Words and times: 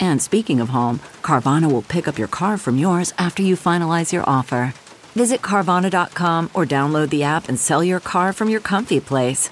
And 0.00 0.22
speaking 0.22 0.60
of 0.60 0.68
home, 0.68 1.00
Carvana 1.22 1.70
will 1.70 1.82
pick 1.82 2.06
up 2.06 2.18
your 2.18 2.28
car 2.28 2.58
from 2.58 2.78
yours 2.78 3.12
after 3.18 3.42
you 3.42 3.56
finalize 3.56 4.12
your 4.12 4.28
offer. 4.28 4.74
Visit 5.14 5.42
Carvana.com 5.42 6.50
or 6.54 6.64
download 6.64 7.10
the 7.10 7.22
app 7.22 7.48
and 7.48 7.58
sell 7.58 7.84
your 7.84 8.00
car 8.00 8.32
from 8.32 8.48
your 8.48 8.60
comfy 8.60 9.00
place. 9.00 9.50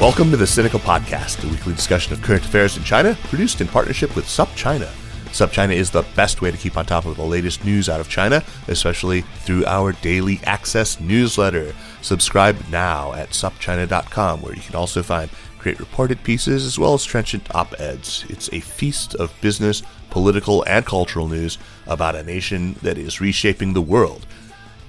Welcome 0.00 0.30
to 0.32 0.36
the 0.36 0.44
Sinica 0.44 0.78
Podcast, 0.78 1.42
a 1.44 1.48
weekly 1.48 1.72
discussion 1.72 2.12
of 2.12 2.20
current 2.20 2.44
affairs 2.44 2.76
in 2.76 2.84
China, 2.84 3.16
produced 3.24 3.62
in 3.62 3.68
partnership 3.68 4.14
with 4.14 4.26
SupChina. 4.26 4.90
SupChina 5.34 5.74
is 5.74 5.90
the 5.90 6.04
best 6.14 6.42
way 6.42 6.52
to 6.52 6.56
keep 6.56 6.76
on 6.76 6.86
top 6.86 7.06
of 7.06 7.16
the 7.16 7.24
latest 7.24 7.64
news 7.64 7.88
out 7.88 7.98
of 7.98 8.08
China, 8.08 8.44
especially 8.68 9.22
through 9.22 9.66
our 9.66 9.90
daily 9.94 10.38
access 10.44 11.00
newsletter. 11.00 11.74
Subscribe 12.02 12.56
now 12.70 13.12
at 13.14 13.30
supchina.com, 13.30 14.42
where 14.42 14.54
you 14.54 14.60
can 14.60 14.76
also 14.76 15.02
find 15.02 15.28
great 15.58 15.80
reported 15.80 16.22
pieces 16.22 16.64
as 16.64 16.78
well 16.78 16.94
as 16.94 17.04
trenchant 17.04 17.52
op 17.52 17.74
eds. 17.80 18.24
It's 18.28 18.48
a 18.52 18.60
feast 18.60 19.16
of 19.16 19.34
business, 19.40 19.82
political, 20.08 20.62
and 20.68 20.86
cultural 20.86 21.26
news 21.26 21.58
about 21.88 22.14
a 22.14 22.22
nation 22.22 22.76
that 22.82 22.96
is 22.96 23.20
reshaping 23.20 23.72
the 23.72 23.82
world. 23.82 24.26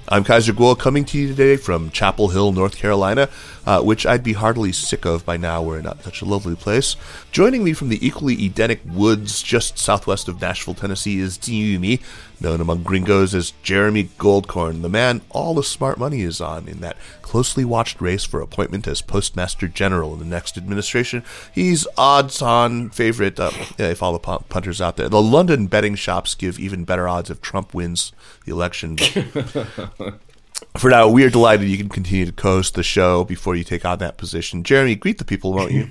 I'm 0.08 0.24
Kaiser 0.24 0.54
Kuo 0.54 0.78
coming 0.78 1.04
to 1.06 1.18
you 1.18 1.28
today 1.28 1.58
from 1.58 1.90
Chapel 1.90 2.30
Hill, 2.30 2.52
North 2.52 2.78
Carolina, 2.78 3.28
uh, 3.66 3.82
which 3.82 4.06
I'd 4.06 4.24
be 4.24 4.34
heartily 4.34 4.72
sick 4.72 5.04
of 5.04 5.26
by 5.26 5.36
now. 5.36 5.64
We're 5.64 5.82
not 5.82 6.04
such 6.04 6.22
a 6.22 6.26
lovely 6.26 6.56
place. 6.56 6.96
Joining 7.32 7.64
me 7.64 7.74
from 7.74 7.90
the 7.90 8.06
equally 8.06 8.36
Edenic 8.46 8.82
woods 8.86 9.42
just 9.42 9.80
southwest 9.80 10.28
of 10.28 10.40
Nashville, 10.40 10.76
Tennessee 10.76 11.18
is 11.18 11.40
Yumi, 11.40 12.04
known 12.40 12.62
among 12.62 12.84
gringos 12.84 13.34
as 13.34 13.54
Jeremy 13.64 14.04
Goldkorn, 14.20 14.84
the 14.84 14.90
man 14.90 15.22
all 15.32 15.56
the 15.56 15.64
smart 15.64 15.98
money 15.98 16.22
is 16.22 16.40
on 16.40 16.68
in 16.68 16.82
that 16.82 16.98
closely 17.26 17.66
watched 17.66 18.00
race 18.00 18.24
for 18.24 18.40
appointment 18.40 18.88
as 18.88 19.02
Postmaster 19.02 19.68
General 19.68 20.14
in 20.14 20.20
the 20.20 20.26
next 20.26 20.58
administration. 20.58 21.24
He's 21.52 21.88
odds-on 21.98 22.92
favorite 22.92 23.40
uh, 23.40 23.50
if 23.80 24.04
all 24.04 24.14
the 24.14 24.20
punters 24.20 24.80
out 24.80 24.96
there. 24.98 25.10
The 25.10 25.20
London 25.20 25.66
betting 25.66 25.96
shops 25.96 26.36
give 26.36 26.60
even 26.60 26.86
better 26.86 27.08
odds 27.08 27.32
if 27.32 27.42
Trump 27.42 27.74
wins 27.74 28.14
the 28.46 28.52
election. 28.52 28.98
for 30.78 30.90
now, 30.92 31.10
we 31.10 31.24
are 31.24 31.32
delighted 31.32 31.68
you 31.68 31.80
can 31.80 31.90
continue 31.90 32.26
to 32.26 32.32
coast 32.32 32.76
the 32.76 32.84
show 32.84 33.24
before 33.24 33.56
you 33.56 33.64
take 33.64 33.86
on 33.86 33.98
that 34.00 34.18
position. 34.18 34.64
Jeremy, 34.64 34.94
greet 34.96 35.18
the 35.18 35.26
people, 35.26 35.52
won't 35.52 35.72
you? 35.72 35.86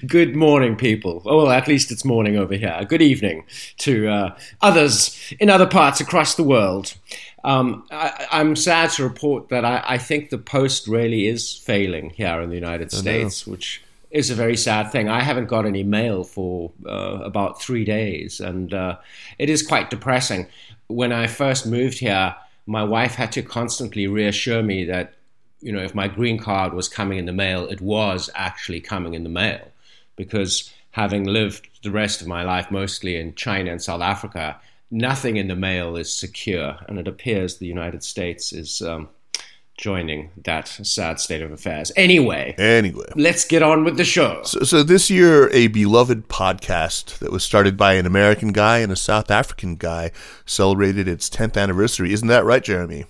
Good 0.06 0.34
morning, 0.34 0.76
people. 0.76 1.20
Oh, 1.26 1.38
well, 1.38 1.50
at 1.50 1.68
least 1.68 1.92
it's 1.92 2.06
morning 2.06 2.36
over 2.36 2.54
here. 2.54 2.84
Good 2.88 3.02
evening 3.02 3.44
to 3.78 4.08
uh, 4.08 4.38
others 4.62 5.34
in 5.38 5.50
other 5.50 5.66
parts 5.66 6.00
across 6.00 6.36
the 6.36 6.42
world. 6.42 6.94
Um, 7.42 7.86
I, 7.90 8.26
am 8.32 8.54
sad 8.54 8.90
to 8.92 9.02
report 9.02 9.48
that 9.48 9.64
I, 9.64 9.82
I, 9.86 9.98
think 9.98 10.28
the 10.28 10.36
post 10.36 10.86
really 10.86 11.26
is 11.26 11.56
failing 11.56 12.10
here 12.10 12.40
in 12.42 12.50
the 12.50 12.54
United 12.54 12.92
States, 12.92 13.46
which 13.46 13.82
is 14.10 14.28
a 14.28 14.34
very 14.34 14.56
sad 14.56 14.92
thing. 14.92 15.08
I 15.08 15.22
haven't 15.22 15.46
got 15.46 15.64
any 15.64 15.82
mail 15.82 16.22
for 16.22 16.70
uh, 16.86 17.20
about 17.22 17.62
three 17.62 17.84
days, 17.84 18.40
and 18.40 18.74
uh, 18.74 18.98
it 19.38 19.48
is 19.48 19.66
quite 19.66 19.88
depressing. 19.88 20.48
When 20.88 21.12
I 21.12 21.28
first 21.28 21.66
moved 21.66 22.00
here, 22.00 22.34
my 22.66 22.84
wife 22.84 23.14
had 23.14 23.32
to 23.32 23.42
constantly 23.42 24.06
reassure 24.06 24.62
me 24.62 24.84
that, 24.84 25.14
you 25.60 25.72
know, 25.72 25.82
if 25.82 25.94
my 25.94 26.08
green 26.08 26.38
card 26.38 26.74
was 26.74 26.88
coming 26.88 27.18
in 27.18 27.24
the 27.24 27.32
mail, 27.32 27.66
it 27.66 27.80
was 27.80 28.28
actually 28.34 28.80
coming 28.80 29.14
in 29.14 29.22
the 29.22 29.30
mail. 29.30 29.66
Because 30.16 30.70
having 30.90 31.24
lived 31.24 31.68
the 31.82 31.90
rest 31.90 32.20
of 32.20 32.26
my 32.26 32.42
life 32.42 32.70
mostly 32.70 33.16
in 33.16 33.34
China 33.34 33.70
and 33.70 33.82
South 33.82 34.02
Africa, 34.02 34.60
nothing 34.90 35.36
in 35.36 35.48
the 35.48 35.56
mail 35.56 35.96
is 35.96 36.12
secure. 36.12 36.76
And 36.88 36.98
it 36.98 37.08
appears 37.08 37.56
the 37.56 37.66
United 37.66 38.02
States 38.04 38.52
is. 38.52 38.82
Um, 38.82 39.08
joining 39.80 40.30
that 40.44 40.68
sad 40.68 41.18
state 41.18 41.40
of 41.40 41.50
affairs. 41.50 41.90
Anyway, 41.96 42.54
anyway, 42.58 43.06
let's 43.16 43.46
get 43.46 43.62
on 43.62 43.82
with 43.82 43.96
the 43.96 44.04
show. 44.04 44.42
So, 44.44 44.60
so, 44.60 44.82
this 44.82 45.10
year, 45.10 45.48
a 45.52 45.68
beloved 45.68 46.28
podcast 46.28 47.18
that 47.20 47.32
was 47.32 47.42
started 47.42 47.78
by 47.78 47.94
an 47.94 48.04
American 48.04 48.52
guy 48.52 48.78
and 48.78 48.92
a 48.92 48.96
South 48.96 49.30
African 49.30 49.76
guy 49.76 50.10
celebrated 50.44 51.08
its 51.08 51.30
10th 51.30 51.56
anniversary. 51.56 52.12
Isn't 52.12 52.28
that 52.28 52.44
right, 52.44 52.62
Jeremy? 52.62 53.06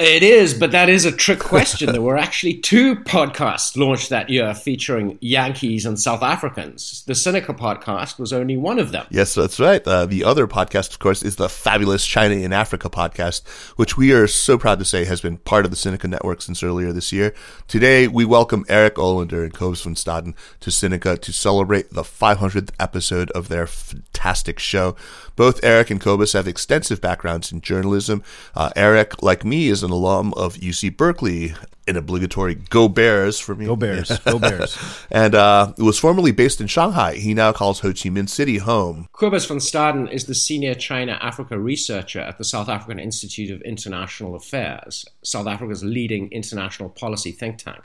It 0.00 0.22
is, 0.22 0.54
but 0.54 0.70
that 0.70 0.88
is 0.88 1.04
a 1.04 1.10
trick 1.10 1.40
question. 1.40 1.90
there 1.90 2.00
were 2.00 2.16
actually 2.16 2.54
two 2.54 2.94
podcasts 2.94 3.76
launched 3.76 4.10
that 4.10 4.30
year 4.30 4.54
featuring 4.54 5.18
Yankees 5.20 5.84
and 5.84 5.98
South 5.98 6.22
Africans. 6.22 7.02
The 7.08 7.14
Sinica 7.14 7.46
podcast 7.58 8.16
was 8.16 8.32
only 8.32 8.56
one 8.56 8.78
of 8.78 8.92
them. 8.92 9.08
Yes, 9.10 9.34
that's 9.34 9.58
right. 9.58 9.84
Uh, 9.84 10.06
the 10.06 10.22
other 10.22 10.46
podcast, 10.46 10.92
of 10.92 11.00
course, 11.00 11.24
is 11.24 11.34
the 11.34 11.48
fabulous 11.48 12.06
China 12.06 12.36
in 12.36 12.52
Africa 12.52 12.88
podcast, 12.88 13.44
which 13.74 13.96
we 13.96 14.12
are 14.12 14.28
so 14.28 14.56
proud 14.56 14.78
to 14.78 14.84
say 14.84 15.04
has 15.04 15.20
been 15.20 15.38
part 15.38 15.64
of 15.64 15.72
the 15.72 15.76
Sinica 15.76 16.08
network 16.08 16.42
since 16.42 16.62
earlier 16.62 16.92
this 16.92 17.10
year. 17.12 17.34
Today, 17.66 18.06
we 18.06 18.24
welcome 18.24 18.64
Eric 18.68 18.94
Olander 18.94 19.42
and 19.42 19.52
Cobus 19.52 19.82
van 19.82 19.96
Staden 19.96 20.36
to 20.60 20.70
Sinica 20.70 21.20
to 21.20 21.32
celebrate 21.32 21.90
the 21.90 22.02
500th 22.04 22.70
episode 22.78 23.32
of 23.32 23.48
their 23.48 23.66
fantastic 23.66 24.60
show. 24.60 24.94
Both 25.34 25.62
Eric 25.64 25.90
and 25.90 26.00
Cobus 26.00 26.34
have 26.34 26.46
extensive 26.46 27.00
backgrounds 27.00 27.50
in 27.50 27.60
journalism. 27.62 28.22
Uh, 28.54 28.70
Eric, 28.76 29.22
like 29.24 29.44
me, 29.44 29.68
is 29.68 29.82
an 29.88 29.92
alum 29.92 30.34
of 30.34 30.54
UC 30.56 30.96
Berkeley, 30.96 31.54
an 31.86 31.96
obligatory 31.96 32.54
Go 32.54 32.88
Bears 32.88 33.40
for 33.40 33.54
me. 33.54 33.64
Go 33.64 33.74
Bears. 33.74 34.18
Go 34.20 34.38
Bears. 34.48 34.78
and 35.10 35.34
uh, 35.34 35.72
was 35.78 35.98
formerly 35.98 36.30
based 36.30 36.60
in 36.60 36.66
Shanghai. 36.66 37.14
He 37.14 37.32
now 37.32 37.52
calls 37.52 37.80
Ho 37.80 37.88
Chi 37.88 38.10
Minh 38.10 38.28
City 38.28 38.58
home. 38.58 39.08
Cobus 39.12 39.46
van 39.46 39.56
Staden 39.58 40.12
is 40.12 40.26
the 40.26 40.34
senior 40.34 40.74
China 40.74 41.18
Africa 41.22 41.58
researcher 41.58 42.20
at 42.20 42.36
the 42.36 42.44
South 42.44 42.68
African 42.68 42.98
Institute 42.98 43.50
of 43.50 43.62
International 43.62 44.36
Affairs, 44.36 45.06
South 45.22 45.46
Africa's 45.46 45.82
leading 45.82 46.30
international 46.30 46.90
policy 46.90 47.32
think 47.32 47.56
tank, 47.56 47.82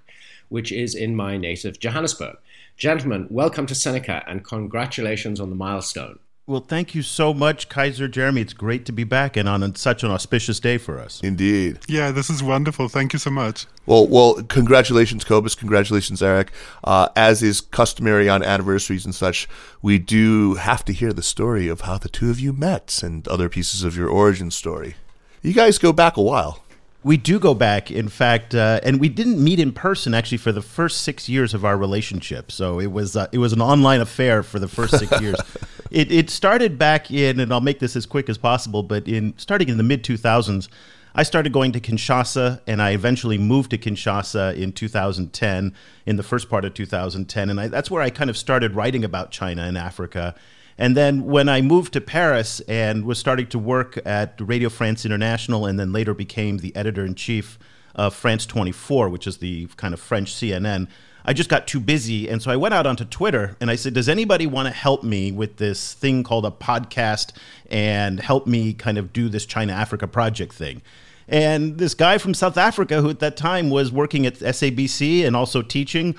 which 0.49 0.71
is 0.71 0.93
in 0.93 1.15
my 1.15 1.37
native 1.37 1.79
Johannesburg. 1.79 2.35
Gentlemen, 2.75 3.27
welcome 3.29 3.65
to 3.67 3.73
Sinica 3.73 4.23
and 4.27 4.43
congratulations 4.43 5.39
on 5.39 5.49
the 5.49 5.55
milestone. 5.55 6.19
Well, 6.45 6.59
thank 6.59 6.93
you 6.93 7.03
so 7.03 7.33
much, 7.33 7.69
Kaiser 7.69 8.09
Jeremy. 8.09 8.41
It's 8.41 8.51
great 8.51 8.85
to 8.87 8.91
be 8.91 9.05
back 9.05 9.37
and 9.37 9.47
on 9.47 9.75
such 9.75 10.03
an 10.03 10.11
auspicious 10.11 10.59
day 10.59 10.77
for 10.77 10.99
us. 10.99 11.21
Indeed. 11.23 11.79
Yeah, 11.87 12.11
this 12.11 12.29
is 12.29 12.43
wonderful. 12.43 12.89
Thank 12.89 13.13
you 13.13 13.19
so 13.19 13.29
much. 13.29 13.65
Well, 13.85 14.05
well, 14.05 14.43
congratulations, 14.43 15.23
Cobus. 15.23 15.55
Congratulations, 15.55 16.21
Eric. 16.21 16.51
Uh, 16.83 17.07
as 17.15 17.41
is 17.41 17.61
customary 17.61 18.27
on 18.27 18.43
anniversaries 18.43 19.05
and 19.05 19.15
such, 19.15 19.47
we 19.81 19.99
do 19.99 20.55
have 20.55 20.83
to 20.85 20.91
hear 20.91 21.13
the 21.13 21.23
story 21.23 21.69
of 21.69 21.81
how 21.81 21.97
the 21.97 22.09
two 22.09 22.29
of 22.29 22.41
you 22.41 22.51
met 22.51 23.01
and 23.01 23.25
other 23.29 23.47
pieces 23.47 23.85
of 23.85 23.95
your 23.95 24.09
origin 24.09 24.51
story. 24.51 24.95
You 25.41 25.53
guys 25.53 25.77
go 25.77 25.93
back 25.93 26.17
a 26.17 26.21
while. 26.21 26.61
We 27.05 27.15
do 27.15 27.39
go 27.39 27.53
back, 27.53 27.89
in 27.89 28.07
fact, 28.09 28.53
uh, 28.55 28.81
and 28.83 28.99
we 28.99 29.09
didn't 29.09 29.41
meet 29.41 29.59
in 29.59 29.71
person 29.71 30.13
actually 30.13 30.37
for 30.37 30.51
the 30.53 30.61
first 30.61 31.01
six 31.01 31.27
years 31.27 31.53
of 31.53 31.63
our 31.63 31.77
relationship. 31.77 32.51
So 32.51 32.79
it 32.79 32.91
was 32.91 33.17
uh, 33.17 33.27
it 33.33 33.39
was 33.39 33.51
an 33.51 33.61
online 33.61 33.99
affair 33.99 34.41
for 34.41 34.59
the 34.59 34.69
first 34.69 34.97
six 34.99 35.21
years. 35.21 35.35
It, 35.93 36.11
it 36.11 36.29
started 36.29 36.77
back 36.77 37.11
in, 37.11 37.39
and 37.39 37.53
I'll 37.53 37.61
make 37.61 37.79
this 37.79 37.95
as 37.95 38.05
quick 38.05 38.27
as 38.29 38.37
possible, 38.37 38.83
but 38.83 39.07
in 39.07 39.33
starting 39.37 39.69
in 39.69 39.77
the 39.77 39.83
mid 39.83 40.03
two 40.03 40.17
thousands, 40.17 40.67
I 41.15 41.23
started 41.23 41.53
going 41.53 41.71
to 41.73 41.79
Kinshasa, 41.79 42.61
and 42.67 42.81
I 42.81 42.91
eventually 42.91 43.37
moved 43.37 43.69
to 43.71 43.77
Kinshasa 43.77 44.57
in 44.57 44.73
2010, 44.73 45.73
in 46.05 46.15
the 46.15 46.23
first 46.23 46.49
part 46.49 46.65
of 46.65 46.73
2010, 46.73 47.49
and 47.49 47.59
I, 47.59 47.67
that's 47.67 47.91
where 47.91 48.01
I 48.01 48.09
kind 48.09 48.29
of 48.29 48.37
started 48.37 48.75
writing 48.75 49.05
about 49.05 49.31
China 49.31 49.63
and 49.63 49.77
Africa 49.77 50.35
and 50.77 50.97
then 50.97 51.25
when 51.25 51.49
I 51.49 51.61
moved 51.61 51.93
to 51.93 52.01
Paris 52.01 52.59
and 52.61 53.05
was 53.05 53.19
starting 53.19 53.47
to 53.47 53.59
work 53.59 53.99
at 54.05 54.39
Radio 54.39 54.69
France 54.69 55.05
International 55.05 55.65
and 55.65 55.79
then 55.79 55.91
later 55.91 56.13
became 56.13 56.57
the 56.57 56.75
editor 56.75 57.05
in 57.05 57.15
chief 57.15 57.59
of 57.95 58.15
France 58.15 58.45
24, 58.45 59.09
which 59.09 59.27
is 59.27 59.37
the 59.37 59.67
kind 59.77 59.93
of 59.93 59.99
French 59.99 60.33
CNN. 60.33 60.87
I 61.25 61.33
just 61.33 61.49
got 61.49 61.67
too 61.67 61.79
busy. 61.79 62.27
And 62.27 62.41
so 62.41 62.51
I 62.51 62.55
went 62.55 62.73
out 62.73 62.85
onto 62.85 63.05
Twitter 63.05 63.55
and 63.61 63.69
I 63.69 63.75
said, 63.75 63.93
Does 63.93 64.09
anybody 64.09 64.45
want 64.45 64.67
to 64.67 64.73
help 64.73 65.03
me 65.03 65.31
with 65.31 65.57
this 65.57 65.93
thing 65.93 66.23
called 66.23 66.45
a 66.45 66.51
podcast 66.51 67.31
and 67.69 68.19
help 68.19 68.45
me 68.47 68.73
kind 68.73 68.97
of 68.97 69.13
do 69.13 69.29
this 69.29 69.45
China 69.45 69.73
Africa 69.73 70.07
project 70.07 70.53
thing? 70.53 70.81
And 71.27 71.77
this 71.77 71.93
guy 71.93 72.17
from 72.17 72.33
South 72.33 72.57
Africa, 72.57 73.01
who 73.01 73.09
at 73.09 73.19
that 73.19 73.37
time 73.37 73.69
was 73.69 73.91
working 73.91 74.25
at 74.25 74.35
SABC 74.35 75.25
and 75.25 75.35
also 75.35 75.61
teaching, 75.61 76.15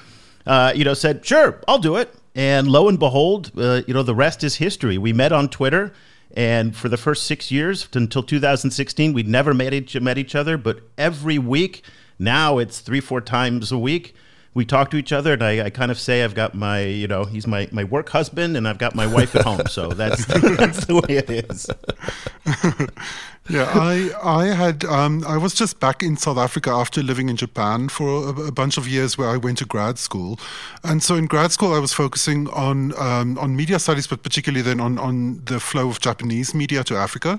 uh, 0.47 0.73
you 0.75 0.85
know, 0.85 0.95
said, 0.95 1.25
Sure, 1.25 1.61
I'll 1.69 1.79
do 1.79 1.97
it. 1.97 2.15
And 2.35 2.69
lo 2.69 2.89
and 2.89 2.99
behold, 2.99 3.53
uh, 3.57 3.83
you 3.87 3.95
know, 3.95 4.03
the 4.03 4.15
rest 4.15 4.43
is 4.43 4.57
history. 4.57 4.99
We 4.99 5.13
met 5.13 5.33
on 5.33 5.49
Twitter. 5.49 5.93
And 6.37 6.75
for 6.75 6.89
the 6.89 6.97
first 6.97 7.25
six 7.25 7.53
years 7.53 7.87
until 7.93 8.23
2016, 8.25 9.13
we'd 9.13 9.29
never 9.29 9.55
met 9.55 9.73
each, 9.73 9.99
met 10.01 10.19
each 10.19 10.35
other, 10.35 10.59
but 10.59 10.81
every 10.99 11.39
week, 11.39 11.85
now 12.19 12.59
it's 12.59 12.81
three, 12.81 12.99
four 13.01 13.21
times 13.21 13.71
a 13.71 13.79
week 13.79 14.17
we 14.55 14.65
talk 14.65 14.91
to 14.93 14.97
each 14.97 15.13
other, 15.13 15.33
and 15.33 15.43
I, 15.43 15.67
I, 15.67 15.71
kind 15.71 15.91
of 15.91 15.99
say 15.99 16.23
I've 16.23 16.35
got 16.35 16.55
my, 16.55 16.83
you 16.85 17.09
know, 17.09 17.25
he's 17.25 17.47
my, 17.47 17.69
my 17.73 17.83
work 17.83 18.09
husband, 18.09 18.57
and 18.57 18.69
I've 18.69 18.79
got 18.79 18.95
my 18.95 19.07
wife 19.07 19.35
at 19.35 19.43
home. 19.43 19.67
So 19.69 19.89
that's 19.89 20.25
that's 20.57 20.87
the 20.87 20.95
way 20.95 21.17
it 21.17 21.29
is. 21.29 21.69
yeah, 23.49 23.71
I 23.75 24.11
I 24.23 24.47
had 24.47 24.87
um, 24.87 25.23
I 25.27 25.37
was 25.37 25.53
just 25.53 25.79
back 25.79 26.03
in 26.03 26.17
South 26.17 26.39
Africa 26.39 26.71
after 26.71 27.03
living 27.03 27.29
in 27.29 27.37
Japan 27.37 27.91
for 27.91 28.09
a, 28.09 28.47
a, 28.47 28.53
bunch 28.53 28.79
of 28.79 28.89
years, 28.89 29.19
where 29.19 29.29
I 29.29 29.37
went 29.37 29.59
to 29.59 29.67
grad 29.67 29.99
school, 29.99 30.39
and 30.83 31.03
so 31.03 31.15
in 31.15 31.27
grad 31.27 31.53
school 31.53 31.75
I 31.75 31.79
was 31.79 31.93
focusing 31.93 32.49
on 32.49 32.99
um, 32.99 33.37
on 33.37 33.55
media 33.55 33.79
studies, 33.79 34.07
but 34.07 34.23
particularly 34.23 34.63
then 34.63 34.81
on 34.81 34.99
on 34.99 35.43
the 35.45 35.61
flow 35.61 35.91
of 35.91 36.01
Japanese 36.01 36.55
media 36.55 36.83
to 36.85 36.97
Africa. 36.97 37.39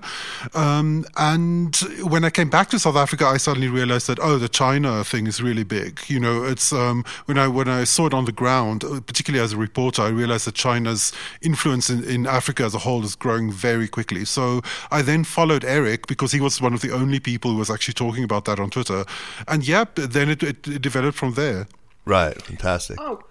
Um, 0.53 1.05
and 1.17 1.75
when 2.03 2.23
I 2.23 2.29
came 2.29 2.51
back 2.51 2.69
to 2.69 2.77
South 2.77 2.97
Africa, 2.97 3.25
I 3.25 3.37
suddenly 3.37 3.69
realized 3.69 4.05
that 4.05 4.19
oh, 4.21 4.37
the 4.37 4.49
China 4.49 5.03
thing 5.03 5.25
is 5.25 5.41
really 5.41 5.63
big. 5.63 6.01
You 6.07 6.19
know, 6.19 6.43
it's 6.43 6.71
um, 6.71 7.03
when 7.25 7.39
I 7.39 7.47
when 7.47 7.67
I 7.67 7.83
saw 7.83 8.05
it 8.05 8.13
on 8.13 8.25
the 8.25 8.31
ground, 8.31 8.83
uh, 8.83 9.01
particularly 9.01 9.43
as 9.43 9.53
a 9.53 9.57
reporter, 9.57 10.03
I 10.03 10.09
realized 10.09 10.45
that 10.45 10.53
China's 10.53 11.11
influence 11.41 11.89
in, 11.89 12.03
in 12.03 12.27
Africa 12.27 12.63
as 12.63 12.75
a 12.75 12.79
whole 12.79 13.03
is 13.03 13.15
growing 13.15 13.51
very 13.51 13.87
quickly. 13.87 14.23
So 14.23 14.61
I 14.91 15.01
then 15.01 15.23
followed 15.23 15.65
Eric 15.65 15.94
because 16.07 16.31
he 16.31 16.42
was 16.42 16.62
one 16.62 16.74
of 16.74 16.81
the 16.81 16.92
only 16.92 17.19
people 17.19 17.51
who 17.51 17.57
was 17.57 17.69
actually 17.69 17.94
talking 17.94 18.24
about 18.24 18.45
that 18.45 18.59
on 18.59 18.69
Twitter. 18.69 19.06
And 19.47 19.68
yeah, 19.68 19.86
then 19.95 20.30
it, 20.30 20.44
it, 20.44 20.68
it 20.68 20.81
developed 20.81 21.18
from 21.18 21.33
there. 21.33 21.68
Right, 22.06 22.39
fantastic. 22.42 22.97
Oh. 23.00 23.24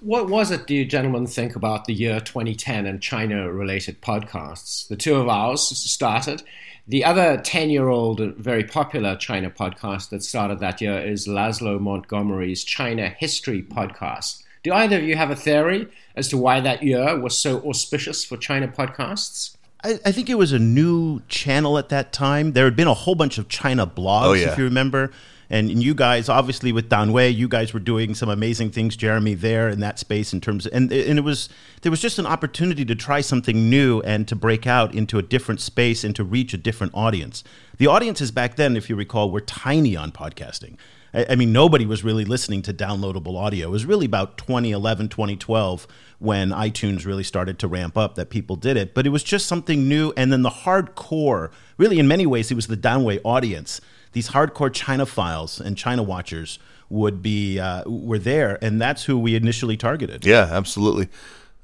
What 0.00 0.28
was 0.28 0.52
it, 0.52 0.68
do 0.68 0.74
you 0.74 0.84
gentlemen 0.84 1.26
think 1.26 1.56
about 1.56 1.86
the 1.86 1.92
year 1.92 2.20
2010 2.20 2.86
and 2.86 3.02
China 3.02 3.50
related 3.50 4.00
podcasts? 4.00 4.86
The 4.86 4.96
two 4.96 5.16
of 5.16 5.28
ours 5.28 5.62
started. 5.62 6.44
The 6.86 7.04
other 7.04 7.36
10 7.36 7.68
year 7.68 7.88
old, 7.88 8.20
very 8.36 8.64
popular 8.64 9.16
China 9.16 9.50
podcast 9.50 10.10
that 10.10 10.22
started 10.22 10.60
that 10.60 10.80
year 10.80 10.98
is 10.98 11.26
Laszlo 11.26 11.80
Montgomery's 11.80 12.64
China 12.64 13.08
History 13.08 13.62
podcast. 13.62 14.42
Do 14.62 14.72
either 14.72 14.96
of 14.96 15.02
you 15.02 15.16
have 15.16 15.30
a 15.30 15.36
theory 15.36 15.88
as 16.16 16.28
to 16.28 16.38
why 16.38 16.60
that 16.60 16.82
year 16.82 17.18
was 17.20 17.38
so 17.38 17.60
auspicious 17.68 18.24
for 18.24 18.36
China 18.36 18.68
podcasts? 18.68 19.57
I, 19.84 19.98
I, 20.04 20.12
think 20.12 20.28
it 20.28 20.34
was 20.34 20.52
a 20.52 20.58
new 20.58 21.20
channel 21.28 21.78
at 21.78 21.88
that 21.90 22.12
time. 22.12 22.52
There 22.52 22.64
had 22.64 22.76
been 22.76 22.88
a 22.88 22.94
whole 22.94 23.14
bunch 23.14 23.38
of 23.38 23.48
China 23.48 23.86
blogs, 23.86 24.24
oh, 24.24 24.32
yeah. 24.32 24.52
if 24.52 24.58
you 24.58 24.64
remember. 24.64 25.12
And, 25.50 25.70
and, 25.70 25.82
you 25.82 25.94
guys, 25.94 26.28
obviously, 26.28 26.72
with 26.72 26.90
Danwei, 26.90 27.34
you 27.34 27.48
guys 27.48 27.72
were 27.72 27.80
doing 27.80 28.14
some 28.14 28.28
amazing 28.28 28.70
things, 28.70 28.96
Jeremy, 28.96 29.34
there 29.34 29.70
in 29.70 29.80
that 29.80 29.98
space 29.98 30.34
in 30.34 30.42
terms 30.42 30.66
of, 30.66 30.74
and, 30.74 30.92
and 30.92 31.18
it 31.18 31.22
was, 31.22 31.48
there 31.80 31.90
was 31.90 32.02
just 32.02 32.18
an 32.18 32.26
opportunity 32.26 32.84
to 32.84 32.94
try 32.94 33.22
something 33.22 33.70
new 33.70 34.00
and 34.00 34.28
to 34.28 34.36
break 34.36 34.66
out 34.66 34.94
into 34.94 35.16
a 35.16 35.22
different 35.22 35.60
space 35.60 36.04
and 36.04 36.14
to 36.16 36.24
reach 36.24 36.52
a 36.52 36.58
different 36.58 36.92
audience. 36.94 37.44
The 37.78 37.86
audiences 37.86 38.30
back 38.30 38.56
then, 38.56 38.76
if 38.76 38.90
you 38.90 38.96
recall, 38.96 39.30
were 39.30 39.40
tiny 39.40 39.96
on 39.96 40.12
podcasting. 40.12 40.76
I, 41.14 41.36
mean, 41.36 41.52
nobody 41.52 41.86
was 41.86 42.04
really 42.04 42.24
listening 42.24 42.62
to 42.62 42.74
downloadable 42.74 43.36
audio. 43.36 43.68
It 43.68 43.70
was 43.70 43.86
really 43.86 44.06
about 44.06 44.36
2011, 44.36 45.08
2012 45.08 45.86
when 46.18 46.50
iTunes 46.50 47.06
really 47.06 47.24
started 47.24 47.58
to 47.60 47.68
ramp 47.68 47.96
up 47.96 48.14
that 48.16 48.28
people 48.28 48.56
did 48.56 48.76
it. 48.76 48.94
But 48.94 49.06
it 49.06 49.10
was 49.10 49.22
just 49.22 49.46
something 49.46 49.88
new. 49.88 50.12
And 50.16 50.30
then 50.30 50.42
the 50.42 50.50
hardcore, 50.50 51.50
really, 51.78 51.98
in 51.98 52.08
many 52.08 52.26
ways, 52.26 52.50
it 52.50 52.54
was 52.54 52.66
the 52.66 52.76
Danwei 52.76 53.20
audience. 53.24 53.80
These 54.12 54.30
hardcore 54.30 54.72
China 54.72 55.06
files 55.06 55.60
and 55.60 55.76
China 55.76 56.02
watchers 56.02 56.58
would 56.90 57.22
be 57.22 57.58
uh, 57.58 57.84
were 57.86 58.18
there, 58.18 58.58
and 58.62 58.80
that's 58.80 59.04
who 59.04 59.18
we 59.18 59.34
initially 59.34 59.76
targeted. 59.76 60.24
Yeah, 60.24 60.48
absolutely. 60.50 61.08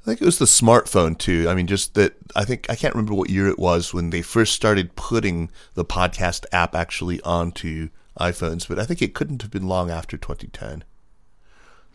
I 0.02 0.04
think 0.04 0.20
it 0.20 0.26
was 0.26 0.38
the 0.38 0.44
smartphone 0.44 1.16
too. 1.16 1.46
I 1.48 1.54
mean, 1.54 1.66
just 1.66 1.94
that 1.94 2.14
I 2.36 2.44
think 2.44 2.66
I 2.68 2.74
can't 2.74 2.94
remember 2.94 3.14
what 3.14 3.30
year 3.30 3.48
it 3.48 3.58
was 3.58 3.94
when 3.94 4.10
they 4.10 4.20
first 4.20 4.52
started 4.54 4.96
putting 4.96 5.50
the 5.74 5.84
podcast 5.84 6.44
app 6.52 6.74
actually 6.74 7.22
onto 7.22 7.88
iPhones, 8.18 8.68
but 8.68 8.78
I 8.78 8.84
think 8.84 9.02
it 9.02 9.14
couldn't 9.14 9.42
have 9.42 9.50
been 9.50 9.66
long 9.66 9.90
after 9.90 10.16
2010. 10.16 10.84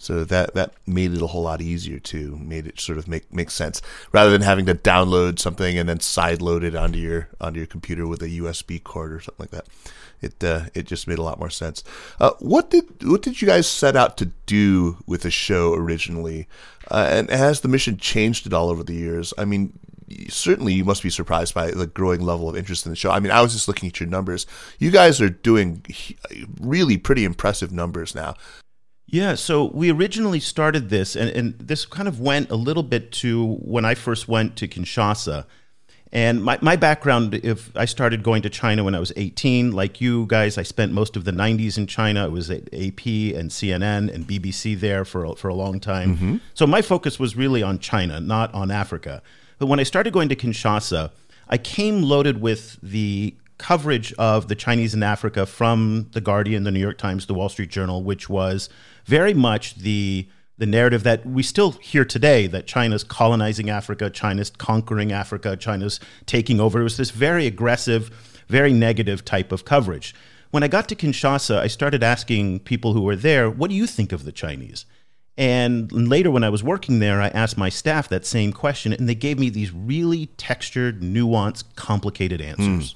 So 0.02 0.24
that 0.24 0.54
that 0.54 0.74
made 0.88 1.14
it 1.14 1.22
a 1.22 1.28
whole 1.28 1.44
lot 1.44 1.62
easier 1.62 2.00
too. 2.00 2.38
Made 2.38 2.66
it 2.66 2.80
sort 2.80 2.98
of 2.98 3.08
make 3.08 3.32
make 3.34 3.52
sense 3.52 3.82
rather 4.14 4.32
than 4.32 4.42
having 4.42 4.66
to 4.68 4.74
download 4.74 5.40
something 5.40 5.78
and 5.78 5.90
then 5.90 6.00
side 6.00 6.42
load 6.42 6.64
it 6.64 6.74
onto 6.74 6.98
your 6.98 7.28
onto 7.42 7.60
your 7.60 7.68
computer 7.68 8.08
with 8.08 8.22
a 8.22 8.30
USB 8.30 8.82
cord 8.82 9.12
or 9.12 9.20
something 9.20 9.44
like 9.44 9.52
that. 9.52 9.68
It 10.22 10.42
uh, 10.42 10.66
it 10.74 10.86
just 10.86 11.06
made 11.06 11.20
a 11.20 11.24
lot 11.24 11.38
more 11.38 11.50
sense. 11.50 11.84
Uh, 12.18 12.32
what 12.40 12.70
did 12.70 13.04
what 13.04 13.22
did 13.22 13.42
you 13.42 13.48
guys 13.48 13.68
set 13.68 13.98
out 13.98 14.18
to 14.18 14.28
do 14.46 14.98
with 15.06 15.24
the 15.24 15.32
show 15.32 15.74
originally, 15.74 16.48
uh, 16.90 17.08
and 17.12 17.30
has 17.30 17.60
the 17.60 17.68
mission 17.68 17.98
changed 17.98 18.48
at 18.48 18.54
all 18.54 18.70
over 18.70 18.84
the 18.84 18.96
years? 18.96 19.34
I 19.38 19.44
mean, 19.44 19.78
certainly 20.30 20.74
you 20.74 20.86
must 20.86 21.04
be 21.04 21.10
surprised 21.10 21.54
by 21.54 21.72
the 21.72 21.88
growing 21.88 22.22
level 22.22 22.50
of 22.50 22.56
interest 22.56 22.86
in 22.86 22.92
the 22.92 22.96
show. 22.96 23.12
I 23.12 23.20
mean, 23.20 23.32
I 23.32 23.42
was 23.42 23.54
just 23.54 23.68
looking 23.68 23.90
at 23.90 24.00
your 24.00 24.10
numbers. 24.10 24.46
You 24.80 24.92
guys 24.92 25.22
are 25.22 25.30
doing 25.30 25.84
really 26.60 26.98
pretty 26.98 27.26
impressive 27.26 27.72
numbers 27.72 28.16
now. 28.16 28.36
Yeah, 29.12 29.36
so 29.36 29.66
we 29.66 29.92
originally 29.92 30.40
started 30.40 30.90
this, 30.90 31.16
and, 31.16 31.30
and 31.32 31.58
this 31.58 31.86
kind 31.86 32.08
of 32.08 32.20
went 32.20 32.52
a 32.52 32.56
little 32.56 32.84
bit 32.84 33.12
to 33.14 33.56
when 33.56 33.84
I 33.84 33.96
first 33.96 34.28
went 34.28 34.56
to 34.58 34.68
Kinshasa. 34.68 35.46
And 36.12 36.44
my, 36.44 36.58
my 36.62 36.76
background, 36.76 37.36
if 37.36 37.76
I 37.76 37.86
started 37.86 38.24
going 38.24 38.42
to 38.44 38.50
China 38.50 38.84
when 38.84 38.96
I 38.96 39.00
was 39.00 39.14
18, 39.16 39.72
like 39.72 40.02
you 40.02 40.26
guys, 40.28 40.58
I 40.58 40.64
spent 40.64 40.92
most 40.92 41.16
of 41.16 41.24
the 41.24 41.32
90s 41.32 41.78
in 41.78 41.86
China. 41.86 42.26
It 42.26 42.32
was 42.32 42.50
at 42.50 42.64
AP 42.74 43.06
and 43.36 43.52
CNN 43.52 44.14
and 44.14 44.28
BBC 44.28 44.80
there 44.80 45.06
for, 45.06 45.36
for 45.36 45.50
a 45.50 45.54
long 45.54 45.80
time. 45.80 46.16
Mm-hmm. 46.16 46.38
So 46.56 46.66
my 46.66 46.82
focus 46.82 47.20
was 47.20 47.36
really 47.36 47.62
on 47.62 47.78
China, 47.78 48.20
not 48.20 48.54
on 48.56 48.72
Africa. 48.72 49.22
But 49.60 49.68
when 49.68 49.80
I 49.80 49.84
started 49.84 50.14
going 50.14 50.30
to 50.30 50.36
Kinshasa, 50.36 51.12
I 51.50 51.58
came 51.58 52.02
loaded 52.02 52.42
with 52.42 52.80
the 52.82 53.36
coverage 53.58 54.14
of 54.14 54.48
the 54.48 54.56
Chinese 54.56 54.94
in 54.94 55.04
Africa 55.04 55.46
from 55.46 56.08
The 56.14 56.22
Guardian, 56.22 56.64
The 56.64 56.72
New 56.72 56.80
York 56.80 56.98
Times, 56.98 57.26
The 57.26 57.34
Wall 57.34 57.50
Street 57.50 57.70
Journal, 57.70 58.02
which 58.02 58.30
was 58.30 58.70
very 59.06 59.34
much 59.34 59.76
the 59.76 60.28
the 60.58 60.66
narrative 60.66 61.04
that 61.04 61.26
we 61.26 61.42
still 61.42 61.72
hear 61.72 62.04
today 62.04 62.46
that 62.46 62.68
China's 62.68 63.06
colonizing 63.06 63.70
Africa, 63.70 64.10
China's 64.10 64.50
conquering 64.50 65.14
Africa, 65.14 65.56
China's 65.56 66.02
taking 66.26 66.60
over. 66.60 66.82
It 66.82 66.84
was 66.84 66.98
this 66.98 67.12
very 67.12 67.48
aggressive, 67.48 68.10
very 68.50 68.74
negative 68.74 69.24
type 69.24 69.54
of 69.54 69.64
coverage. 69.64 70.14
When 70.52 70.62
I 70.62 70.68
got 70.68 70.90
to 70.90 70.98
Kinshasa, 70.98 71.58
I 71.58 71.68
started 71.68 72.04
asking 72.04 72.60
people 72.60 72.92
who 72.92 73.04
were 73.04 73.16
there, 73.16 73.50
what 73.50 73.70
do 73.70 73.76
you 73.78 73.88
think 73.88 74.12
of 74.12 74.26
the 74.26 74.34
Chinese? 74.34 74.86
And 75.40 75.90
later, 75.94 76.30
when 76.30 76.44
I 76.44 76.50
was 76.50 76.66
working 76.66 77.00
there, 77.00 77.22
I 77.22 77.30
asked 77.30 77.58
my 77.58 77.70
staff 77.70 78.10
that 78.10 78.26
same 78.26 78.52
question, 78.52 78.92
and 78.92 79.08
they 79.08 79.16
gave 79.16 79.40
me 79.40 79.50
these 79.50 79.72
really 79.72 80.26
textured, 80.36 81.00
nuanced, 81.00 81.64
complicated 81.78 82.42
answers. 82.42 82.94
Mm. 82.94 82.96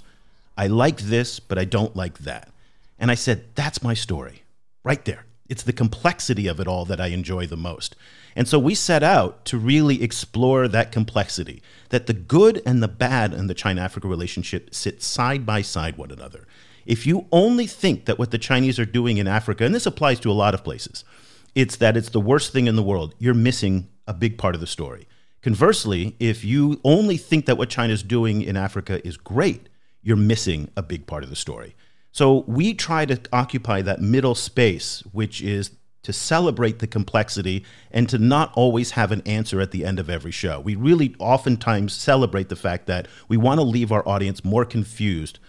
I 0.58 0.68
like 0.68 0.98
this, 0.98 1.40
but 1.40 1.58
I 1.58 1.64
don't 1.64 1.96
like 1.96 2.18
that. 2.20 2.52
And 3.00 3.10
I 3.10 3.16
said, 3.16 3.46
That's 3.56 3.82
my 3.82 3.94
story, 3.94 4.44
right 4.84 5.06
there. 5.06 5.26
It's 5.48 5.64
the 5.64 5.72
complexity 5.72 6.48
of 6.48 6.60
it 6.60 6.68
all 6.68 6.84
that 6.84 7.00
I 7.00 7.08
enjoy 7.08 7.48
the 7.48 7.56
most. 7.56 7.96
And 8.36 8.46
so 8.46 8.60
we 8.60 8.76
set 8.76 9.04
out 9.04 9.46
to 9.46 9.58
really 9.58 10.04
explore 10.04 10.68
that 10.68 10.92
complexity 10.92 11.62
that 11.90 12.08
the 12.08 12.14
good 12.14 12.62
and 12.66 12.84
the 12.84 12.90
bad 12.90 13.34
in 13.34 13.48
the 13.48 13.54
China 13.54 13.80
Africa 13.80 14.10
relationship 14.10 14.76
sit 14.76 15.02
side 15.02 15.46
by 15.46 15.62
side 15.62 15.98
one 15.98 16.12
another. 16.12 16.46
If 16.86 17.08
you 17.08 17.26
only 17.32 17.68
think 17.68 18.04
that 18.04 18.20
what 18.20 18.32
the 18.32 18.38
Chinese 18.38 18.80
are 18.80 18.86
doing 18.86 19.18
in 19.18 19.28
Africa, 19.28 19.64
and 19.64 19.74
this 19.74 19.86
applies 19.86 20.20
to 20.22 20.32
a 20.32 20.34
lot 20.34 20.54
of 20.54 20.66
places, 20.66 21.06
it's 21.56 21.78
that 21.78 21.98
it's 21.98 22.10
the 22.10 22.20
worst 22.20 22.52
thing 22.52 22.68
in 22.68 22.76
the 22.76 22.84
world. 22.84 23.16
You're 23.20 23.34
missing 23.34 23.90
a 24.08 24.14
big 24.14 24.38
part 24.38 24.56
of 24.56 24.62
the 24.62 24.68
story. 24.68 25.08
Conversely, 25.42 26.16
if 26.20 26.46
you 26.46 26.80
only 26.84 27.18
think 27.18 27.46
that 27.46 27.58
what 27.58 27.70
China's 27.70 28.04
doing 28.04 28.42
in 28.42 28.56
Africa 28.56 29.06
is 29.06 29.18
great, 29.18 29.68
you're 30.02 30.16
missing 30.16 30.70
a 30.76 30.82
big 30.82 31.06
part 31.06 31.24
of 31.24 31.30
the 31.30 31.36
story. 31.36 31.76
So 32.12 32.44
we 32.48 32.74
try 32.74 33.06
to 33.06 33.20
occupy 33.32 33.82
that 33.82 34.02
middle 34.02 34.36
space, 34.36 35.04
which 35.12 35.42
is 35.42 35.72
to 36.04 36.14
celebrate 36.14 36.80
the 36.80 36.88
complexity 36.88 37.66
and 37.90 38.08
to 38.10 38.18
not 38.18 38.52
always 38.56 38.92
have 38.92 39.12
an 39.12 39.22
answer 39.26 39.62
at 39.62 39.72
the 39.72 39.86
end 39.86 40.00
of 40.00 40.10
every 40.10 40.32
show. 40.32 40.60
We 40.60 40.76
really 40.76 41.16
oftentimes 41.18 41.94
celebrate 41.94 42.50
the 42.50 42.56
fact 42.56 42.88
that 42.88 43.08
we 43.28 43.38
want 43.38 43.60
to 43.60 43.64
leave 43.64 43.92
our 43.92 44.08
audience 44.08 44.44
more 44.44 44.66
confused 44.66 45.40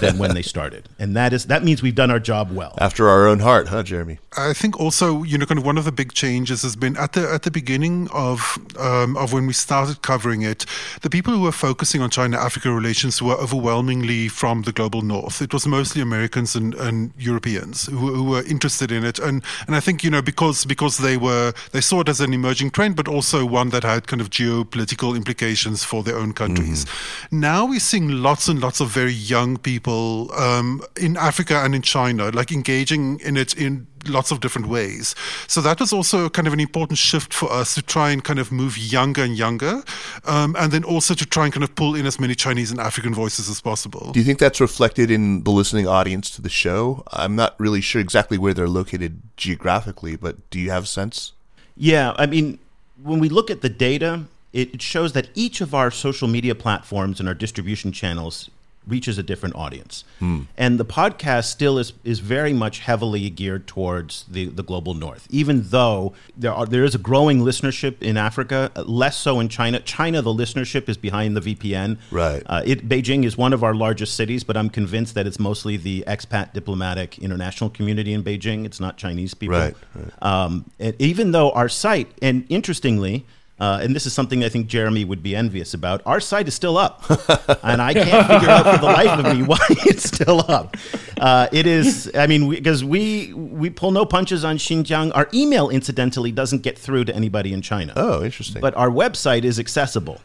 than 0.00 0.18
when 0.18 0.34
they 0.34 0.42
started. 0.42 0.88
And 0.98 1.16
that 1.16 1.32
is 1.32 1.46
that 1.46 1.64
means 1.64 1.82
we've 1.82 1.94
done 1.94 2.10
our 2.10 2.20
job 2.20 2.50
well. 2.52 2.74
After 2.78 3.08
our 3.08 3.26
own 3.26 3.40
heart, 3.40 3.68
huh, 3.68 3.82
Jeremy? 3.82 4.18
I 4.36 4.52
think 4.52 4.78
also, 4.78 5.22
you 5.24 5.36
know, 5.36 5.44
kind 5.44 5.58
of 5.58 5.66
one 5.66 5.76
of 5.76 5.84
the 5.84 5.92
big 5.92 6.12
changes 6.12 6.62
has 6.62 6.76
been 6.76 6.96
at 6.96 7.12
the 7.12 7.28
at 7.28 7.42
the 7.42 7.50
beginning 7.50 8.08
of 8.12 8.58
um, 8.78 9.16
of 9.16 9.32
when 9.32 9.46
we 9.46 9.52
started 9.52 10.02
covering 10.02 10.42
it, 10.42 10.64
the 11.02 11.10
people 11.10 11.34
who 11.34 11.40
were 11.40 11.52
focusing 11.52 12.00
on 12.00 12.10
China-Africa 12.10 12.70
relations 12.70 13.20
were 13.20 13.34
overwhelmingly 13.34 14.28
from 14.28 14.62
the 14.62 14.72
global 14.72 15.02
north. 15.02 15.42
It 15.42 15.52
was 15.52 15.66
mostly 15.66 16.00
Americans 16.00 16.54
and, 16.54 16.74
and 16.74 17.12
Europeans 17.18 17.86
who, 17.86 18.14
who 18.14 18.24
were 18.24 18.42
interested 18.44 18.92
in 18.92 19.04
it, 19.04 19.18
and 19.18 19.42
and 19.66 19.74
I 19.74 19.80
think 19.80 20.04
you 20.04 20.10
know 20.10 20.22
because 20.22 20.64
because 20.64 20.98
they 20.98 21.16
were 21.16 21.52
they 21.72 21.80
saw 21.80 22.00
it 22.00 22.08
as 22.08 22.20
an 22.20 22.32
emerging 22.32 22.70
trend, 22.70 22.94
but 22.96 23.08
also 23.08 23.44
one 23.44 23.70
that 23.70 23.82
had 23.82 24.06
kind 24.06 24.20
of 24.20 24.30
geopolitical 24.30 25.16
implications 25.16 25.82
for 25.82 26.02
their 26.02 26.16
own 26.16 26.32
countries. 26.32 26.84
Mm-hmm. 26.84 27.40
Now 27.40 27.66
we're 27.66 27.80
seeing 27.80 28.22
lots 28.22 28.48
and 28.48 28.60
lots 28.60 28.80
of 28.80 28.88
very 28.88 29.12
young 29.12 29.56
people 29.56 29.71
um, 29.80 30.82
in 31.00 31.16
Africa 31.16 31.62
and 31.64 31.74
in 31.74 31.82
China, 31.82 32.30
like 32.30 32.52
engaging 32.52 33.20
in 33.20 33.36
it 33.36 33.54
in 33.54 33.86
lots 34.08 34.30
of 34.30 34.40
different 34.40 34.68
ways. 34.68 35.14
So 35.46 35.60
that 35.60 35.80
was 35.80 35.92
also 35.92 36.28
kind 36.28 36.46
of 36.46 36.52
an 36.52 36.60
important 36.60 36.98
shift 36.98 37.32
for 37.32 37.50
us 37.52 37.74
to 37.74 37.82
try 37.82 38.10
and 38.10 38.22
kind 38.22 38.38
of 38.38 38.50
move 38.50 38.76
younger 38.76 39.22
and 39.22 39.36
younger, 39.36 39.82
um, 40.24 40.56
and 40.58 40.72
then 40.72 40.84
also 40.84 41.14
to 41.14 41.26
try 41.26 41.44
and 41.44 41.52
kind 41.52 41.64
of 41.64 41.74
pull 41.74 41.94
in 41.94 42.06
as 42.06 42.18
many 42.18 42.34
Chinese 42.34 42.70
and 42.70 42.80
African 42.80 43.14
voices 43.14 43.48
as 43.48 43.60
possible. 43.60 44.12
Do 44.12 44.20
you 44.20 44.26
think 44.26 44.38
that's 44.38 44.60
reflected 44.60 45.10
in 45.10 45.44
the 45.44 45.50
listening 45.50 45.86
audience 45.86 46.30
to 46.30 46.42
the 46.42 46.50
show? 46.50 47.04
I'm 47.12 47.36
not 47.36 47.58
really 47.58 47.80
sure 47.80 48.00
exactly 48.00 48.38
where 48.38 48.54
they're 48.54 48.68
located 48.68 49.22
geographically, 49.36 50.16
but 50.16 50.50
do 50.50 50.58
you 50.58 50.70
have 50.70 50.84
a 50.84 50.86
sense? 50.86 51.32
Yeah, 51.76 52.14
I 52.16 52.26
mean, 52.26 52.58
when 53.02 53.18
we 53.18 53.28
look 53.28 53.50
at 53.50 53.62
the 53.62 53.68
data, 53.68 54.24
it 54.52 54.82
shows 54.82 55.12
that 55.12 55.28
each 55.34 55.60
of 55.60 55.74
our 55.74 55.90
social 55.90 56.28
media 56.28 56.54
platforms 56.54 57.18
and 57.20 57.28
our 57.28 57.34
distribution 57.34 57.92
channels 57.92 58.50
reaches 58.86 59.18
a 59.18 59.22
different 59.22 59.54
audience. 59.54 60.04
Hmm. 60.18 60.42
And 60.56 60.78
the 60.78 60.84
podcast 60.84 61.44
still 61.44 61.78
is 61.78 61.92
is 62.04 62.20
very 62.20 62.52
much 62.52 62.80
heavily 62.80 63.30
geared 63.30 63.66
towards 63.66 64.24
the, 64.28 64.46
the 64.46 64.62
global 64.62 64.94
north, 64.94 65.26
even 65.30 65.62
though 65.68 66.14
there 66.36 66.52
are 66.52 66.66
there 66.66 66.84
is 66.84 66.94
a 66.94 66.98
growing 66.98 67.40
listenership 67.40 68.02
in 68.02 68.16
Africa, 68.16 68.70
less 68.76 69.16
so 69.16 69.40
in 69.40 69.48
China. 69.48 69.80
China, 69.80 70.22
the 70.22 70.34
listenership 70.34 70.88
is 70.88 70.96
behind 70.96 71.36
the 71.36 71.54
VPN. 71.54 71.98
Right. 72.10 72.42
Uh, 72.46 72.62
it, 72.64 72.88
Beijing 72.88 73.24
is 73.24 73.36
one 73.36 73.52
of 73.52 73.62
our 73.62 73.74
largest 73.74 74.14
cities, 74.14 74.44
but 74.44 74.56
I'm 74.56 74.70
convinced 74.70 75.14
that 75.14 75.26
it's 75.26 75.38
mostly 75.38 75.76
the 75.76 76.04
expat 76.06 76.52
diplomatic 76.52 77.18
international 77.18 77.70
community 77.70 78.12
in 78.12 78.22
Beijing. 78.22 78.64
It's 78.64 78.80
not 78.80 78.96
Chinese 78.96 79.34
people. 79.34 79.58
Right. 79.58 79.74
right. 79.94 80.22
Um, 80.22 80.70
even 80.98 81.32
though 81.32 81.50
our 81.52 81.68
site, 81.68 82.10
and 82.20 82.44
interestingly, 82.48 83.26
uh, 83.62 83.78
and 83.80 83.94
this 83.94 84.06
is 84.06 84.12
something 84.12 84.42
I 84.42 84.48
think 84.48 84.66
Jeremy 84.66 85.04
would 85.04 85.22
be 85.22 85.36
envious 85.36 85.72
about. 85.72 86.02
Our 86.04 86.18
site 86.18 86.48
is 86.48 86.54
still 86.54 86.76
up, 86.76 87.08
and 87.62 87.80
I 87.80 87.94
can't 87.94 88.26
figure 88.26 88.50
out 88.50 88.64
for 88.64 88.80
the 88.84 88.92
life 88.92 89.24
of 89.24 89.36
me 89.36 89.42
why 89.46 89.64
it's 89.86 90.02
still 90.02 90.40
up. 90.50 90.76
Uh, 91.16 91.46
it 91.52 91.64
is, 91.64 92.10
I 92.12 92.26
mean, 92.26 92.50
because 92.50 92.84
we, 92.84 93.32
we, 93.32 93.44
we 93.62 93.70
pull 93.70 93.92
no 93.92 94.04
punches 94.04 94.44
on 94.44 94.56
Xinjiang. 94.56 95.12
Our 95.14 95.28
email, 95.32 95.68
incidentally, 95.68 96.32
doesn't 96.32 96.62
get 96.62 96.76
through 96.76 97.04
to 97.04 97.14
anybody 97.14 97.52
in 97.52 97.62
China. 97.62 97.92
Oh, 97.94 98.24
interesting. 98.24 98.60
But 98.60 98.76
our 98.76 98.90
website 98.90 99.44
is 99.44 99.60
accessible 99.60 100.20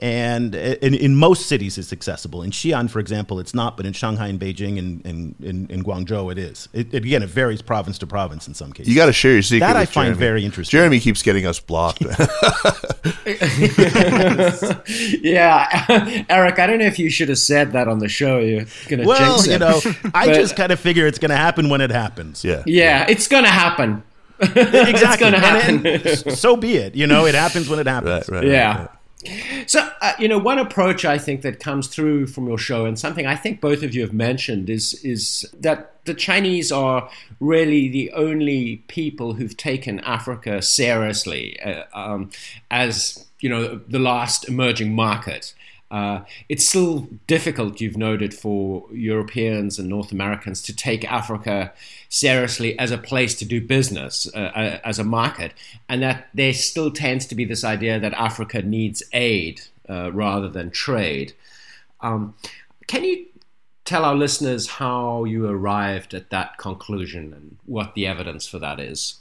and 0.00 0.54
in, 0.54 0.94
in, 0.94 1.14
most 1.14 1.46
cities 1.46 1.78
it's 1.78 1.92
accessible. 1.92 2.42
In 2.42 2.50
Xi'an, 2.50 2.90
for 2.90 2.98
example, 2.98 3.38
it's 3.38 3.54
not, 3.54 3.76
but 3.76 3.86
in 3.86 3.92
Shanghai 3.92 4.26
and 4.28 4.40
Beijing 4.40 4.78
and, 4.78 5.04
and, 5.06 5.34
and 5.40 5.70
in 5.70 5.82
Guangzhou 5.84 6.32
it 6.32 6.38
is. 6.38 6.68
It, 6.72 6.92
it, 6.92 7.04
again, 7.04 7.22
it 7.22 7.28
varies 7.28 7.62
province 7.62 7.98
to 7.98 8.06
province 8.06 8.48
in 8.48 8.54
some 8.54 8.72
cases. 8.72 8.92
You 8.92 8.96
got 8.96 9.06
to 9.06 9.12
share 9.12 9.32
your 9.32 9.42
secret. 9.42 9.66
That 9.66 9.76
I 9.76 9.86
find 9.86 10.06
Jeremy. 10.06 10.18
very 10.18 10.44
interesting. 10.44 10.78
Jeremy 10.78 11.00
keeps 11.00 11.22
getting 11.22 11.46
us 11.46 11.60
blocked. 11.60 12.02
yeah, 15.22 16.24
Eric, 16.28 16.58
I 16.58 16.66
don't 16.66 16.78
know 16.78 16.86
if 16.86 16.98
you 16.98 17.08
should 17.08 17.28
have 17.28 17.38
said 17.38 17.72
that 17.72 17.88
on 17.88 17.98
the 17.98 18.08
show. 18.08 18.40
You're 18.40 18.66
gonna 18.88 19.06
well, 19.06 19.36
jinx 19.36 19.48
it. 19.48 19.52
you 19.52 19.58
know, 19.58 19.80
I 20.12 20.34
just 20.34 20.56
kind 20.56 20.72
of 20.72 20.80
figure 20.80 21.06
it's 21.06 21.18
going 21.18 21.30
to 21.30 21.36
happen 21.36 21.68
when 21.68 21.80
it 21.80 21.90
happens. 21.90 22.44
Yeah, 22.44 22.62
yeah, 22.66 23.06
it's 23.08 23.28
going 23.28 23.44
to 23.44 23.50
happen. 23.50 24.02
exactly. 24.40 24.70
it's 24.70 25.16
going 25.16 25.32
to 25.32 25.38
happen. 25.38 25.86
And, 25.86 26.06
and 26.06 26.36
so 26.36 26.56
be 26.56 26.76
it. 26.76 26.94
You 26.96 27.06
know, 27.06 27.24
it 27.26 27.34
happens 27.34 27.68
when 27.68 27.78
it 27.78 27.86
happens. 27.86 28.28
Right, 28.28 28.40
right, 28.40 28.46
yeah. 28.46 28.78
Right. 28.78 28.88
So, 29.66 29.88
uh, 30.00 30.12
you 30.18 30.28
know, 30.28 30.38
one 30.38 30.58
approach 30.58 31.04
I 31.04 31.18
think 31.18 31.42
that 31.42 31.60
comes 31.60 31.88
through 31.88 32.26
from 32.26 32.46
your 32.46 32.58
show, 32.58 32.84
and 32.84 32.98
something 32.98 33.26
I 33.26 33.36
think 33.36 33.60
both 33.60 33.82
of 33.82 33.94
you 33.94 34.02
have 34.02 34.12
mentioned, 34.12 34.68
is 34.68 34.94
is 35.04 35.46
that 35.60 36.04
the 36.04 36.14
Chinese 36.14 36.70
are 36.70 37.08
really 37.40 37.88
the 37.88 38.12
only 38.12 38.76
people 38.88 39.34
who've 39.34 39.56
taken 39.56 40.00
Africa 40.00 40.60
seriously 40.62 41.58
uh, 41.60 41.84
um, 41.94 42.30
as 42.70 43.26
you 43.40 43.48
know 43.48 43.80
the 43.88 43.98
last 43.98 44.48
emerging 44.48 44.94
market. 44.94 45.54
Uh, 45.94 46.24
it's 46.48 46.68
still 46.68 47.06
difficult, 47.28 47.80
you've 47.80 47.96
noted, 47.96 48.34
for 48.34 48.84
Europeans 48.92 49.78
and 49.78 49.88
North 49.88 50.10
Americans 50.10 50.60
to 50.60 50.74
take 50.74 51.04
Africa 51.04 51.72
seriously 52.08 52.76
as 52.80 52.90
a 52.90 52.98
place 52.98 53.36
to 53.36 53.44
do 53.44 53.60
business, 53.60 54.26
uh, 54.34 54.50
uh, 54.56 54.80
as 54.82 54.98
a 54.98 55.04
market, 55.04 55.52
and 55.88 56.02
that 56.02 56.26
there 56.34 56.52
still 56.52 56.90
tends 56.90 57.26
to 57.26 57.36
be 57.36 57.44
this 57.44 57.62
idea 57.62 58.00
that 58.00 58.12
Africa 58.14 58.60
needs 58.60 59.04
aid 59.12 59.60
uh, 59.88 60.10
rather 60.10 60.48
than 60.48 60.68
trade. 60.72 61.32
Um, 62.00 62.34
can 62.88 63.04
you 63.04 63.26
tell 63.84 64.04
our 64.04 64.16
listeners 64.16 64.66
how 64.66 65.22
you 65.22 65.46
arrived 65.46 66.12
at 66.12 66.30
that 66.30 66.58
conclusion 66.58 67.32
and 67.32 67.56
what 67.66 67.94
the 67.94 68.04
evidence 68.04 68.48
for 68.48 68.58
that 68.58 68.80
is? 68.80 69.20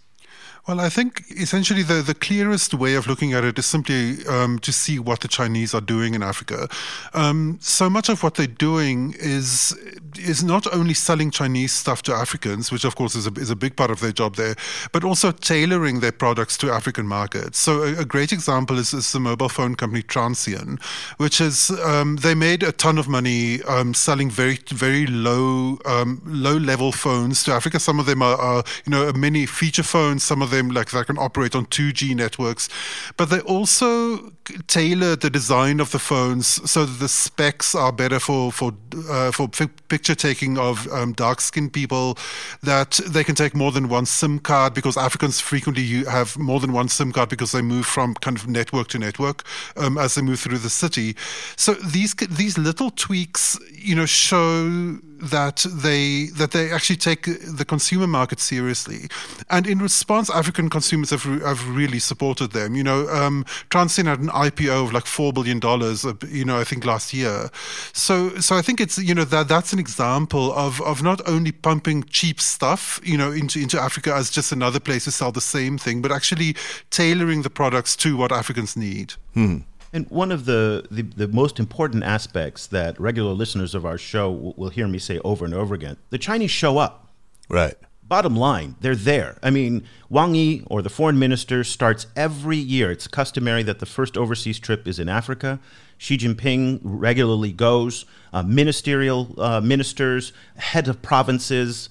Well, 0.65 0.79
I 0.79 0.87
think 0.87 1.23
essentially 1.29 1.83
the, 1.83 2.01
the 2.01 2.13
clearest 2.13 2.73
way 2.73 2.95
of 2.95 3.05
looking 3.05 3.33
at 3.33 3.43
it 3.43 3.59
is 3.59 3.65
simply 3.65 4.25
um, 4.27 4.59
to 4.59 4.71
see 4.71 4.97
what 4.97 5.19
the 5.19 5.27
Chinese 5.27 5.73
are 5.73 5.81
doing 5.81 6.13
in 6.13 6.23
Africa. 6.23 6.69
Um, 7.13 7.57
so 7.61 7.89
much 7.89 8.07
of 8.07 8.23
what 8.23 8.35
they're 8.35 8.47
doing 8.47 9.13
is 9.19 9.77
is 10.17 10.43
not 10.43 10.71
only 10.73 10.93
selling 10.93 11.31
Chinese 11.31 11.73
stuff 11.73 12.01
to 12.03 12.13
Africans, 12.13 12.71
which 12.71 12.85
of 12.85 12.95
course 12.95 13.13
is 13.15 13.27
a, 13.27 13.31
is 13.31 13.49
a 13.49 13.57
big 13.57 13.75
part 13.75 13.91
of 13.91 13.99
their 13.99 14.13
job 14.13 14.35
there, 14.35 14.55
but 14.93 15.03
also 15.03 15.31
tailoring 15.31 15.99
their 15.99 16.11
products 16.13 16.57
to 16.59 16.71
African 16.71 17.07
markets. 17.07 17.59
So 17.59 17.83
a, 17.83 17.99
a 18.01 18.05
great 18.05 18.31
example 18.31 18.77
is, 18.77 18.93
is, 18.93 19.11
the 19.11 19.19
mobile 19.19 19.49
phone 19.49 19.75
company 19.75 20.01
Transsion, 20.01 20.79
which 21.17 21.41
is 21.41 21.71
um, 21.83 22.17
they 22.17 22.35
made 22.35 22.63
a 22.63 22.71
ton 22.71 22.97
of 22.97 23.09
money 23.09 23.61
um, 23.63 23.93
selling 23.93 24.29
very 24.29 24.59
very 24.67 25.07
low 25.07 25.77
um, 25.85 26.21
low 26.25 26.55
level 26.55 26.93
phones 26.93 27.43
to 27.43 27.51
Africa. 27.51 27.79
Some 27.81 27.99
of 27.99 28.05
them 28.05 28.21
are, 28.21 28.37
are 28.37 28.63
you 28.85 28.91
know 28.91 29.11
many 29.11 29.45
feature 29.45 29.83
phones. 29.83 30.22
Some 30.23 30.41
of 30.41 30.51
them 30.51 30.69
like 30.69 30.91
that 30.91 31.07
can 31.07 31.17
operate 31.17 31.55
on 31.55 31.65
2G 31.67 32.15
networks, 32.15 32.69
but 33.17 33.29
they 33.29 33.39
also 33.41 34.31
tailor 34.67 35.15
the 35.15 35.29
design 35.29 35.79
of 35.79 35.91
the 35.91 35.99
phones 35.99 36.69
so 36.69 36.85
that 36.85 36.99
the 36.99 37.07
specs 37.07 37.75
are 37.75 37.91
better 37.91 38.19
for 38.19 38.51
for 38.51 38.73
uh, 39.09 39.31
for 39.31 39.47
picture 39.47 40.15
taking 40.15 40.57
of 40.57 40.87
um, 40.91 41.13
dark 41.13 41.41
skinned 41.41 41.73
people. 41.73 42.17
That 42.61 42.99
they 43.05 43.23
can 43.23 43.35
take 43.35 43.55
more 43.55 43.71
than 43.71 43.89
one 43.89 44.05
SIM 44.05 44.39
card 44.39 44.73
because 44.73 44.97
Africans 44.97 45.39
frequently 45.39 46.03
have 46.05 46.37
more 46.37 46.59
than 46.59 46.73
one 46.73 46.89
SIM 46.89 47.11
card 47.11 47.29
because 47.29 47.51
they 47.51 47.61
move 47.61 47.85
from 47.85 48.13
kind 48.15 48.37
of 48.37 48.47
network 48.47 48.87
to 48.89 48.99
network 48.99 49.43
um, 49.77 49.97
as 49.97 50.15
they 50.15 50.21
move 50.21 50.39
through 50.39 50.59
the 50.59 50.69
city. 50.69 51.15
So 51.55 51.73
these 51.73 52.13
these 52.15 52.57
little 52.57 52.89
tweaks, 52.91 53.57
you 53.71 53.95
know, 53.95 54.05
show 54.05 54.99
that 55.23 55.65
they 55.69 56.27
that 56.37 56.51
they 56.51 56.71
actually 56.71 56.97
take 56.97 57.23
the 57.23 57.65
consumer 57.65 58.07
market 58.07 58.39
seriously, 58.39 59.07
and 59.49 59.65
in 59.65 59.79
response, 59.79 60.12
African 60.29 60.69
consumers 60.69 61.09
have 61.09 61.23
have 61.23 61.67
really 61.69 61.99
supported 61.99 62.51
them. 62.51 62.75
You 62.75 62.83
know, 62.83 63.07
um, 63.09 63.45
Transsion 63.69 64.05
had 64.05 64.19
an 64.19 64.29
IPO 64.29 64.85
of 64.85 64.93
like 64.93 65.05
four 65.05 65.33
billion 65.33 65.59
dollars. 65.59 66.05
Uh, 66.05 66.13
you 66.27 66.45
know, 66.45 66.59
I 66.59 66.63
think 66.63 66.85
last 66.85 67.13
year. 67.13 67.49
So 67.93 68.37
so 68.39 68.55
I 68.55 68.61
think 68.61 68.79
it's 68.79 68.97
you 68.97 69.15
know 69.15 69.25
that 69.25 69.47
that's 69.47 69.73
an 69.73 69.79
example 69.79 70.53
of 70.53 70.81
of 70.81 71.03
not 71.03 71.21
only 71.27 71.51
pumping 71.51 72.03
cheap 72.03 72.39
stuff 72.39 72.99
you 73.03 73.17
know 73.17 73.31
into 73.31 73.59
into 73.59 73.79
Africa 73.79 74.13
as 74.13 74.29
just 74.29 74.51
another 74.51 74.79
place 74.79 75.05
to 75.05 75.11
sell 75.11 75.31
the 75.31 75.41
same 75.41 75.77
thing, 75.77 76.01
but 76.01 76.11
actually 76.11 76.55
tailoring 76.89 77.41
the 77.41 77.49
products 77.49 77.95
to 77.97 78.17
what 78.17 78.31
Africans 78.31 78.75
need. 78.77 79.13
Hmm. 79.33 79.57
And 79.95 80.09
one 80.09 80.31
of 80.31 80.45
the, 80.45 80.87
the, 80.89 81.03
the, 81.03 81.27
most 81.27 81.59
important 81.59 82.03
aspects 82.03 82.65
that 82.67 82.99
regular 82.99 83.31
listeners 83.31 83.75
of 83.75 83.85
our 83.85 83.99
show 83.99 84.31
will, 84.31 84.53
will 84.57 84.69
hear 84.69 84.87
me 84.87 84.97
say 84.97 85.19
over 85.19 85.45
and 85.45 85.53
over 85.53 85.75
again 85.75 85.97
the 86.09 86.17
Chinese 86.17 86.49
show 86.49 86.79
up. 86.79 87.09
Right. 87.47 87.75
Bottom 88.13 88.35
line, 88.35 88.75
they're 88.79 88.95
there. 88.95 89.39
I 89.41 89.49
mean, 89.49 89.85
Wang 90.07 90.35
Yi 90.35 90.61
or 90.67 90.83
the 90.83 90.89
foreign 90.91 91.17
minister 91.17 91.63
starts 91.63 92.05
every 92.15 92.57
year. 92.57 92.91
It's 92.91 93.07
customary 93.07 93.63
that 93.63 93.79
the 93.79 93.87
first 93.87 94.19
overseas 94.19 94.59
trip 94.59 94.87
is 94.87 94.99
in 94.99 95.09
Africa. 95.09 95.59
Xi 95.97 96.19
Jinping 96.19 96.79
regularly 96.83 97.51
goes. 97.51 98.05
Uh, 98.31 98.43
ministerial 98.43 99.33
uh, 99.39 99.61
ministers, 99.61 100.31
heads 100.57 100.89
of 100.89 101.01
provinces, 101.01 101.89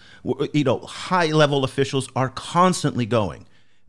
you 0.52 0.62
know, 0.62 0.78
high 0.78 1.26
level 1.26 1.64
officials 1.64 2.08
are 2.14 2.28
constantly 2.28 3.04
going. 3.04 3.44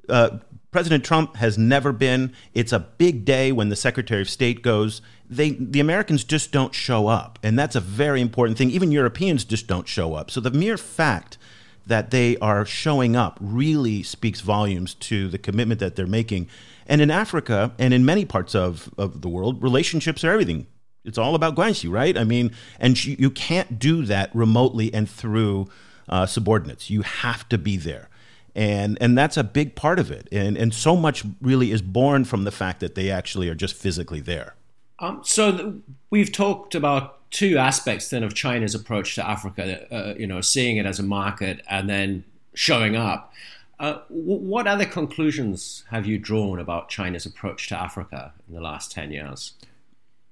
Uh, 0.09 0.39
President 0.71 1.05
Trump 1.05 1.35
has 1.35 1.55
never 1.55 1.91
been. 1.91 2.33
It's 2.55 2.73
a 2.73 2.79
big 2.79 3.25
day 3.25 3.51
when 3.51 3.69
the 3.69 3.75
Secretary 3.75 4.23
of 4.23 4.29
State 4.29 4.63
goes. 4.63 5.03
They, 5.29 5.51
the 5.51 5.79
Americans 5.79 6.23
just 6.23 6.51
don't 6.51 6.73
show 6.73 7.05
up, 7.05 7.37
and 7.43 7.59
that's 7.59 7.75
a 7.75 7.79
very 7.79 8.21
important 8.21 8.57
thing. 8.57 8.71
Even 8.71 8.91
Europeans 8.91 9.45
just 9.45 9.67
don't 9.67 9.87
show 9.87 10.15
up. 10.15 10.31
So 10.31 10.41
the 10.41 10.49
mere 10.49 10.77
fact 10.77 11.37
that 11.85 12.11
they 12.11 12.37
are 12.37 12.65
showing 12.65 13.15
up 13.15 13.37
really 13.41 14.03
speaks 14.03 14.41
volumes 14.41 14.93
to 14.95 15.27
the 15.27 15.37
commitment 15.37 15.79
that 15.79 15.95
they're 15.95 16.07
making. 16.07 16.47
And 16.87 17.01
in 17.01 17.11
Africa 17.11 17.73
and 17.77 17.93
in 17.93 18.05
many 18.05 18.25
parts 18.25 18.55
of, 18.55 18.93
of 18.97 19.21
the 19.21 19.29
world, 19.29 19.61
relationships 19.61 20.23
are 20.23 20.31
everything. 20.31 20.67
It's 21.05 21.17
all 21.17 21.35
about 21.35 21.55
guanxi, 21.55 21.91
right? 21.91 22.17
I 22.17 22.23
mean, 22.23 22.51
and 22.79 23.03
you, 23.03 23.17
you 23.19 23.29
can't 23.29 23.77
do 23.77 24.05
that 24.05 24.33
remotely 24.33 24.93
and 24.93 25.09
through 25.09 25.67
uh, 26.07 26.25
subordinates. 26.25 26.89
You 26.89 27.01
have 27.01 27.47
to 27.49 27.57
be 27.57 27.77
there. 27.77 28.09
And, 28.55 28.97
and 29.01 29.17
that's 29.17 29.35
a 29.35 29.43
big 29.43 29.75
part 29.75 29.99
of 29.99 30.11
it. 30.11 30.29
And, 30.31 30.57
and 30.57 30.73
so 30.73 30.95
much 30.95 31.23
really 31.41 31.71
is 31.71 31.81
born 31.81 32.23
from 32.23 32.43
the 32.43 32.51
fact 32.51 32.79
that 32.81 32.95
they 32.95 33.09
actually 33.09 33.49
are 33.49 33.55
just 33.55 33.75
physically 33.75 34.21
there. 34.21 34.55
Um, 34.99 35.21
so 35.23 35.51
th- 35.51 35.73
we've 36.09 36.31
talked 36.31 36.75
about 36.75 37.22
two 37.33 37.57
aspects 37.57 38.09
then 38.09 38.23
of 38.23 38.33
China's 38.33 38.75
approach 38.75 39.15
to 39.15 39.27
Africa, 39.27 39.85
uh, 39.93 40.13
you 40.17 40.27
know, 40.27 40.39
seeing 40.39 40.77
it 40.77 40.85
as 40.85 40.99
a 40.99 41.03
market 41.03 41.61
and 41.69 41.89
then 41.89 42.23
showing 42.53 42.95
up. 42.95 43.33
Uh, 43.79 43.93
w- 44.07 44.39
what 44.39 44.67
other 44.67 44.85
conclusions 44.85 45.83
have 45.89 46.05
you 46.05 46.19
drawn 46.19 46.59
about 46.59 46.89
China's 46.89 47.25
approach 47.25 47.67
to 47.67 47.77
Africa 47.77 48.33
in 48.47 48.53
the 48.53 48.61
last 48.61 48.91
10 48.91 49.11
years? 49.11 49.53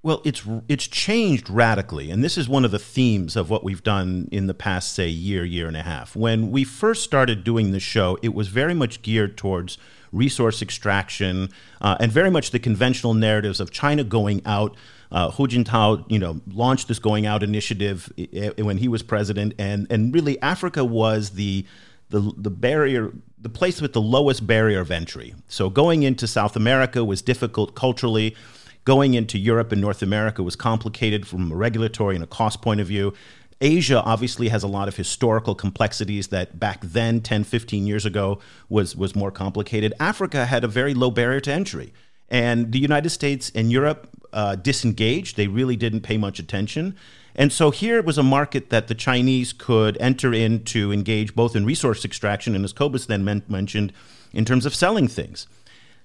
Well, 0.03 0.21
it's 0.25 0.43
it's 0.67 0.87
changed 0.87 1.47
radically, 1.47 2.09
and 2.09 2.23
this 2.23 2.35
is 2.35 2.49
one 2.49 2.65
of 2.65 2.71
the 2.71 2.79
themes 2.79 3.35
of 3.35 3.51
what 3.51 3.63
we've 3.63 3.83
done 3.83 4.27
in 4.31 4.47
the 4.47 4.55
past, 4.55 4.95
say, 4.95 5.07
year, 5.07 5.45
year 5.45 5.67
and 5.67 5.77
a 5.77 5.83
half. 5.83 6.15
When 6.15 6.49
we 6.49 6.63
first 6.63 7.03
started 7.03 7.43
doing 7.43 7.71
the 7.71 7.79
show, 7.79 8.17
it 8.23 8.33
was 8.33 8.47
very 8.47 8.73
much 8.73 9.03
geared 9.03 9.37
towards 9.37 9.77
resource 10.11 10.59
extraction 10.59 11.49
uh, 11.81 11.97
and 11.99 12.11
very 12.11 12.31
much 12.31 12.49
the 12.49 12.57
conventional 12.57 13.13
narratives 13.13 13.59
of 13.59 13.69
China 13.69 14.03
going 14.03 14.41
out. 14.43 14.75
Uh, 15.11 15.31
Hu 15.31 15.47
Jintao, 15.47 16.05
you 16.09 16.19
know, 16.19 16.39
launched 16.47 16.87
this 16.87 16.99
going 16.99 17.25
out 17.25 17.43
initiative 17.43 18.11
when 18.57 18.77
he 18.77 18.87
was 18.87 19.03
president, 19.03 19.53
and 19.59 19.87
and 19.89 20.13
really 20.13 20.41
Africa 20.41 20.85
was 20.85 21.31
the 21.31 21.65
the 22.09 22.33
the 22.37 22.49
barrier 22.49 23.11
the 23.37 23.49
place 23.49 23.81
with 23.81 23.93
the 23.93 24.01
lowest 24.01 24.45
barrier 24.45 24.79
of 24.79 24.91
entry. 24.91 25.33
So 25.47 25.69
going 25.69 26.03
into 26.03 26.27
South 26.27 26.55
America 26.55 27.03
was 27.03 27.21
difficult 27.21 27.75
culturally. 27.75 28.35
Going 28.83 29.13
into 29.13 29.37
Europe 29.37 29.71
and 29.71 29.79
North 29.81 30.01
America 30.01 30.41
was 30.41 30.55
complicated 30.55 31.27
from 31.27 31.51
a 31.51 31.55
regulatory 31.55 32.15
and 32.15 32.23
a 32.23 32.27
cost 32.27 32.61
point 32.61 32.81
of 32.81 32.87
view. 32.87 33.13
Asia 33.59 34.01
obviously 34.01 34.47
has 34.49 34.63
a 34.63 34.67
lot 34.67 34.87
of 34.87 34.95
historical 34.95 35.53
complexities 35.53 36.29
that 36.29 36.59
back 36.59 36.81
then, 36.81 37.21
10, 37.21 37.43
15 37.43 37.85
years 37.85 38.07
ago, 38.07 38.39
was, 38.69 38.95
was 38.95 39.15
more 39.15 39.29
complicated. 39.29 39.93
Africa 39.99 40.47
had 40.47 40.63
a 40.63 40.67
very 40.67 40.95
low 40.95 41.11
barrier 41.11 41.39
to 41.41 41.51
entry. 41.51 41.93
And 42.27 42.71
the 42.71 42.79
United 42.79 43.11
States 43.11 43.51
and 43.53 43.71
Europe 43.71 44.07
uh, 44.33 44.55
disengaged. 44.55 45.37
They 45.37 45.47
really 45.47 45.75
didn't 45.75 46.01
pay 46.01 46.17
much 46.17 46.39
attention. 46.39 46.95
And 47.35 47.51
so 47.51 47.71
here 47.71 47.97
it 47.97 48.05
was 48.05 48.17
a 48.17 48.23
market 48.23 48.69
that 48.69 48.87
the 48.87 48.95
Chinese 48.95 49.53
could 49.53 49.97
enter 49.99 50.33
in 50.33 50.63
to 50.65 50.91
engage 50.91 51.35
both 51.35 51.55
in 51.55 51.65
resource 51.65 52.03
extraction 52.03 52.55
and, 52.55 52.65
as 52.65 52.73
Cobus 52.73 53.05
then 53.05 53.23
men- 53.23 53.43
mentioned, 53.47 53.93
in 54.33 54.45
terms 54.45 54.65
of 54.65 54.75
selling 54.75 55.07
things. 55.07 55.47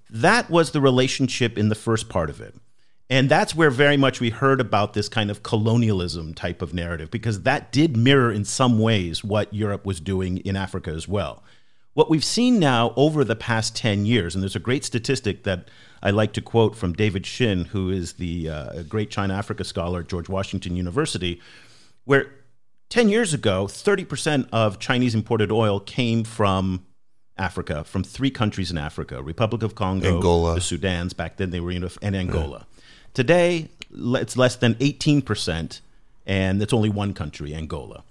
That 0.09 0.51
was 0.51 0.71
the 0.71 0.81
relationship 0.81 1.59
in 1.59 1.69
the 1.69 1.75
first 1.75 2.09
part 2.09 2.31
of 2.31 2.41
it. 2.41 2.55
And 3.09 3.29
that's 3.29 3.55
where 3.55 3.71
very 3.71 3.97
much 3.97 4.21
we 4.21 4.31
heard 4.31 4.61
about 4.61 4.93
this 4.93 5.09
kind 5.09 5.31
of 5.31 5.43
colonialism 5.43 6.35
type 6.35 6.61
of 6.61 6.75
narrative, 6.75 7.11
because 7.11 7.43
that 7.43 7.71
did 7.71 7.97
mirror 7.97 8.33
in 8.33 8.45
some 8.45 8.81
ways 8.81 9.23
what 9.23 9.53
Europe 9.55 9.87
was 9.87 10.01
doing 10.01 10.39
in 10.39 10.57
Africa 10.57 10.91
as 10.91 11.07
well. 11.07 11.45
What 11.95 12.11
we've 12.11 12.25
seen 12.25 12.59
now 12.59 12.93
over 12.97 13.25
the 13.25 13.37
past 13.37 13.77
10 13.77 14.07
years, 14.07 14.35
and 14.35 14.43
there's 14.43 14.57
a 14.57 14.61
great 14.61 14.85
statistic 14.85 15.45
that 15.45 15.69
I 16.07 16.11
like 16.11 16.33
to 16.35 16.41
quote 16.41 16.77
from 16.77 16.93
David 16.93 17.27
Shinn, 17.27 17.65
who 17.65 17.91
is 17.91 18.13
the 18.13 18.49
uh, 18.49 18.83
great 18.85 19.11
China 19.11 19.35
Africa 19.35 19.65
scholar 19.65 20.01
at 20.01 20.09
George 20.09 20.29
Washington 20.29 20.77
University, 20.77 21.41
where 22.05 22.31
10 22.91 23.09
years 23.09 23.35
ago, 23.35 23.67
30% 23.67 24.49
of 24.53 24.79
Chinese 24.79 25.17
imported 25.17 25.51
oil 25.51 25.81
came 25.81 26.23
from 26.23 26.87
Africa, 27.37 27.83
from 27.83 28.05
three 28.05 28.31
countries 28.31 28.71
in 28.71 28.79
Africa 28.79 29.21
Republic 29.21 29.65
of 29.65 29.75
Congo, 29.75 30.15
Angola. 30.15 30.55
the 30.55 30.61
Sudans, 30.61 31.17
back 31.17 31.39
then 31.39 31.51
they 31.51 31.59
were 31.59 31.73
in, 31.73 31.91
and 32.01 32.15
Angola. 32.15 32.69
Yeah. 32.71 32.83
Today, 33.13 33.69
it's 33.91 34.37
less 34.37 34.55
than 34.55 34.77
18%, 34.77 35.81
and 36.25 36.63
it's 36.63 36.73
only 36.73 36.89
one 36.89 37.15
country, 37.15 37.53
Angola. 37.53 38.05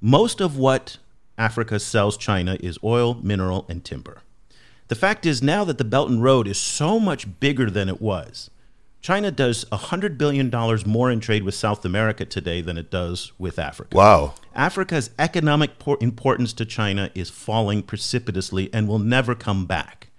Most 0.00 0.40
of 0.40 0.58
what 0.58 0.96
Africa 1.38 1.78
sells 1.78 2.16
China 2.16 2.56
is 2.58 2.76
oil, 2.82 3.14
mineral, 3.22 3.66
and 3.68 3.84
timber. 3.84 4.22
The 4.88 4.94
fact 4.94 5.26
is 5.26 5.42
now 5.42 5.64
that 5.64 5.78
the 5.78 5.84
Belt 5.84 6.10
and 6.10 6.22
Road 6.22 6.46
is 6.46 6.58
so 6.58 7.00
much 7.00 7.40
bigger 7.40 7.68
than 7.70 7.88
it 7.88 8.00
was. 8.00 8.50
China 9.00 9.30
does 9.30 9.64
$100 9.66 10.18
billion 10.18 10.50
more 10.84 11.10
in 11.10 11.20
trade 11.20 11.44
with 11.44 11.54
South 11.54 11.84
America 11.84 12.24
today 12.24 12.60
than 12.60 12.76
it 12.76 12.90
does 12.90 13.32
with 13.38 13.58
Africa. 13.58 13.96
Wow. 13.96 14.34
Africa's 14.54 15.10
economic 15.18 15.70
importance 16.00 16.52
to 16.54 16.64
China 16.64 17.10
is 17.14 17.30
falling 17.30 17.82
precipitously 17.82 18.68
and 18.72 18.88
will 18.88 18.98
never 18.98 19.34
come 19.34 19.66
back. 19.66 20.10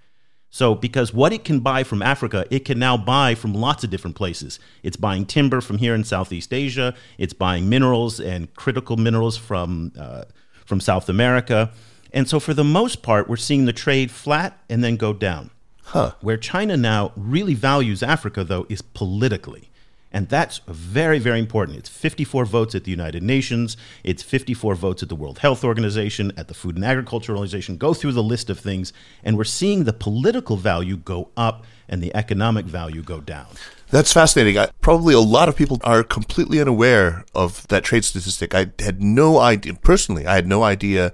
So, 0.50 0.74
because 0.74 1.12
what 1.12 1.34
it 1.34 1.44
can 1.44 1.60
buy 1.60 1.84
from 1.84 2.00
Africa, 2.00 2.46
it 2.50 2.64
can 2.64 2.78
now 2.78 2.96
buy 2.96 3.34
from 3.34 3.52
lots 3.52 3.84
of 3.84 3.90
different 3.90 4.16
places. 4.16 4.58
It's 4.82 4.96
buying 4.96 5.26
timber 5.26 5.60
from 5.60 5.76
here 5.76 5.94
in 5.94 6.04
Southeast 6.04 6.54
Asia. 6.54 6.94
It's 7.18 7.34
buying 7.34 7.68
minerals 7.68 8.18
and 8.18 8.52
critical 8.54 8.96
minerals 8.96 9.36
from 9.36 9.92
uh, 9.98 10.24
from 10.64 10.80
South 10.80 11.10
America. 11.10 11.70
And 12.12 12.28
so, 12.28 12.40
for 12.40 12.54
the 12.54 12.64
most 12.64 13.02
part, 13.02 13.28
we're 13.28 13.36
seeing 13.36 13.64
the 13.64 13.72
trade 13.72 14.10
flat 14.10 14.58
and 14.68 14.82
then 14.82 14.96
go 14.96 15.12
down. 15.12 15.50
Huh. 15.84 16.12
Where 16.20 16.36
China 16.36 16.76
now 16.76 17.12
really 17.16 17.54
values 17.54 18.02
Africa, 18.02 18.44
though, 18.44 18.66
is 18.68 18.82
politically. 18.82 19.70
And 20.10 20.28
that's 20.28 20.60
very, 20.66 21.18
very 21.18 21.38
important. 21.38 21.78
It's 21.78 21.88
54 21.88 22.46
votes 22.46 22.74
at 22.74 22.84
the 22.84 22.90
United 22.90 23.22
Nations. 23.22 23.76
It's 24.04 24.22
54 24.22 24.74
votes 24.74 25.02
at 25.02 25.10
the 25.10 25.14
World 25.14 25.40
Health 25.40 25.64
Organization, 25.64 26.32
at 26.36 26.48
the 26.48 26.54
Food 26.54 26.76
and 26.76 26.84
Agriculture 26.84 27.32
Organization. 27.32 27.76
Go 27.76 27.92
through 27.92 28.12
the 28.12 28.22
list 28.22 28.48
of 28.48 28.58
things, 28.58 28.92
and 29.22 29.36
we're 29.36 29.44
seeing 29.44 29.84
the 29.84 29.92
political 29.92 30.56
value 30.56 30.96
go 30.96 31.28
up 31.36 31.64
and 31.88 32.02
the 32.02 32.14
economic 32.16 32.64
value 32.64 33.02
go 33.02 33.20
down. 33.20 33.48
That's 33.90 34.12
fascinating. 34.12 34.58
I, 34.58 34.70
probably 34.80 35.14
a 35.14 35.20
lot 35.20 35.48
of 35.48 35.56
people 35.56 35.78
are 35.84 36.02
completely 36.02 36.60
unaware 36.60 37.24
of 37.34 37.68
that 37.68 37.84
trade 37.84 38.04
statistic. 38.04 38.54
I 38.54 38.70
had 38.78 39.02
no 39.02 39.38
idea, 39.38 39.74
personally, 39.74 40.26
I 40.26 40.34
had 40.34 40.46
no 40.46 40.62
idea 40.62 41.12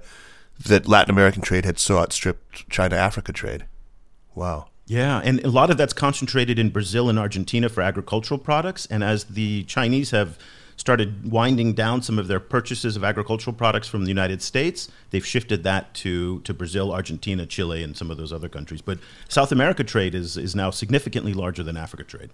that 0.63 0.87
Latin 0.87 1.11
American 1.11 1.41
trade 1.41 1.65
had 1.65 1.79
so 1.79 1.97
outstripped 1.97 2.69
China 2.69 2.95
Africa 2.95 3.33
trade. 3.33 3.65
Wow. 4.33 4.67
Yeah, 4.87 5.21
and 5.23 5.43
a 5.43 5.49
lot 5.49 5.71
of 5.71 5.77
that's 5.77 5.93
concentrated 5.93 6.59
in 6.59 6.69
Brazil 6.69 7.09
and 7.09 7.17
Argentina 7.17 7.69
for 7.69 7.81
agricultural 7.81 8.37
products. 8.37 8.85
And 8.85 9.03
as 9.03 9.23
the 9.23 9.63
Chinese 9.63 10.11
have 10.11 10.37
started 10.77 11.31
winding 11.31 11.73
down 11.73 12.01
some 12.01 12.19
of 12.19 12.27
their 12.27 12.39
purchases 12.39 12.95
of 12.95 13.03
agricultural 13.03 13.55
products 13.55 13.87
from 13.87 14.03
the 14.03 14.09
United 14.09 14.41
States, 14.41 14.89
they've 15.09 15.25
shifted 15.25 15.63
that 15.63 15.93
to, 15.95 16.41
to 16.41 16.53
Brazil, 16.53 16.91
Argentina, 16.91 17.45
Chile, 17.45 17.81
and 17.81 17.97
some 17.97 18.11
of 18.11 18.17
those 18.17 18.31
other 18.31 18.49
countries. 18.49 18.81
But 18.81 18.99
South 19.27 19.51
America 19.51 19.83
trade 19.83 20.13
is, 20.13 20.37
is 20.37 20.55
now 20.55 20.69
significantly 20.69 21.33
larger 21.33 21.63
than 21.63 21.77
Africa 21.77 22.03
trade. 22.03 22.29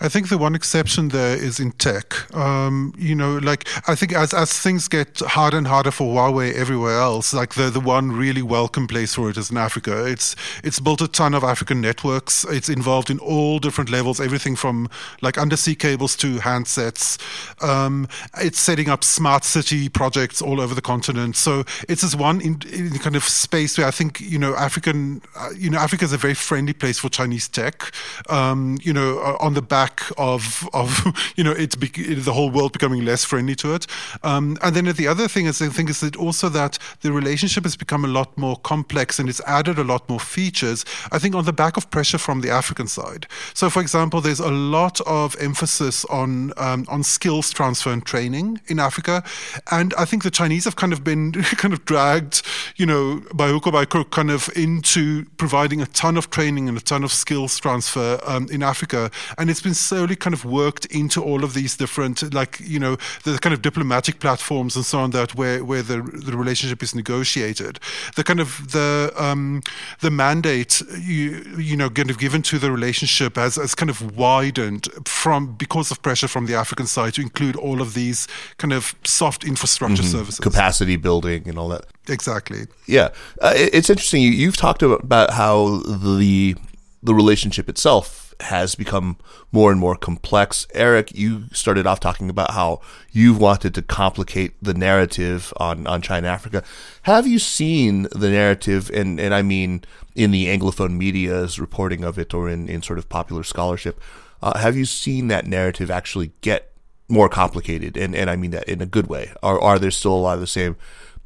I 0.00 0.08
think 0.08 0.28
the 0.28 0.38
one 0.38 0.54
exception 0.54 1.08
there 1.08 1.36
is 1.36 1.58
in 1.58 1.72
tech. 1.72 2.34
Um, 2.34 2.94
you 2.96 3.14
know, 3.14 3.38
like 3.38 3.68
I 3.88 3.94
think 3.94 4.12
as 4.12 4.32
as 4.32 4.52
things 4.52 4.88
get 4.88 5.20
harder 5.20 5.58
and 5.58 5.66
harder 5.66 5.90
for 5.90 6.14
Huawei 6.14 6.54
everywhere 6.54 6.98
else, 6.98 7.34
like 7.34 7.54
the 7.54 7.70
the 7.70 7.80
one 7.80 8.12
really 8.12 8.42
welcome 8.42 8.86
place 8.86 9.14
for 9.14 9.30
it 9.30 9.36
is 9.36 9.50
in 9.50 9.56
Africa. 9.56 10.06
It's 10.06 10.36
it's 10.62 10.80
built 10.80 11.00
a 11.00 11.08
ton 11.08 11.34
of 11.34 11.44
African 11.44 11.80
networks. 11.80 12.44
It's 12.44 12.68
involved 12.68 13.10
in 13.10 13.18
all 13.18 13.58
different 13.58 13.90
levels, 13.90 14.20
everything 14.20 14.56
from 14.56 14.88
like 15.20 15.38
undersea 15.38 15.74
cables 15.74 16.16
to 16.16 16.36
handsets. 16.36 17.18
Um, 17.62 18.08
it's 18.40 18.60
setting 18.60 18.88
up 18.88 19.04
smart 19.04 19.44
city 19.44 19.88
projects 19.88 20.40
all 20.40 20.60
over 20.60 20.74
the 20.74 20.82
continent. 20.82 21.36
So 21.36 21.64
it's 21.88 22.02
this 22.02 22.14
one 22.14 22.40
in, 22.40 22.60
in 22.72 22.90
kind 22.98 23.16
of 23.16 23.24
space 23.24 23.76
where 23.78 23.86
I 23.86 23.90
think 23.90 24.20
you 24.20 24.38
know 24.38 24.54
African, 24.54 25.22
uh, 25.36 25.50
you 25.56 25.70
know, 25.70 25.78
Africa 25.78 26.04
is 26.04 26.12
a 26.12 26.16
very 26.16 26.34
friendly 26.34 26.72
place 26.72 26.98
for 26.98 27.08
Chinese 27.08 27.48
tech. 27.48 27.92
Um, 28.28 28.78
you 28.82 28.92
know, 28.92 29.18
on 29.40 29.54
the 29.54 29.62
back 29.68 30.02
of 30.16 30.68
of 30.72 30.88
you 31.36 31.44
know 31.44 31.52
it's 31.52 31.76
the 31.76 32.32
whole 32.32 32.50
world 32.50 32.72
becoming 32.72 33.04
less 33.04 33.24
friendly 33.24 33.54
to 33.56 33.74
it. 33.74 33.86
Um, 34.22 34.56
and 34.62 34.74
then 34.74 34.86
the 34.86 35.08
other 35.08 35.28
thing 35.28 35.46
is 35.46 35.60
I 35.62 35.68
think 35.68 35.90
is 35.90 36.00
that 36.00 36.16
also 36.16 36.48
that 36.50 36.78
the 37.02 37.12
relationship 37.12 37.64
has 37.64 37.76
become 37.76 38.04
a 38.04 38.08
lot 38.08 38.36
more 38.36 38.56
complex 38.56 39.18
and 39.18 39.28
it's 39.28 39.40
added 39.46 39.78
a 39.78 39.84
lot 39.84 40.08
more 40.08 40.20
features. 40.20 40.84
I 41.12 41.18
think 41.18 41.34
on 41.34 41.44
the 41.44 41.52
back 41.52 41.76
of 41.76 41.90
pressure 41.90 42.18
from 42.18 42.40
the 42.40 42.50
African 42.50 42.88
side. 42.88 43.26
So 43.54 43.70
for 43.70 43.80
example, 43.80 44.20
there's 44.20 44.40
a 44.40 44.50
lot 44.50 45.00
of 45.02 45.36
emphasis 45.40 46.04
on 46.06 46.52
um, 46.56 46.86
on 46.88 47.02
skills 47.02 47.50
transfer 47.50 47.90
and 47.90 48.04
training 48.04 48.60
in 48.66 48.78
Africa, 48.78 49.22
and 49.70 49.94
I 49.98 50.04
think 50.04 50.22
the 50.22 50.30
Chinese 50.30 50.64
have 50.64 50.76
kind 50.76 50.92
of 50.92 51.04
been 51.04 51.32
kind 51.62 51.74
of 51.74 51.84
dragged, 51.84 52.42
you 52.76 52.86
know, 52.86 53.22
by 53.34 53.48
hook 53.48 53.66
or 53.66 53.72
by 53.72 53.84
crook, 53.84 54.10
kind 54.10 54.30
of 54.30 54.48
into 54.56 55.24
providing 55.36 55.80
a 55.80 55.86
ton 55.86 56.16
of 56.16 56.30
training 56.30 56.68
and 56.68 56.76
a 56.78 56.80
ton 56.80 57.04
of 57.04 57.12
skills 57.12 57.58
transfer 57.58 58.20
um, 58.26 58.48
in 58.50 58.62
Africa, 58.62 59.10
and 59.36 59.50
it's 59.50 59.57
been 59.60 59.74
slowly 59.74 60.16
kind 60.16 60.34
of 60.34 60.44
worked 60.44 60.86
into 60.86 61.22
all 61.22 61.44
of 61.44 61.54
these 61.54 61.76
different, 61.76 62.34
like 62.34 62.60
you 62.60 62.78
know, 62.78 62.96
the 63.24 63.38
kind 63.38 63.54
of 63.54 63.62
diplomatic 63.62 64.20
platforms 64.20 64.76
and 64.76 64.84
so 64.84 64.98
on 65.00 65.10
that 65.10 65.34
where 65.34 65.64
where 65.64 65.82
the 65.82 66.02
the 66.02 66.36
relationship 66.36 66.82
is 66.82 66.94
negotiated. 66.94 67.78
The 68.16 68.24
kind 68.24 68.40
of 68.40 68.72
the 68.72 69.12
um, 69.16 69.62
the 70.00 70.10
mandate 70.10 70.82
you 70.98 71.44
you 71.58 71.76
know 71.76 71.90
kind 71.90 72.10
of 72.10 72.18
given 72.18 72.42
to 72.42 72.58
the 72.58 72.70
relationship 72.70 73.36
has 73.36 73.56
has 73.56 73.74
kind 73.74 73.90
of 73.90 74.16
widened 74.16 74.88
from 75.06 75.54
because 75.54 75.90
of 75.90 76.02
pressure 76.02 76.28
from 76.28 76.46
the 76.46 76.54
African 76.54 76.86
side 76.86 77.14
to 77.14 77.22
include 77.22 77.56
all 77.56 77.80
of 77.80 77.94
these 77.94 78.28
kind 78.58 78.72
of 78.72 78.94
soft 79.04 79.44
infrastructure 79.44 80.02
mm-hmm. 80.02 80.18
services, 80.18 80.40
capacity 80.40 80.96
building, 80.96 81.48
and 81.48 81.58
all 81.58 81.68
that. 81.68 81.86
Exactly. 82.08 82.66
Yeah, 82.86 83.10
uh, 83.40 83.52
it's 83.54 83.90
interesting. 83.90 84.22
You, 84.22 84.30
you've 84.30 84.56
talked 84.56 84.82
about 84.82 85.30
how 85.30 85.82
the 85.86 86.56
the 87.02 87.14
relationship 87.14 87.68
itself 87.68 88.34
has 88.40 88.74
become 88.74 89.16
more 89.50 89.70
and 89.70 89.80
more 89.80 89.96
complex. 89.96 90.66
Eric, 90.74 91.14
you 91.14 91.44
started 91.52 91.86
off 91.86 92.00
talking 92.00 92.30
about 92.30 92.52
how 92.52 92.80
you've 93.10 93.40
wanted 93.40 93.74
to 93.74 93.82
complicate 93.82 94.54
the 94.62 94.74
narrative 94.74 95.52
on, 95.56 95.86
on 95.86 96.02
China 96.02 96.28
Africa. 96.28 96.62
Have 97.02 97.26
you 97.26 97.38
seen 97.38 98.06
the 98.12 98.30
narrative, 98.30 98.90
and, 98.90 99.18
and 99.18 99.34
I 99.34 99.42
mean 99.42 99.82
in 100.14 100.30
the 100.30 100.46
Anglophone 100.46 100.96
media's 100.96 101.58
reporting 101.58 102.04
of 102.04 102.18
it 102.18 102.34
or 102.34 102.48
in, 102.48 102.68
in 102.68 102.82
sort 102.82 102.98
of 102.98 103.08
popular 103.08 103.42
scholarship, 103.42 104.00
uh, 104.42 104.58
have 104.58 104.76
you 104.76 104.84
seen 104.84 105.28
that 105.28 105.46
narrative 105.46 105.90
actually 105.90 106.32
get 106.40 106.72
more 107.08 107.28
complicated? 107.28 107.96
And, 107.96 108.14
and 108.14 108.30
I 108.30 108.36
mean 108.36 108.52
that 108.52 108.68
in 108.68 108.80
a 108.80 108.86
good 108.86 109.08
way. 109.08 109.32
Or 109.42 109.60
are 109.60 109.78
there 109.78 109.90
still 109.90 110.14
a 110.14 110.16
lot 110.16 110.34
of 110.34 110.40
the 110.40 110.46
same 110.46 110.76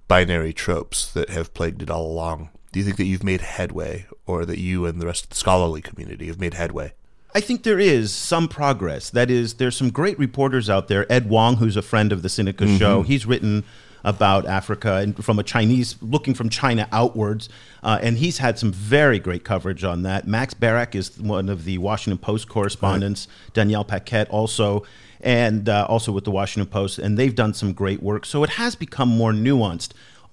binary 0.09 0.53
tropes 0.53 1.13
that 1.13 1.31
have 1.31 1.53
plagued 1.53 1.83
it 1.83 1.91
all 1.91 2.07
along? 2.07 2.51
Do 2.73 2.81
you 2.81 2.85
think 2.85 2.97
that 2.97 3.05
you've 3.05 3.23
made 3.23 3.43
headway, 3.43 4.07
or 4.27 4.45
that 4.47 4.59
you 4.59 4.87
and 4.87 5.01
the 5.01 5.07
rest 5.07 5.25
of 5.25 5.31
the 5.31 5.37
scholarly 5.37 5.83
community 5.83 6.27
have 6.27 6.41
made 6.41 6.55
headway? 6.55 6.95
I 7.35 7.41
think 7.41 7.63
there 7.63 7.79
is 7.79 8.13
some 8.13 8.49
progress. 8.49 9.11
That 9.11 9.31
is, 9.31 9.55
there's 9.55 9.77
some 9.77 9.91
great 9.91 10.19
reporters 10.19 10.69
out 10.69 10.89
there. 10.89 11.11
Ed 11.11 11.29
Wong, 11.29 11.57
who's 11.57 11.77
a 11.77 11.83
friend 11.83 12.13
of 12.13 12.23
the 12.23 12.29
Sinica 12.29 12.55
mm-hmm. 12.55 12.77
show, 12.77 13.03
he's 13.03 13.25
written 13.25 13.65
about 14.05 14.47
Africa 14.47 14.97
and 14.97 15.25
from 15.25 15.39
a 15.39 15.43
Chinese, 15.43 15.97
looking 16.03 16.35
from 16.35 16.49
China 16.49 16.89
outwards. 16.93 17.49
Uh, 17.83 17.99
and 18.03 18.19
he's 18.19 18.39
had 18.39 18.59
some 18.59 18.73
very 18.73 19.19
great 19.19 19.45
coverage 19.45 19.85
on 19.85 20.03
that. 20.03 20.27
Max 20.27 20.55
Bearak 20.55 20.95
is 20.95 21.19
one 21.19 21.49
of 21.49 21.65
the 21.65 21.79
Washington 21.79 22.19
Post 22.19 22.49
correspondents. 22.49 23.29
Right. 23.29 23.55
Danielle 23.55 23.85
Paquette 23.85 24.29
also, 24.29 24.85
and 25.21 25.69
uh, 25.69 25.87
also 25.89 26.11
with 26.11 26.25
the 26.25 26.33
Washington 26.33 26.71
Post, 26.71 26.99
and 26.99 27.19
they've 27.19 27.35
done 27.35 27.55
some 27.55 27.73
great 27.73 28.03
work. 28.03 28.27
So 28.27 28.43
it 28.43 28.51
has 28.51 28.75
become 28.75 29.09
more 29.09 29.33
nuanced. 29.33 29.93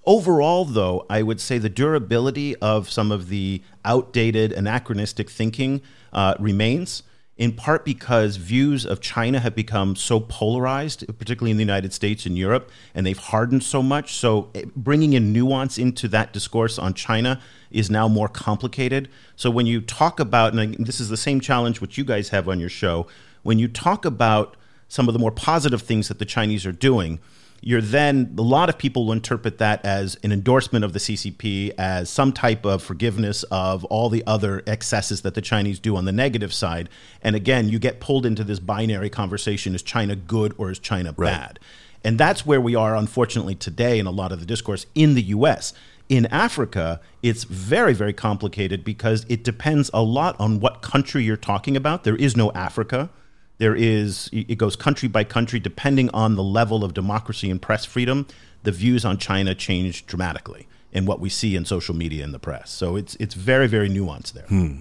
Overall, 0.10 0.66
though, 0.66 1.06
I 1.08 1.22
would 1.22 1.40
say 1.40 1.60
the 1.60 1.70
durability 1.70 2.56
of 2.56 2.90
some 2.90 3.12
of 3.12 3.30
the 3.30 3.62
outdated, 3.86 4.52
anachronistic 4.52 5.30
thinking 5.30 5.84
uh, 6.12 6.34
remains, 6.40 7.04
in 7.38 7.52
part 7.52 7.86
because 7.86 8.38
views 8.38 8.88
of 8.88 9.02
China 9.02 9.40
have 9.40 9.54
become 9.54 9.96
so 9.96 10.20
polarized, 10.20 11.06
particularly 11.20 11.52
in 11.52 11.58
the 11.58 11.64
United 11.64 11.94
States 11.94 12.26
and 12.26 12.36
Europe, 12.36 12.72
and 12.96 13.06
they've 13.06 13.20
hardened 13.20 13.62
so 13.62 13.84
much. 13.84 14.16
So 14.16 14.50
eh, 14.56 14.64
bringing 14.76 15.14
in 15.14 15.32
nuance 15.32 15.78
into 15.78 16.08
that 16.08 16.34
discourse 16.34 16.80
on 16.80 16.96
China 16.96 17.40
is 17.70 17.92
now 17.92 18.08
more 18.08 18.28
complicated. 18.28 19.10
So 19.36 19.52
when 19.52 19.68
you 19.68 19.80
talk 19.80 20.20
about, 20.20 20.56
and 20.56 20.88
this 20.88 21.00
is 21.00 21.10
the 21.10 21.18
same 21.18 21.40
challenge 21.40 21.82
which 21.82 22.00
you 22.00 22.04
guys 22.04 22.30
have 22.30 22.50
on 22.50 22.60
your 22.60 22.68
show, 22.68 23.06
when 23.44 23.60
you 23.60 23.68
talk 23.68 24.06
about 24.06 24.58
some 24.88 25.08
of 25.08 25.14
the 25.14 25.20
more 25.20 25.32
positive 25.32 25.84
things 25.84 26.08
that 26.08 26.18
the 26.18 26.26
Chinese 26.26 26.66
are 26.66 26.72
doing, 26.72 27.20
you're 27.62 27.82
then 27.82 28.34
a 28.38 28.42
lot 28.42 28.70
of 28.70 28.78
people 28.78 29.06
will 29.06 29.14
interpret 29.14 29.58
that 29.58 29.84
as 29.86 30.18
an 30.24 30.32
endorsement 30.32 30.86
of 30.86 30.94
the 30.94 31.00
CCP 31.00 31.74
as 31.78 32.10
some 32.10 32.32
type 32.32 32.66
of 32.66 32.82
forgiveness 32.82 33.44
of 33.44 33.84
all 33.86 34.10
the 34.10 34.24
other 34.26 34.64
excesses 34.68 35.22
that 35.22 35.34
the 35.34 35.42
Chinese 35.42 35.80
do 35.80 35.96
on 35.96 36.06
the 36.06 36.12
negative 36.12 36.54
side 36.54 36.90
and 37.22 37.36
again 37.36 37.70
you 37.70 37.80
get 37.80 38.00
pulled 38.00 38.26
into 38.26 38.44
this 38.44 38.60
binary 38.60 39.10
conversation 39.10 39.76
is 39.76 39.82
China 39.82 40.16
good 40.16 40.54
or 40.58 40.72
is 40.72 40.80
China 40.80 41.14
right. 41.18 41.32
bad 41.32 41.60
and 42.04 42.18
that's 42.18 42.46
where 42.46 42.62
we 42.62 42.76
are 42.76 42.96
unfortunately 42.96 43.56
today 43.56 44.00
in 44.00 44.06
a 44.06 44.12
lot 44.12 44.32
of 44.32 44.40
the 44.40 44.46
discourse 44.46 44.86
in 44.96 45.16
the 45.16 45.24
US 45.24 45.74
in 46.10 46.26
Africa, 46.28 47.00
it's 47.22 47.44
very, 47.44 47.94
very 47.94 48.14
complicated 48.14 48.84
because 48.84 49.26
it 49.30 49.44
depends 49.44 49.92
a 49.94 50.02
lot 50.02 50.36
on 50.40 50.60
what 50.60 50.82
country 50.82 51.24
you're 51.24 51.38
talking 51.38 51.78
about. 51.78 52.04
There 52.04 52.16
is 52.16 52.36
no 52.36 52.52
Africa. 52.54 53.12
There 53.60 53.76
is, 53.76 54.30
it 54.32 54.58
goes 54.58 54.76
country 54.76 55.10
by 55.10 55.26
country, 55.26 55.60
depending 55.60 56.10
on 56.12 56.36
the 56.36 56.44
level 56.44 56.84
of 56.84 56.94
democracy 56.94 57.52
and 57.52 57.62
press 57.62 57.86
freedom. 57.86 58.26
The 58.64 58.72
views 58.72 59.06
on 59.06 59.18
China 59.18 59.54
change 59.54 60.06
dramatically 60.06 60.68
in 60.92 61.06
what 61.06 61.20
we 61.20 61.30
see 61.30 61.56
in 61.56 61.66
social 61.66 61.96
media 61.96 62.24
and 62.24 62.34
the 62.34 62.40
press. 62.40 62.72
So 62.72 62.96
it's 62.96 63.16
it's 63.16 63.36
very 63.36 63.68
very 63.68 63.90
nuanced 63.90 64.34
there. 64.34 64.48
Hmm. 64.48 64.80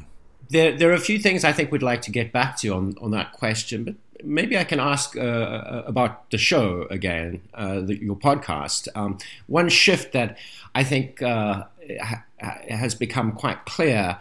There, 0.51 0.77
there 0.77 0.91
are 0.91 0.95
a 0.95 1.01
few 1.01 1.19
things 1.19 1.45
I 1.45 1.53
think 1.53 1.71
we'd 1.71 1.83
like 1.83 2.03
to 2.03 2.11
get 2.11 2.33
back 2.33 2.57
to 2.59 2.73
on, 2.73 2.95
on 3.03 3.11
that 3.11 3.33
question, 3.33 3.85
but 3.85 3.97
maybe 4.25 4.57
I 4.57 4.65
can 4.65 4.81
ask 4.81 5.15
uh, 5.15 5.21
uh 5.21 5.83
about 5.87 6.31
the 6.31 6.39
show 6.39 6.87
again, 6.89 7.43
uh, 7.53 7.81
the, 7.81 8.03
your 8.03 8.17
podcast. 8.17 8.89
Um, 8.95 9.19
one 9.47 9.69
shift 9.69 10.13
that 10.13 10.39
I 10.75 10.85
think 10.85 11.21
uh, 11.21 11.65
ha- 12.01 12.25
has 12.71 12.95
become 12.95 13.33
quite 13.33 13.67
clear, 13.67 14.19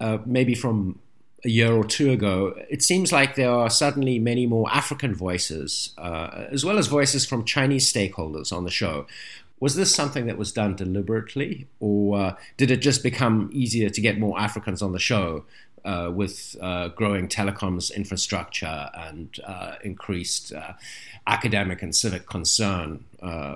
uh, 0.00 0.18
maybe 0.26 0.54
from 0.54 0.98
a 1.44 1.48
year 1.48 1.72
or 1.72 1.84
two 1.84 2.10
ago, 2.10 2.54
it 2.68 2.82
seems 2.82 3.12
like 3.12 3.36
there 3.36 3.50
are 3.50 3.70
suddenly 3.70 4.18
many 4.18 4.46
more 4.46 4.68
African 4.70 5.14
voices, 5.14 5.92
uh, 5.98 6.46
as 6.50 6.64
well 6.64 6.78
as 6.78 6.88
voices 6.88 7.24
from 7.24 7.44
Chinese 7.44 7.92
stakeholders 7.92 8.52
on 8.52 8.64
the 8.64 8.70
show. 8.70 9.06
Was 9.60 9.74
this 9.74 9.94
something 9.94 10.26
that 10.26 10.38
was 10.38 10.52
done 10.52 10.76
deliberately, 10.76 11.66
or 11.80 12.18
uh, 12.18 12.34
did 12.56 12.70
it 12.70 12.78
just 12.78 13.02
become 13.02 13.50
easier 13.52 13.90
to 13.90 14.00
get 14.00 14.18
more 14.18 14.38
Africans 14.38 14.82
on 14.82 14.92
the 14.92 14.98
show 14.98 15.44
uh, 15.84 16.10
with 16.12 16.56
uh, 16.60 16.88
growing 16.88 17.28
telecoms 17.28 17.94
infrastructure 17.94 18.90
and 18.94 19.40
uh, 19.44 19.76
increased 19.82 20.52
uh, 20.52 20.72
academic 21.26 21.82
and 21.82 21.94
civic 21.94 22.26
concern 22.26 23.04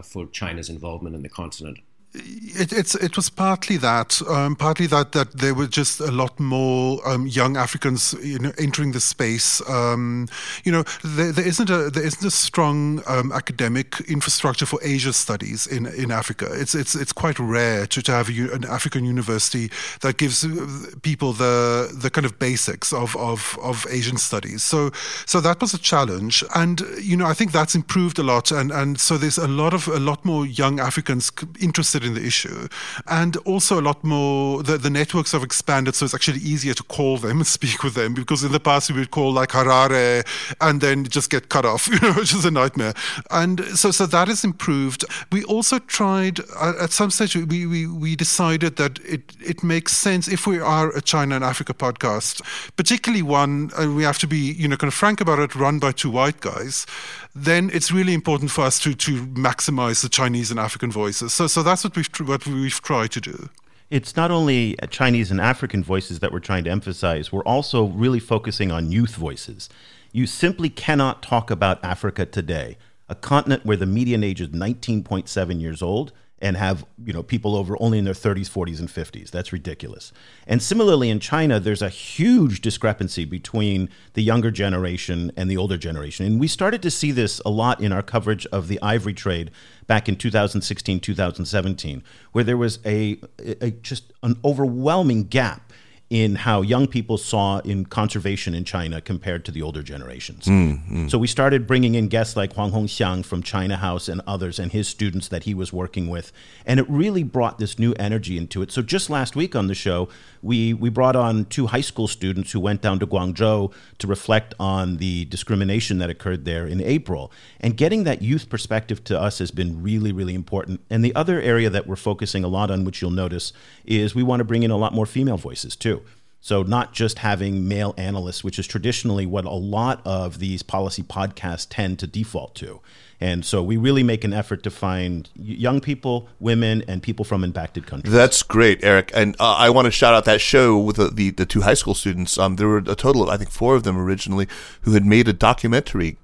for 0.05 0.27
China's 0.27 0.69
involvement 0.69 1.15
in 1.15 1.23
the 1.23 1.29
continent? 1.29 1.79
It, 2.15 2.73
it's 2.75 2.95
it 2.95 3.17
was 3.17 3.31
partly 3.31 3.79
that, 3.79 4.21
um, 4.29 4.55
partly 4.55 4.87
that 4.89 5.13
that 5.13 5.33
there 5.33 5.55
were 5.55 5.67
just 5.67 5.99
a 5.99 6.11
lot 6.11 6.39
more 6.39 7.01
um, 7.09 7.27
young 7.27 7.57
Africans, 7.57 8.15
you 8.23 8.39
know, 8.39 8.53
entering 8.59 8.93
the 8.93 9.01
space. 9.01 9.67
Um, 9.67 10.29
you 10.63 10.73
know, 10.73 10.85
there, 11.03 11.33
there 11.33 11.47
isn't 11.47 11.71
a 11.71 11.89
there 11.89 12.05
isn't 12.05 12.25
a 12.25 12.31
strong 12.31 13.03
um, 13.07 13.33
academic 13.33 14.01
infrastructure 14.09 14.67
for 14.67 14.79
Asia 14.83 15.15
studies 15.15 15.67
in, 15.67 15.87
in 15.87 16.11
Africa. 16.11 16.49
It's 16.51 16.75
it's 16.75 16.95
it's 16.95 17.13
quite 17.15 17.39
rare 17.39 17.87
to, 17.87 18.03
to 18.03 18.13
have 18.13 18.29
a, 18.29 18.53
an 18.53 18.67
African 18.67 19.07
university 19.07 19.71
that 20.03 20.19
gives 20.19 20.45
uh, 20.45 20.91
people 21.01 21.33
the 21.33 21.97
the 21.99 22.11
kind 22.11 22.27
of 22.27 22.39
basics 22.39 22.93
of, 22.93 23.17
of 23.17 23.59
of 23.63 23.87
Asian 23.89 24.19
studies. 24.19 24.63
So 24.63 24.91
so 25.25 25.41
that 25.41 25.63
was 25.63 25.73
a 25.73 25.79
challenge, 25.79 26.45
and 26.55 26.83
you 27.01 27.17
know, 27.17 27.27
I 27.27 27.33
think 27.33 27.53
that's 27.53 27.75
improved 27.75 28.19
a 28.19 28.23
lot, 28.23 28.53
and 28.53 28.71
and 28.71 29.01
so 29.01 29.17
there's 29.17 29.39
a 29.39 29.49
lot 29.49 29.73
of 29.73 29.89
a 29.89 29.99
lot 29.99 30.27
more 30.27 30.45
young 30.45 30.79
Africans 30.79 31.33
interested 31.59 32.02
in 32.05 32.15
the 32.15 32.25
issue. 32.25 32.69
And 33.07 33.37
also 33.39 33.81
a 33.81 33.83
lot 33.83 34.03
more, 34.05 34.63
the, 34.63 34.79
the 34.79 34.91
networks 34.91 35.33
have 35.33 35.43
expanded, 35.43 35.95
so 35.95 36.05
it's 36.05 36.15
actually 36.15 36.41
easier 36.41 36.75
to 36.75 36.83
call 36.85 37.19
them 37.19 37.39
and 37.39 37.47
speak 37.59 37.83
with 37.83 37.95
them 37.95 38.15
because 38.15 38.45
in 38.45 38.53
the 38.53 38.61
past 38.61 38.91
we 38.91 38.99
would 38.99 39.11
call 39.11 39.33
like 39.33 39.51
Harare 39.51 40.27
and 40.61 40.81
then 40.81 41.05
just 41.05 41.31
get 41.31 41.49
cut 41.49 41.65
off, 41.65 41.89
you 41.93 41.99
know, 42.01 42.13
which 42.13 42.35
is 42.35 42.45
a 42.45 42.51
nightmare. 42.51 42.95
And 43.31 43.65
so, 43.77 43.91
so 43.91 44.07
that 44.07 44.29
has 44.29 44.45
improved. 44.45 45.05
We 45.31 45.45
also 45.45 45.79
tried, 45.79 46.41
at 46.61 46.91
some 46.91 47.11
stage, 47.11 47.37
we, 47.37 47.67
we, 47.67 47.87
we 47.87 48.17
decided 48.17 48.77
that 48.77 48.99
it, 49.01 49.35
it 49.45 49.63
makes 49.63 49.93
sense 49.97 50.29
if 50.29 50.47
we 50.47 50.59
are 50.59 50.91
a 50.91 51.01
China 51.01 51.37
and 51.37 51.45
Africa 51.45 51.75
podcast, 51.75 52.43
particularly 52.77 53.23
one, 53.23 53.71
and 53.77 53.97
we 53.97 54.03
have 54.03 54.19
to 54.19 54.27
be, 54.27 54.37
you 54.53 54.69
know, 54.69 54.77
kind 54.77 54.89
of 54.89 54.95
frank 54.95 55.21
about 55.21 55.39
it, 55.39 55.55
run 55.55 55.79
by 55.79 55.93
two 55.93 56.11
white 56.11 56.41
guys, 56.41 56.87
then 57.35 57.71
it's 57.73 57.91
really 57.91 58.13
important 58.13 58.51
for 58.51 58.63
us 58.63 58.79
to, 58.81 58.95
to 58.95 59.27
maximize 59.27 60.03
the 60.03 60.09
Chinese 60.09 60.51
and 60.51 60.61
African 60.61 60.91
voices. 60.91 61.33
So, 61.33 61.47
so 61.47 61.63
that's 61.63 61.85
what 61.85 61.97
we've, 61.97 62.09
what 62.27 62.47
we've 62.47 62.81
tried 62.81 63.11
to 63.13 63.21
do. 63.21 63.49
It's 63.91 64.17
not 64.17 64.31
only 64.31 64.79
uh, 64.81 64.87
Chinese 64.87 65.31
and 65.31 65.41
African 65.41 65.85
voices 65.85 66.21
that 66.21 66.33
we're 66.33 66.41
trying 66.41 66.65
to 66.65 66.71
emphasize, 66.71 67.33
we're 67.33 67.45
also 67.45 67.85
really 67.85 68.21
focusing 68.21 68.71
on 68.71 68.91
youth 68.91 69.17
voices. 69.17 69.69
You 70.13 70.27
simply 70.27 70.69
cannot 70.69 71.23
talk 71.23 71.51
about 71.51 71.83
Africa 71.85 72.27
today, 72.27 72.77
a 73.09 73.15
continent 73.15 73.65
where 73.65 73.77
the 73.77 73.87
median 73.87 74.25
age 74.25 74.41
is 74.41 74.49
19.7 74.49 75.61
years 75.61 75.83
old, 75.83 76.13
and 76.43 76.57
have 76.57 76.85
you 77.03 77.13
know 77.13 77.23
people 77.23 77.57
over 77.57 77.77
only 77.81 77.99
in 77.99 78.05
their 78.05 78.13
30s 78.13 78.51
40s 78.51 78.81
and 78.81 78.89
50s 78.89 79.31
that's 79.31 79.53
ridiculous. 79.53 80.13
And 80.47 80.61
similarly 80.61 81.09
in 81.09 81.21
china 81.21 81.61
there's 81.61 81.81
a 81.81 81.89
huge 81.89 82.61
discrepancy 82.61 83.25
between 83.25 83.89
the 84.15 84.23
younger 84.23 84.51
generation 84.51 85.33
and 85.37 85.51
the 85.51 85.57
older 85.57 85.79
generation. 85.79 86.27
And 86.27 86.41
we 86.41 86.49
started 86.49 86.83
to 86.83 86.91
see 86.91 87.13
this 87.13 87.41
a 87.47 87.51
lot 87.51 87.81
in 87.81 87.93
our 87.93 88.03
coverage 88.03 88.45
of 88.47 88.69
the 88.69 88.83
ivory 88.83 89.15
trade 89.15 89.53
back 89.87 90.09
in 90.09 90.17
2016 90.17 91.01
2017 91.01 92.03
where 92.33 92.45
there 92.45 92.57
was 92.57 92.81
a, 92.85 93.19
a 93.39 93.71
just 93.71 94.13
an 94.23 94.39
overwhelming 94.45 95.25
gap 95.25 95.72
in 96.13 96.35
how 96.35 96.61
young 96.61 96.87
people 96.87 97.17
saw 97.17 97.59
in 97.61 97.87
conservation 97.87 98.55
in 98.55 98.65
China 98.65 99.01
compared 99.01 99.47
to 99.47 99.51
the 99.51 99.63
older 99.63 99.83
generations. 99.83 100.45
Mm, 100.45 100.87
mm. 100.87 101.11
So 101.11 101.17
we 101.17 101.27
started 101.27 101.67
bringing 101.67 101.95
in 101.95 102.09
guests 102.09 102.37
like 102.37 102.53
Huang 102.53 102.71
Hongxiang 102.71 103.25
from 103.25 103.43
China 103.43 103.79
House 103.79 104.11
and 104.11 104.21
others 104.27 104.59
and 104.59 104.71
his 104.71 104.87
students 104.87 105.29
that 105.29 105.45
he 105.45 105.55
was 105.55 105.73
working 105.73 106.11
with. 106.11 106.31
And 106.67 106.79
it 106.79 106.85
really 106.87 107.23
brought 107.23 107.59
this 107.59 107.79
new 107.79 107.95
energy 107.95 108.37
into 108.37 108.61
it. 108.61 108.71
So 108.71 108.83
just 108.83 109.09
last 109.09 109.35
week 109.35 109.57
on 109.57 109.69
the 109.69 109.75
show, 109.75 110.11
we, 110.43 110.75
we 110.75 110.91
brought 110.91 111.17
on 111.17 111.47
two 111.47 111.69
high 111.69 111.81
school 111.81 112.09
students 112.09 112.53
who 112.53 112.61
went 112.61 112.83
down 112.83 112.99
to 112.99 113.07
Guangzhou 113.07 113.73
to 113.97 114.07
reflect 114.07 114.53
on 114.61 114.99
the 114.99 115.25
discrimination 115.27 115.97
that 115.99 116.11
occurred 116.11 116.45
there 116.45 116.67
in 116.67 116.83
April. 116.83 117.33
And 117.59 117.75
getting 117.75 118.05
that 118.05 118.21
youth 118.21 118.51
perspective 118.51 119.03
to 119.05 119.19
us 119.19 119.39
has 119.39 119.51
been 119.51 119.83
really, 119.83 120.13
really 120.13 120.35
important. 120.35 120.83
And 120.91 121.03
the 121.03 121.15
other 121.15 121.41
area 121.41 121.71
that 121.71 121.87
we're 121.87 121.97
focusing 121.97 122.45
a 122.45 122.49
lot 122.49 122.71
on, 122.71 122.85
which 122.85 123.01
you'll 123.01 123.13
notice, 123.13 123.55
is 123.87 124.15
we 124.15 124.23
want 124.23 124.41
to 124.41 124.45
bring 124.45 124.63
in 124.63 124.71
a 124.71 124.77
lot 124.77 124.93
more 124.93 125.07
female 125.07 125.39
voices 125.39 125.75
too. 125.75 126.02
So, 126.45 126.65
not 126.65 126.93
just 126.93 127.21
having 127.21 127.69
male 127.69 127.95
analysts, 127.97 128.43
which 128.43 128.59
is 128.59 128.67
traditionally 128.67 129.27
what 129.27 129.45
a 129.45 129.51
lot 129.51 130.03
of 130.05 130.41
these 130.41 130.65
policy 130.65 131.05
podcasts 131.05 131.67
tend 131.71 132.01
to 132.01 132.07
default 132.09 132.57
to. 132.57 132.81
And 133.23 133.45
so 133.45 133.63
we 133.63 133.77
really 133.77 134.03
make 134.03 134.25
an 134.25 134.33
effort 134.33 134.65
to 134.65 134.71
find 134.71 135.31
young 135.37 135.81
people, 135.81 136.29
women, 136.41 136.83
and 136.89 137.01
people 137.01 137.25
from 137.25 137.45
impacted 137.45 137.87
countries. 137.87 138.13
That's 138.13 138.43
great, 138.43 138.83
Eric. 138.83 139.13
And 139.15 139.37
uh, 139.39 139.53
I 139.53 139.71
want 139.71 139.85
to 139.85 139.93
shout 139.93 140.13
out 140.13 140.25
that 140.25 140.41
show 140.41 140.77
with 140.77 140.97
the, 140.97 141.07
the, 141.07 141.31
the 141.31 141.47
two 141.47 141.61
high 141.61 141.75
school 141.75 141.95
students. 141.95 142.37
Um, 142.37 142.57
there 142.57 142.67
were 142.67 142.79
a 142.79 142.97
total 142.97 143.23
of, 143.23 143.29
I 143.29 143.37
think, 143.37 143.51
four 143.51 143.77
of 143.77 143.85
them 143.85 143.97
originally 143.97 144.49
who 144.81 144.95
had 144.95 145.07
made 145.07 145.29
a 145.29 145.33
documentary. 145.33 146.17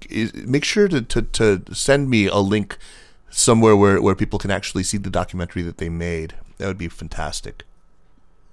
Make 0.45 0.65
sure 0.65 0.89
to, 0.89 1.01
to, 1.01 1.21
to 1.21 1.63
send 1.73 2.09
me 2.09 2.27
a 2.27 2.39
link 2.39 2.77
somewhere 3.29 3.77
where, 3.77 4.01
where 4.01 4.13
people 4.13 4.37
can 4.37 4.51
actually 4.51 4.83
see 4.83 4.97
the 4.97 5.09
documentary 5.09 5.61
that 5.61 5.77
they 5.77 5.87
made. 5.87 6.33
That 6.57 6.67
would 6.67 6.77
be 6.77 6.89
fantastic. 6.89 7.63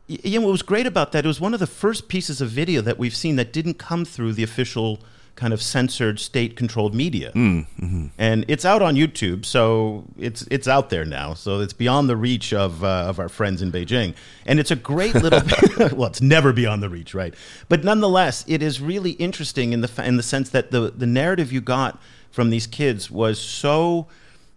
Yeah, 0.06 0.38
what 0.38 0.52
was 0.52 0.62
great 0.62 0.86
about 0.86 1.12
that, 1.12 1.24
it 1.24 1.28
was 1.28 1.40
one 1.40 1.52
of 1.52 1.60
the 1.60 1.66
first 1.66 2.08
pieces 2.08 2.40
of 2.40 2.48
video 2.48 2.80
that 2.80 2.98
we've 2.98 3.16
seen 3.16 3.36
that 3.36 3.52
didn't 3.52 3.74
come 3.74 4.04
through 4.04 4.34
the 4.34 4.44
official 4.44 5.00
kind 5.36 5.52
of 5.52 5.60
censored 5.60 6.18
state 6.18 6.56
controlled 6.56 6.94
media. 6.94 7.30
Mm, 7.32 7.66
mm-hmm. 7.78 8.06
And 8.18 8.44
it's 8.48 8.64
out 8.64 8.82
on 8.82 8.94
YouTube, 8.96 9.44
so 9.44 10.04
it's 10.18 10.42
it's 10.50 10.66
out 10.66 10.90
there 10.90 11.04
now. 11.04 11.34
So 11.34 11.60
it's 11.60 11.74
beyond 11.74 12.08
the 12.08 12.16
reach 12.16 12.52
of 12.52 12.82
uh, 12.82 13.06
of 13.08 13.20
our 13.20 13.28
friends 13.28 13.62
in 13.62 13.70
Beijing. 13.70 14.14
And 14.46 14.58
it's 14.58 14.70
a 14.70 14.76
great 14.76 15.14
little 15.26 15.42
well, 15.96 16.08
it's 16.08 16.22
never 16.22 16.52
beyond 16.52 16.82
the 16.82 16.88
reach, 16.88 17.14
right? 17.14 17.34
But 17.68 17.84
nonetheless, 17.84 18.44
it 18.48 18.62
is 18.62 18.80
really 18.80 19.12
interesting 19.12 19.72
in 19.72 19.82
the 19.82 20.04
in 20.04 20.16
the 20.16 20.22
sense 20.22 20.50
that 20.50 20.70
the 20.70 20.90
the 20.90 21.06
narrative 21.06 21.52
you 21.52 21.60
got 21.60 22.00
from 22.30 22.50
these 22.50 22.66
kids 22.66 23.10
was 23.10 23.38
so 23.38 24.06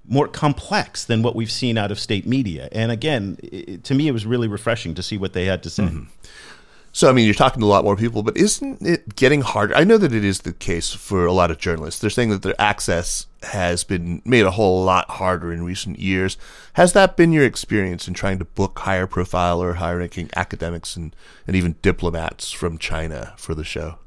more 0.09 0.27
complex 0.27 1.05
than 1.05 1.21
what 1.21 1.35
we've 1.35 1.51
seen 1.51 1.77
out 1.77 1.91
of 1.91 1.99
state 1.99 2.25
media. 2.25 2.67
And 2.71 2.91
again, 2.91 3.37
it, 3.43 3.83
to 3.85 3.93
me, 3.93 4.07
it 4.07 4.11
was 4.11 4.25
really 4.25 4.47
refreshing 4.47 4.95
to 4.95 5.03
see 5.03 5.17
what 5.17 5.33
they 5.33 5.45
had 5.45 5.63
to 5.63 5.69
say. 5.69 5.83
Mm-hmm. 5.83 6.03
So, 6.91 7.07
I 7.07 7.13
mean, 7.13 7.25
you're 7.25 7.35
talking 7.35 7.59
to 7.61 7.67
a 7.67 7.69
lot 7.69 7.83
more 7.83 7.95
people, 7.95 8.23
but 8.23 8.35
isn't 8.35 8.81
it 8.81 9.15
getting 9.15 9.41
harder? 9.41 9.75
I 9.75 9.83
know 9.83 9.99
that 9.99 10.11
it 10.11 10.25
is 10.25 10.39
the 10.39 10.53
case 10.53 10.91
for 10.91 11.25
a 11.25 11.31
lot 11.31 11.51
of 11.51 11.59
journalists. 11.59 12.01
They're 12.01 12.09
saying 12.09 12.31
that 12.31 12.41
their 12.41 12.59
access 12.59 13.27
has 13.43 13.83
been 13.83 14.23
made 14.25 14.43
a 14.43 14.51
whole 14.51 14.83
lot 14.83 15.07
harder 15.11 15.53
in 15.53 15.63
recent 15.63 15.99
years. 15.99 16.35
Has 16.73 16.93
that 16.93 17.15
been 17.15 17.31
your 17.31 17.45
experience 17.45 18.07
in 18.07 18.15
trying 18.15 18.39
to 18.39 18.45
book 18.45 18.79
higher 18.79 19.05
profile 19.05 19.61
or 19.61 19.75
higher 19.75 19.99
ranking 19.99 20.31
academics 20.35 20.95
and, 20.95 21.15
and 21.45 21.55
even 21.55 21.75
diplomats 21.83 22.51
from 22.51 22.79
China 22.79 23.33
for 23.37 23.53
the 23.53 23.63
show? 23.63 23.99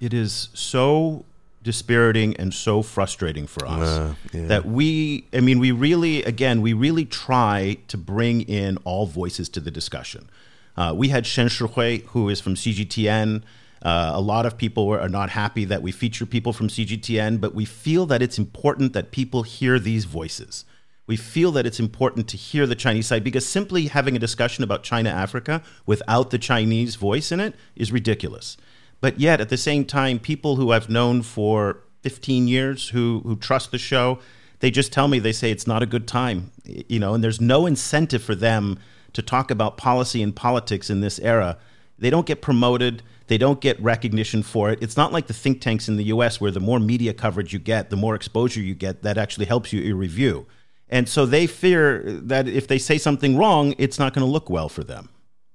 It 0.00 0.12
is 0.12 0.48
so 0.52 1.24
dispiriting 1.62 2.36
and 2.36 2.54
so 2.54 2.82
frustrating 2.82 3.46
for 3.46 3.66
us 3.66 3.88
uh, 3.88 4.14
yeah. 4.32 4.46
that 4.46 4.64
we 4.64 5.26
i 5.34 5.40
mean 5.40 5.58
we 5.58 5.70
really 5.70 6.22
again 6.24 6.62
we 6.62 6.72
really 6.72 7.04
try 7.04 7.76
to 7.86 7.98
bring 7.98 8.40
in 8.42 8.78
all 8.78 9.06
voices 9.06 9.48
to 9.48 9.60
the 9.60 9.70
discussion 9.70 10.28
uh, 10.76 10.94
we 10.96 11.08
had 11.08 11.26
Shen 11.26 11.48
Shiwei 11.48 12.04
who 12.06 12.30
is 12.30 12.40
from 12.40 12.54
cgtn 12.54 13.42
uh, 13.82 14.10
a 14.14 14.20
lot 14.20 14.46
of 14.46 14.56
people 14.56 14.88
are 14.90 15.08
not 15.08 15.30
happy 15.30 15.64
that 15.66 15.82
we 15.82 15.92
feature 15.92 16.24
people 16.24 16.54
from 16.54 16.68
cgtn 16.68 17.38
but 17.40 17.54
we 17.54 17.66
feel 17.66 18.06
that 18.06 18.22
it's 18.22 18.38
important 18.38 18.94
that 18.94 19.10
people 19.10 19.42
hear 19.42 19.78
these 19.78 20.06
voices 20.06 20.64
we 21.10 21.16
feel 21.16 21.50
that 21.52 21.66
it's 21.66 21.80
important 21.80 22.28
to 22.28 22.36
hear 22.36 22.68
the 22.68 22.76
Chinese 22.76 23.08
side 23.08 23.24
because 23.24 23.44
simply 23.44 23.86
having 23.86 24.14
a 24.14 24.18
discussion 24.20 24.62
about 24.62 24.84
China 24.84 25.10
Africa 25.10 25.60
without 25.84 26.30
the 26.30 26.38
Chinese 26.38 26.94
voice 26.94 27.32
in 27.32 27.40
it 27.40 27.56
is 27.74 27.90
ridiculous. 27.90 28.56
But 29.00 29.18
yet, 29.18 29.40
at 29.40 29.48
the 29.48 29.56
same 29.56 29.84
time, 29.84 30.18
people 30.18 30.56
who 30.56 30.72
I've 30.72 30.88
known 30.88 31.22
for 31.22 31.78
15 32.02 32.48
years 32.48 32.90
who, 32.90 33.20
who 33.24 33.36
trust 33.36 33.70
the 33.70 33.78
show, 33.78 34.18
they 34.60 34.70
just 34.70 34.92
tell 34.92 35.08
me, 35.08 35.18
they 35.18 35.32
say 35.32 35.50
it's 35.50 35.66
not 35.66 35.82
a 35.82 35.86
good 35.86 36.06
time, 36.06 36.52
you 36.64 36.98
know, 36.98 37.14
and 37.14 37.24
there's 37.24 37.40
no 37.40 37.66
incentive 37.66 38.22
for 38.22 38.34
them 38.34 38.78
to 39.14 39.22
talk 39.22 39.50
about 39.50 39.76
policy 39.76 40.22
and 40.22 40.36
politics 40.36 40.90
in 40.90 41.00
this 41.00 41.18
era. 41.18 41.56
They 41.98 42.10
don't 42.10 42.26
get 42.26 42.42
promoted. 42.42 43.02
They 43.26 43.38
don't 43.38 43.60
get 43.60 43.80
recognition 43.80 44.42
for 44.42 44.70
it. 44.70 44.82
It's 44.82 44.96
not 44.96 45.12
like 45.12 45.26
the 45.26 45.34
think 45.34 45.60
tanks 45.60 45.88
in 45.88 45.96
the 45.96 46.04
US 46.04 46.40
where 46.40 46.50
the 46.50 46.60
more 46.60 46.80
media 46.80 47.14
coverage 47.14 47.52
you 47.52 47.58
get, 47.58 47.90
the 47.90 47.96
more 47.96 48.14
exposure 48.14 48.60
you 48.60 48.74
get, 48.74 49.02
that 49.02 49.18
actually 49.18 49.46
helps 49.46 49.72
you 49.72 49.94
review. 49.94 50.46
And 50.88 51.08
so 51.08 51.24
they 51.24 51.46
fear 51.46 52.02
that 52.04 52.48
if 52.48 52.66
they 52.66 52.78
say 52.78 52.98
something 52.98 53.36
wrong, 53.36 53.74
it's 53.78 53.98
not 53.98 54.12
going 54.12 54.26
to 54.26 54.30
look 54.30 54.50
well 54.50 54.68
for 54.68 54.82
them. 54.82 55.08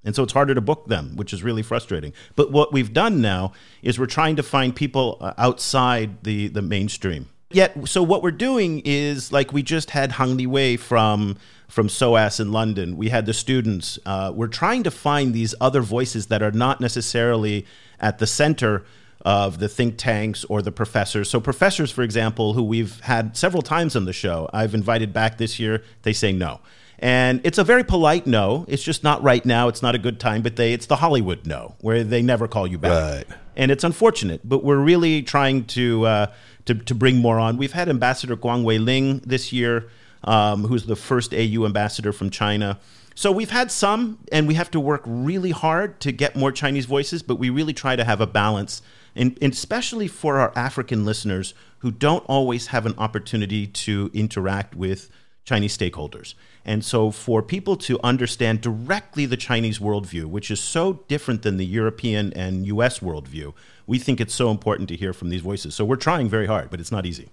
And 0.06 0.15
so 0.15 0.24
it's 0.24 0.34
harder 0.34 0.54
to 0.54 0.62
book 0.62 0.88
them, 0.88 1.15
which 1.15 1.34
is 1.34 1.44
really 1.44 1.63
frustrating. 1.63 2.13
But 2.36 2.52
what 2.52 2.72
we've 2.72 2.94
done 2.94 3.22
now 3.22 3.54
is 3.82 4.00
we're 4.00 4.06
trying 4.06 4.36
to 4.38 4.44
find 4.44 4.76
people 4.76 5.18
uh, 5.20 5.34
outside 5.38 6.24
the, 6.24 6.48
the 6.48 6.62
mainstream. 6.62 7.28
Yet, 7.52 7.88
so 7.88 8.04
what 8.04 8.22
we're 8.24 8.32
doing 8.32 8.82
is 8.86 9.32
like 9.32 9.52
we 9.52 9.63
just 9.63 9.91
had 9.91 10.13
Hang 10.13 10.38
Liwei 10.38 10.80
from 10.80 11.38
from 11.68 11.89
SOAS 11.89 12.39
in 12.39 12.52
London. 12.52 12.96
We 12.96 13.10
had 13.10 13.26
the 13.26 13.34
students. 13.34 13.98
Uh, 14.06 14.32
we're 14.34 14.48
trying 14.48 14.84
to 14.84 14.91
find 14.91 15.34
these 15.34 15.56
other 15.60 15.82
voices 15.82 16.28
that 16.28 16.41
are 16.41 16.52
not 16.52 16.80
necessarily 16.80 17.65
at 18.00 18.20
the 18.20 18.28
center 18.28 18.86
of 19.26 19.58
the 19.58 19.68
think 19.68 19.98
tanks 19.98 20.46
or 20.46 20.62
the 20.62 20.72
professors. 20.72 21.30
So, 21.30 21.39
professors, 21.39 21.91
for 21.91 22.04
example, 22.04 22.54
who 22.54 22.63
we've 22.63 23.00
had 23.02 23.36
several 23.36 23.63
times 23.63 23.96
on 23.96 24.06
the 24.06 24.13
show, 24.13 24.50
I've 24.54 24.76
invited 24.76 25.12
back 25.12 25.38
this 25.38 25.60
year, 25.60 25.84
they 26.04 26.13
say 26.13 26.32
no. 26.32 26.60
And 26.99 27.41
it's 27.43 27.58
a 27.58 27.63
very 27.63 27.84
polite 27.84 28.25
no. 28.25 28.65
It's 28.67 28.84
just 28.84 29.03
not 29.03 29.21
right 29.21 29.45
now. 29.45 29.67
It's 29.67 29.81
not 29.81 29.95
a 29.95 29.97
good 29.97 30.19
time. 30.19 30.41
But 30.41 30.55
they, 30.55 30.73
it's 30.73 30.86
the 30.86 30.97
Hollywood 30.97 31.45
no, 31.45 31.75
where 31.81 32.03
they 32.03 32.21
never 32.21 32.47
call 32.47 32.67
you 32.67 32.77
back. 32.77 33.27
Right. 33.27 33.38
And 33.55 33.71
it's 33.71 33.84
unfortunate. 33.84 34.41
But 34.47 34.63
we're 34.63 34.77
really 34.77 35.21
trying 35.21 35.65
to 35.65 36.05
uh, 36.05 36.27
to, 36.65 36.75
to 36.75 36.95
bring 36.95 37.17
more 37.17 37.39
on. 37.39 37.58
We've 37.58 37.73
had 37.73 37.89
Ambassador 37.89 38.36
Kuang 38.36 38.63
Weilin 38.63 39.23
this 39.23 39.53
year, 39.53 39.89
um, 40.23 40.63
who's 40.63 40.86
the 40.86 40.95
first 40.95 41.34
AU 41.34 41.65
ambassador 41.65 42.12
from 42.12 42.29
China. 42.29 42.79
So 43.17 43.31
we've 43.31 43.51
had 43.51 43.71
some, 43.71 44.19
and 44.31 44.47
we 44.47 44.55
have 44.55 44.69
to 44.71 44.79
work 44.79 45.01
really 45.05 45.51
hard 45.51 46.01
to 46.01 46.12
get 46.12 46.36
more 46.36 46.51
Chinese 46.51 46.86
voices. 46.86 47.23
But 47.23 47.36
we 47.36 47.49
really 47.49 47.73
try 47.73 47.95
to 47.95 48.03
have 48.03 48.19
a 48.19 48.27
balance, 48.27 48.81
and, 49.15 49.38
and 49.41 49.53
especially 49.53 50.08
for 50.08 50.39
our 50.39 50.51
African 50.55 51.05
listeners 51.05 51.53
who 51.79 51.91
don't 51.91 52.25
always 52.25 52.67
have 52.67 52.86
an 52.86 52.95
opportunity 52.97 53.67
to 53.67 54.12
interact 54.13 54.75
with 54.75 55.10
Chinese 55.45 55.77
stakeholders. 55.77 56.34
And 56.65 56.84
so, 56.84 57.12
for 57.12 57.43
people 57.43 57.78
to 57.78 57.99
understand 58.04 58.62
directly 58.62 59.28
the 59.28 59.38
Chinese 59.38 59.78
worldview, 59.78 60.25
which 60.25 60.49
is 60.49 60.60
so 60.60 61.04
different 61.08 61.43
than 61.43 61.58
the 61.58 61.65
European 61.65 62.34
and 62.34 62.65
US 62.65 62.99
worldview, 62.99 63.54
we 63.86 63.99
think 63.99 64.19
it's 64.19 64.34
so 64.34 64.49
important 64.49 64.89
to 64.89 64.95
hear 64.95 65.13
from 65.13 65.30
these 65.30 65.41
voices. 65.41 65.75
So, 65.75 65.86
we're 65.86 65.95
trying 65.95 66.28
very 66.28 66.47
hard, 66.47 66.71
but 66.71 66.80
it's 66.80 66.91
not 66.91 67.06
easy. 67.06 67.30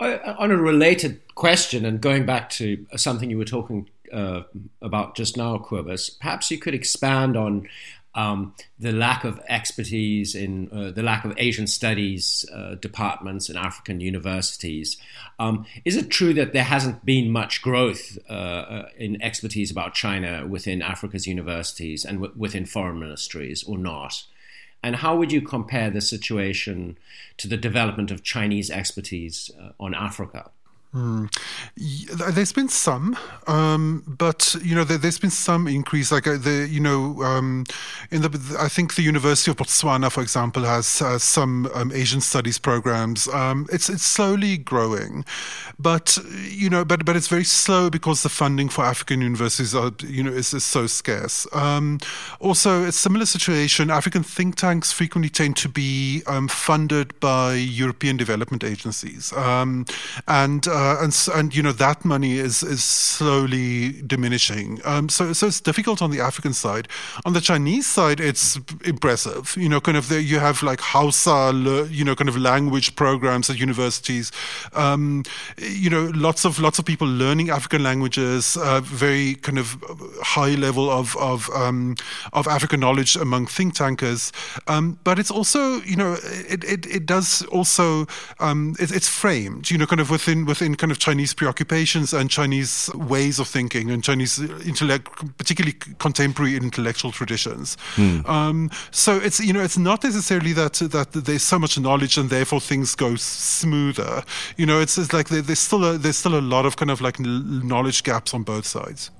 On 0.00 0.50
a 0.50 0.56
related 0.56 1.20
question, 1.34 1.84
and 1.84 2.00
going 2.00 2.24
back 2.24 2.48
to 2.50 2.86
something 2.96 3.30
you 3.30 3.38
were 3.38 3.44
talking 3.44 3.88
uh, 4.12 4.42
about 4.80 5.16
just 5.16 5.36
now, 5.36 5.58
Cobus, 5.58 6.10
perhaps 6.10 6.50
you 6.50 6.58
could 6.58 6.74
expand 6.74 7.36
on 7.36 7.68
um, 8.14 8.54
the 8.78 8.92
lack 8.92 9.24
of 9.24 9.40
expertise 9.48 10.34
in 10.34 10.68
uh, 10.70 10.90
the 10.90 11.02
lack 11.02 11.24
of 11.24 11.34
Asian 11.38 11.66
studies 11.66 12.44
uh, 12.52 12.74
departments 12.74 13.48
in 13.48 13.56
African 13.56 14.00
universities. 14.00 14.98
Um, 15.38 15.64
is 15.84 15.96
it 15.96 16.10
true 16.10 16.34
that 16.34 16.52
there 16.52 16.64
hasn't 16.64 17.04
been 17.04 17.30
much 17.30 17.62
growth 17.62 18.18
uh, 18.28 18.32
uh 18.32 18.88
in 18.98 19.20
expertise 19.22 19.70
about 19.70 19.94
China 19.94 20.46
within 20.46 20.82
Africa's 20.82 21.26
universities 21.26 22.04
and 22.04 22.18
w- 22.18 22.34
within 22.36 22.66
foreign 22.66 22.98
ministries, 22.98 23.64
or 23.64 23.78
not? 23.78 24.24
And 24.82 24.96
how 24.96 25.16
would 25.16 25.32
you 25.32 25.40
compare 25.40 25.90
the 25.90 26.00
situation 26.00 26.98
to 27.38 27.48
the 27.48 27.56
development 27.56 28.10
of 28.10 28.22
Chinese 28.22 28.70
expertise 28.70 29.50
uh, 29.58 29.70
on 29.78 29.94
Africa? 29.94 30.50
Mm. 30.94 31.32
There's 32.34 32.52
been 32.52 32.68
some, 32.68 33.16
um, 33.46 34.04
but 34.06 34.54
you 34.62 34.74
know, 34.74 34.84
there, 34.84 34.98
has 34.98 35.18
been 35.18 35.30
some 35.30 35.66
increase. 35.66 36.12
Like 36.12 36.26
uh, 36.26 36.36
the, 36.36 36.68
you 36.70 36.80
know, 36.80 37.22
um, 37.22 37.64
in 38.10 38.20
the, 38.20 38.56
I 38.60 38.68
think 38.68 38.94
the 38.94 39.02
University 39.02 39.50
of 39.50 39.56
Botswana, 39.56 40.12
for 40.12 40.20
example, 40.20 40.64
has 40.64 41.00
uh, 41.00 41.18
some 41.18 41.70
um, 41.74 41.92
Asian 41.92 42.20
studies 42.20 42.58
programs. 42.58 43.26
Um, 43.28 43.66
it's 43.72 43.88
it's 43.88 44.02
slowly 44.02 44.58
growing, 44.58 45.24
but 45.78 46.18
you 46.42 46.68
know, 46.68 46.84
but 46.84 47.06
but 47.06 47.16
it's 47.16 47.28
very 47.28 47.44
slow 47.44 47.88
because 47.88 48.22
the 48.22 48.28
funding 48.28 48.68
for 48.68 48.84
African 48.84 49.22
universities 49.22 49.74
are, 49.74 49.92
you 50.06 50.22
know, 50.22 50.32
is, 50.32 50.52
is 50.52 50.64
so 50.64 50.86
scarce. 50.86 51.46
Um, 51.54 52.00
also, 52.38 52.84
a 52.84 52.92
similar 52.92 53.24
situation. 53.24 53.90
African 53.90 54.22
think 54.22 54.56
tanks 54.56 54.92
frequently 54.92 55.30
tend 55.30 55.56
to 55.56 55.70
be 55.70 56.22
um, 56.26 56.48
funded 56.48 57.18
by 57.18 57.54
European 57.54 58.18
development 58.18 58.62
agencies, 58.62 59.32
and. 59.34 59.88
Uh, 60.68 60.81
uh, 60.82 60.96
and 61.00 61.12
and 61.34 61.54
you 61.54 61.62
know 61.62 61.72
that 61.72 62.04
money 62.04 62.38
is 62.38 62.62
is 62.62 62.82
slowly 62.82 64.02
diminishing. 64.02 64.80
Um, 64.84 65.08
so 65.08 65.32
so 65.32 65.46
it's 65.46 65.60
difficult 65.60 66.02
on 66.02 66.10
the 66.10 66.20
African 66.20 66.52
side. 66.52 66.88
On 67.24 67.32
the 67.32 67.40
Chinese 67.40 67.86
side, 67.86 68.18
it's 68.20 68.58
impressive. 68.84 69.54
You 69.56 69.68
know, 69.68 69.80
kind 69.80 69.96
of 69.96 70.08
there 70.08 70.18
you 70.18 70.40
have 70.40 70.62
like 70.62 70.80
Hausa, 70.80 71.52
you 71.90 72.04
know, 72.04 72.16
kind 72.16 72.28
of 72.28 72.36
language 72.36 72.96
programs 72.96 73.48
at 73.48 73.60
universities. 73.60 74.32
Um, 74.72 75.22
you 75.58 75.90
know, 75.90 76.10
lots 76.14 76.44
of 76.44 76.58
lots 76.58 76.78
of 76.80 76.84
people 76.84 77.06
learning 77.06 77.50
African 77.50 77.82
languages. 77.82 78.56
Uh, 78.56 78.80
very 78.80 79.34
kind 79.34 79.58
of 79.58 79.76
high 80.22 80.56
level 80.56 80.90
of 80.90 81.16
of 81.16 81.48
um, 81.50 81.94
of 82.32 82.48
African 82.48 82.80
knowledge 82.80 83.14
among 83.14 83.46
think 83.46 83.74
tankers. 83.74 84.32
Um, 84.66 84.98
but 85.04 85.18
it's 85.18 85.30
also 85.30 85.80
you 85.82 85.96
know 85.96 86.16
it 86.50 86.64
it, 86.64 86.86
it 86.86 87.06
does 87.06 87.42
also 87.52 88.06
um, 88.40 88.74
it, 88.80 88.90
it's 88.90 89.08
framed. 89.08 89.70
You 89.70 89.78
know, 89.78 89.86
kind 89.86 90.00
of 90.00 90.10
within 90.10 90.44
within 90.44 90.71
in 90.72 90.76
kind 90.76 90.90
of 90.90 90.98
Chinese 90.98 91.34
preoccupations 91.34 92.12
and 92.12 92.30
Chinese 92.30 92.90
ways 92.94 93.38
of 93.38 93.46
thinking 93.46 93.90
and 93.90 94.02
Chinese 94.02 94.38
intellect, 94.66 95.08
particularly 95.36 95.74
contemporary 95.98 96.56
intellectual 96.56 97.12
traditions. 97.12 97.76
Um, 98.26 98.70
so 98.90 99.16
it's 99.16 99.38
you 99.40 99.52
know 99.52 99.62
it's 99.62 99.78
not 99.78 100.02
necessarily 100.02 100.52
that 100.54 100.74
that 100.74 101.12
there's 101.12 101.42
so 101.42 101.58
much 101.58 101.78
knowledge 101.78 102.16
and 102.16 102.30
therefore 102.30 102.60
things 102.60 102.94
go 102.94 103.16
smoother. 103.16 104.24
You 104.56 104.66
know, 104.66 104.80
it's, 104.80 104.96
it's 104.98 105.12
like 105.12 105.28
there, 105.28 105.42
there's 105.42 105.58
still 105.58 105.84
a, 105.84 105.98
there's 105.98 106.16
still 106.16 106.38
a 106.38 106.40
lot 106.40 106.66
of 106.66 106.76
kind 106.76 106.90
of 106.90 107.00
like 107.00 107.20
knowledge 107.20 108.02
gaps 108.02 108.32
on 108.34 108.42
both 108.42 108.66
sides. 108.66 109.10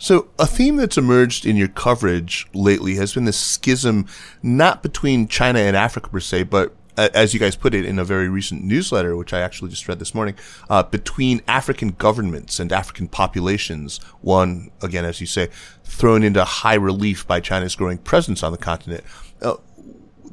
So, 0.00 0.28
a 0.38 0.46
theme 0.46 0.76
that's 0.76 0.96
emerged 0.96 1.44
in 1.44 1.56
your 1.56 1.66
coverage 1.66 2.46
lately 2.54 2.94
has 2.94 3.14
been 3.14 3.24
this 3.24 3.38
schism, 3.38 4.06
not 4.42 4.80
between 4.80 5.26
China 5.26 5.58
and 5.58 5.76
Africa 5.76 6.08
per 6.08 6.20
se, 6.20 6.44
but 6.44 6.72
as 6.98 7.32
you 7.34 7.40
guys 7.40 7.56
put 7.56 7.74
it 7.74 7.84
in 7.84 7.98
a 7.98 8.04
very 8.04 8.28
recent 8.28 8.64
newsletter, 8.64 9.16
which 9.16 9.32
I 9.32 9.40
actually 9.40 9.70
just 9.70 9.88
read 9.88 9.98
this 9.98 10.14
morning, 10.14 10.34
uh, 10.68 10.82
between 10.82 11.42
African 11.46 11.90
governments 11.90 12.58
and 12.58 12.72
African 12.72 13.08
populations. 13.08 13.98
One, 14.20 14.70
again, 14.82 15.04
as 15.04 15.20
you 15.20 15.26
say, 15.26 15.48
thrown 15.84 16.22
into 16.22 16.44
high 16.44 16.74
relief 16.74 17.26
by 17.26 17.40
China's 17.40 17.76
growing 17.76 17.98
presence 17.98 18.42
on 18.42 18.52
the 18.52 18.58
continent. 18.58 19.04
Uh, 19.40 19.56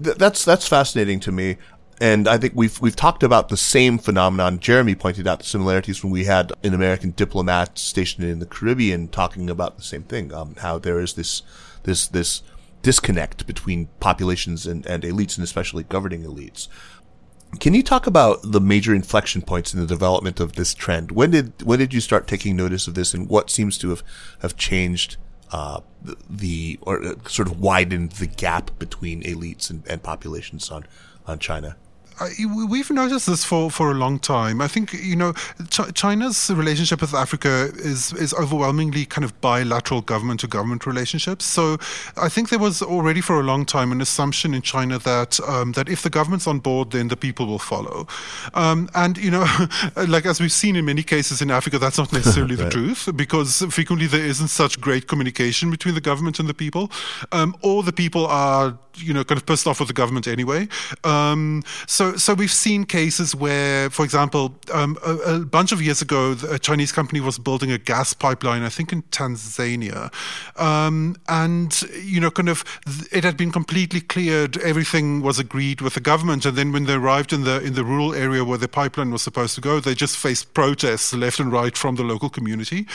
th- 0.03 0.17
that's 0.17 0.43
that's 0.43 0.67
fascinating 0.67 1.19
to 1.21 1.31
me 1.31 1.57
and 2.01 2.27
I 2.27 2.37
think 2.37 2.53
we've 2.55 2.79
we've 2.81 2.95
talked 2.95 3.23
about 3.23 3.49
the 3.49 3.57
same 3.57 3.97
phenomenon. 3.97 4.59
Jeremy 4.59 4.95
pointed 4.95 5.27
out 5.27 5.39
the 5.39 5.45
similarities 5.45 6.03
when 6.03 6.11
we 6.11 6.25
had 6.25 6.51
an 6.63 6.73
American 6.73 7.11
diplomat 7.11 7.77
stationed 7.77 8.27
in 8.27 8.39
the 8.39 8.45
Caribbean 8.45 9.07
talking 9.07 9.49
about 9.49 9.77
the 9.77 9.83
same 9.83 10.03
thing. 10.03 10.33
Um, 10.33 10.55
how 10.59 10.77
there 10.77 10.99
is 10.99 11.13
this 11.13 11.41
this 11.83 12.07
this 12.07 12.41
disconnect 12.85 13.47
between 13.47 13.87
populations 13.99 14.67
and, 14.67 14.85
and 14.85 15.01
elites, 15.01 15.37
and 15.37 15.43
especially 15.43 15.83
governing 15.85 16.21
elites. 16.21 16.67
Can 17.59 17.73
you 17.73 17.81
talk 17.81 18.05
about 18.05 18.37
the 18.43 18.61
major 18.61 18.93
inflection 18.93 19.41
points 19.41 19.73
in 19.73 19.79
the 19.79 19.87
development 19.87 20.39
of 20.39 20.53
this 20.53 20.75
trend? 20.75 21.11
When 21.11 21.31
did 21.31 21.63
when 21.63 21.79
did 21.79 21.95
you 21.95 21.99
start 21.99 22.27
taking 22.27 22.55
notice 22.55 22.87
of 22.87 22.93
this, 22.93 23.15
and 23.15 23.27
what 23.27 23.49
seems 23.49 23.79
to 23.79 23.89
have 23.89 24.03
have 24.43 24.55
changed 24.55 25.17
uh, 25.51 25.79
the, 26.29 26.77
or 26.81 27.03
uh, 27.03 27.15
sort 27.27 27.47
of 27.47 27.59
widened 27.59 28.11
the 28.13 28.27
gap 28.27 28.77
between 28.77 29.23
elites 29.23 29.71
and, 29.71 29.81
and 29.87 30.03
populations 30.03 30.69
on 30.69 30.85
on 31.25 31.39
China? 31.39 31.77
We've 32.69 32.89
noticed 32.89 33.27
this 33.27 33.43
for, 33.43 33.69
for 33.69 33.91
a 33.91 33.93
long 33.93 34.19
time. 34.19 34.61
I 34.61 34.67
think 34.67 34.93
you 34.93 35.15
know 35.15 35.33
Ch- 35.69 35.93
China's 35.93 36.49
relationship 36.49 37.01
with 37.01 37.13
Africa 37.13 37.69
is 37.75 38.13
is 38.13 38.33
overwhelmingly 38.33 39.05
kind 39.05 39.25
of 39.25 39.39
bilateral 39.41 40.01
government 40.01 40.39
to 40.41 40.47
government 40.47 40.85
relationships. 40.85 41.45
So 41.45 41.77
I 42.17 42.29
think 42.29 42.49
there 42.49 42.59
was 42.59 42.81
already 42.81 43.21
for 43.21 43.39
a 43.39 43.43
long 43.43 43.65
time 43.65 43.91
an 43.91 44.01
assumption 44.01 44.53
in 44.53 44.61
China 44.61 44.99
that 44.99 45.39
um, 45.41 45.73
that 45.73 45.89
if 45.89 46.01
the 46.01 46.09
government's 46.09 46.47
on 46.47 46.59
board, 46.59 46.91
then 46.91 47.07
the 47.09 47.17
people 47.17 47.45
will 47.45 47.59
follow. 47.59 48.07
Um, 48.53 48.89
and 48.95 49.17
you 49.17 49.31
know, 49.31 49.45
like 50.07 50.25
as 50.25 50.39
we've 50.39 50.51
seen 50.51 50.75
in 50.75 50.85
many 50.85 51.03
cases 51.03 51.41
in 51.41 51.51
Africa, 51.51 51.79
that's 51.79 51.97
not 51.97 52.11
necessarily 52.19 52.55
right. 52.55 52.65
the 52.65 52.69
truth 52.69 53.09
because 53.15 53.61
frequently 53.69 54.07
there 54.07 54.25
isn't 54.25 54.49
such 54.49 54.79
great 54.79 55.07
communication 55.07 55.69
between 55.71 55.95
the 55.95 56.01
government 56.01 56.39
and 56.39 56.47
the 56.47 56.53
people, 56.53 56.91
um, 57.31 57.55
or 57.61 57.83
the 57.83 57.93
people 57.93 58.25
are 58.27 58.77
you 58.97 59.13
know 59.13 59.23
kind 59.23 59.37
of 59.37 59.45
pissed 59.45 59.67
off 59.67 59.79
with 59.79 59.87
the 59.87 59.93
government 59.93 60.27
anyway. 60.27 60.67
Um, 61.03 61.63
so 62.15 62.33
we've 62.33 62.51
seen 62.51 62.85
cases 62.85 63.35
where, 63.35 63.89
for 63.89 64.03
example, 64.05 64.55
um, 64.73 64.97
a, 65.05 65.13
a, 65.35 65.39
bunch 65.39 65.71
of 65.71 65.81
years 65.81 66.01
ago, 66.01 66.35
a 66.49 66.59
Chinese 66.59 66.91
company 66.91 67.19
was 67.19 67.37
building 67.37 67.71
a 67.71 67.77
gas 67.77 68.13
pipeline, 68.13 68.63
I 68.63 68.69
think 68.69 68.91
in 68.91 69.03
Tanzania, 69.03 70.11
um, 70.59 71.15
and 71.27 71.81
you 72.03 72.19
know 72.19 72.31
kind 72.31 72.49
of 72.49 72.63
it 73.11 73.23
had 73.23 73.37
been 73.37 73.51
completely 73.51 74.01
cleared, 74.01 74.57
everything 74.57 75.21
was 75.21 75.39
agreed 75.39 75.81
with 75.81 75.93
the 75.93 75.99
government, 75.99 76.45
and 76.45 76.57
then 76.57 76.71
when 76.71 76.85
they 76.85 76.93
arrived 76.93 77.33
in 77.33 77.43
the 77.43 77.61
in 77.61 77.73
the 77.73 77.83
rural 77.83 78.13
area 78.13 78.43
where 78.43 78.57
the 78.57 78.67
pipeline 78.67 79.11
was 79.11 79.21
supposed 79.21 79.55
to 79.55 79.61
go, 79.61 79.79
they 79.79 79.95
just 79.95 80.17
faced 80.17 80.53
protests 80.53 81.13
left 81.13 81.39
and 81.39 81.51
right 81.51 81.77
from 81.77 81.95
the 81.95 82.03
local 82.03 82.29
community 82.29 82.87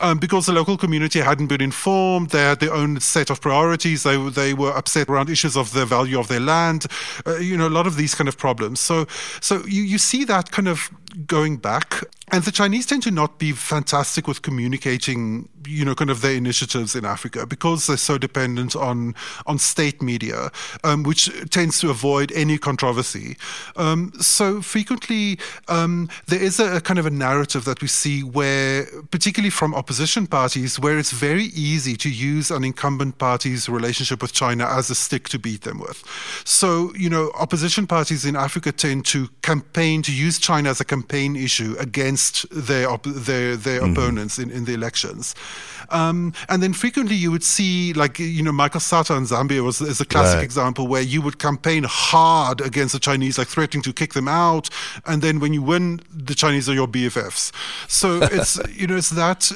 um, 0.00 0.18
because 0.18 0.46
the 0.46 0.52
local 0.52 0.76
community 0.76 1.20
hadn't 1.20 1.46
been 1.46 1.62
informed. 1.62 2.30
They 2.30 2.42
had 2.42 2.60
their 2.60 2.72
own 2.72 3.00
set 3.00 3.30
of 3.30 3.40
priorities. 3.40 4.02
They 4.02 4.16
they 4.30 4.54
were 4.54 4.76
upset 4.76 5.08
around 5.08 5.30
issues 5.30 5.56
of 5.56 5.72
the 5.72 5.86
value 5.86 6.18
of 6.18 6.28
their 6.28 6.40
land, 6.40 6.86
uh, 7.26 7.36
you 7.36 7.56
know, 7.56 7.68
a 7.68 7.70
lot 7.70 7.86
of 7.86 7.96
these 7.96 8.14
kind 8.14 8.28
of 8.28 8.36
problems. 8.46 8.78
So, 8.80 9.06
so 9.40 9.54
you, 9.66 9.82
you 9.82 9.98
see 9.98 10.24
that 10.24 10.52
kind 10.52 10.68
of 10.68 10.90
going 11.26 11.56
back. 11.56 11.88
And 12.32 12.42
the 12.42 12.50
Chinese 12.50 12.86
tend 12.86 13.04
to 13.04 13.12
not 13.12 13.38
be 13.38 13.52
fantastic 13.52 14.26
with 14.26 14.42
communicating, 14.42 15.48
you 15.64 15.84
know, 15.84 15.94
kind 15.94 16.10
of 16.10 16.22
their 16.22 16.34
initiatives 16.34 16.96
in 16.96 17.04
Africa 17.04 17.46
because 17.46 17.86
they're 17.86 17.96
so 17.96 18.18
dependent 18.18 18.74
on 18.74 19.14
on 19.46 19.58
state 19.58 20.02
media, 20.02 20.50
um, 20.82 21.04
which 21.04 21.30
tends 21.50 21.78
to 21.80 21.90
avoid 21.90 22.32
any 22.32 22.58
controversy. 22.58 23.36
Um, 23.76 24.12
so 24.20 24.60
frequently, 24.60 25.38
um, 25.68 26.08
there 26.26 26.42
is 26.42 26.58
a, 26.58 26.76
a, 26.76 26.80
kind 26.80 26.98
of 26.98 27.06
a 27.06 27.10
narrative 27.10 27.64
that 27.64 27.80
we 27.80 27.86
see 27.86 28.24
where, 28.24 28.86
particularly 29.12 29.50
from 29.50 29.72
opposition 29.72 30.26
parties, 30.26 30.80
where 30.80 30.98
it's 30.98 31.12
very 31.12 31.44
easy 31.54 31.94
to 31.94 32.10
use 32.10 32.50
an 32.50 32.64
incumbent 32.64 33.18
party's 33.18 33.68
relationship 33.68 34.20
with 34.20 34.32
China 34.32 34.66
as 34.66 34.90
a 34.90 34.96
stick 34.96 35.28
to 35.28 35.38
beat 35.38 35.62
them 35.62 35.78
with. 35.78 36.02
So, 36.44 36.92
you 36.96 37.08
know, 37.08 37.30
opposition 37.38 37.86
parties 37.86 38.24
in 38.24 38.34
Africa 38.34 38.72
tend 38.72 39.06
to 39.06 39.28
campaign 39.42 40.02
to 40.02 40.12
use 40.12 40.40
China 40.40 40.70
as 40.70 40.80
a 40.80 40.84
campaign 40.84 41.36
issue 41.36 41.76
against 41.78 42.15
their 42.50 42.88
op- 42.88 43.02
their 43.04 43.56
their 43.56 43.80
mm-hmm. 43.80 43.92
opponents 43.92 44.38
in, 44.38 44.50
in 44.50 44.64
the 44.64 44.74
elections. 44.74 45.34
Um, 45.90 46.32
and 46.48 46.62
then 46.62 46.72
frequently 46.72 47.14
you 47.14 47.30
would 47.30 47.44
see, 47.44 47.92
like, 47.92 48.18
you 48.18 48.42
know, 48.42 48.52
Michael 48.52 48.80
Sata 48.80 49.16
in 49.16 49.24
Zambia 49.24 49.62
was 49.62 49.80
is 49.80 50.00
a 50.00 50.04
classic 50.04 50.36
right. 50.36 50.44
example 50.44 50.86
where 50.86 51.02
you 51.02 51.22
would 51.22 51.38
campaign 51.38 51.84
hard 51.86 52.60
against 52.60 52.92
the 52.92 52.98
Chinese, 52.98 53.38
like 53.38 53.48
threatening 53.48 53.82
to 53.82 53.92
kick 53.92 54.14
them 54.14 54.28
out. 54.28 54.68
And 55.04 55.22
then 55.22 55.40
when 55.40 55.52
you 55.52 55.62
win, 55.62 56.00
the 56.10 56.34
Chinese 56.34 56.68
are 56.68 56.74
your 56.74 56.88
BFFs. 56.88 57.52
So 57.88 58.20
it's, 58.22 58.58
you 58.68 58.86
know, 58.86 58.96
it's 58.96 59.10
that, 59.10 59.50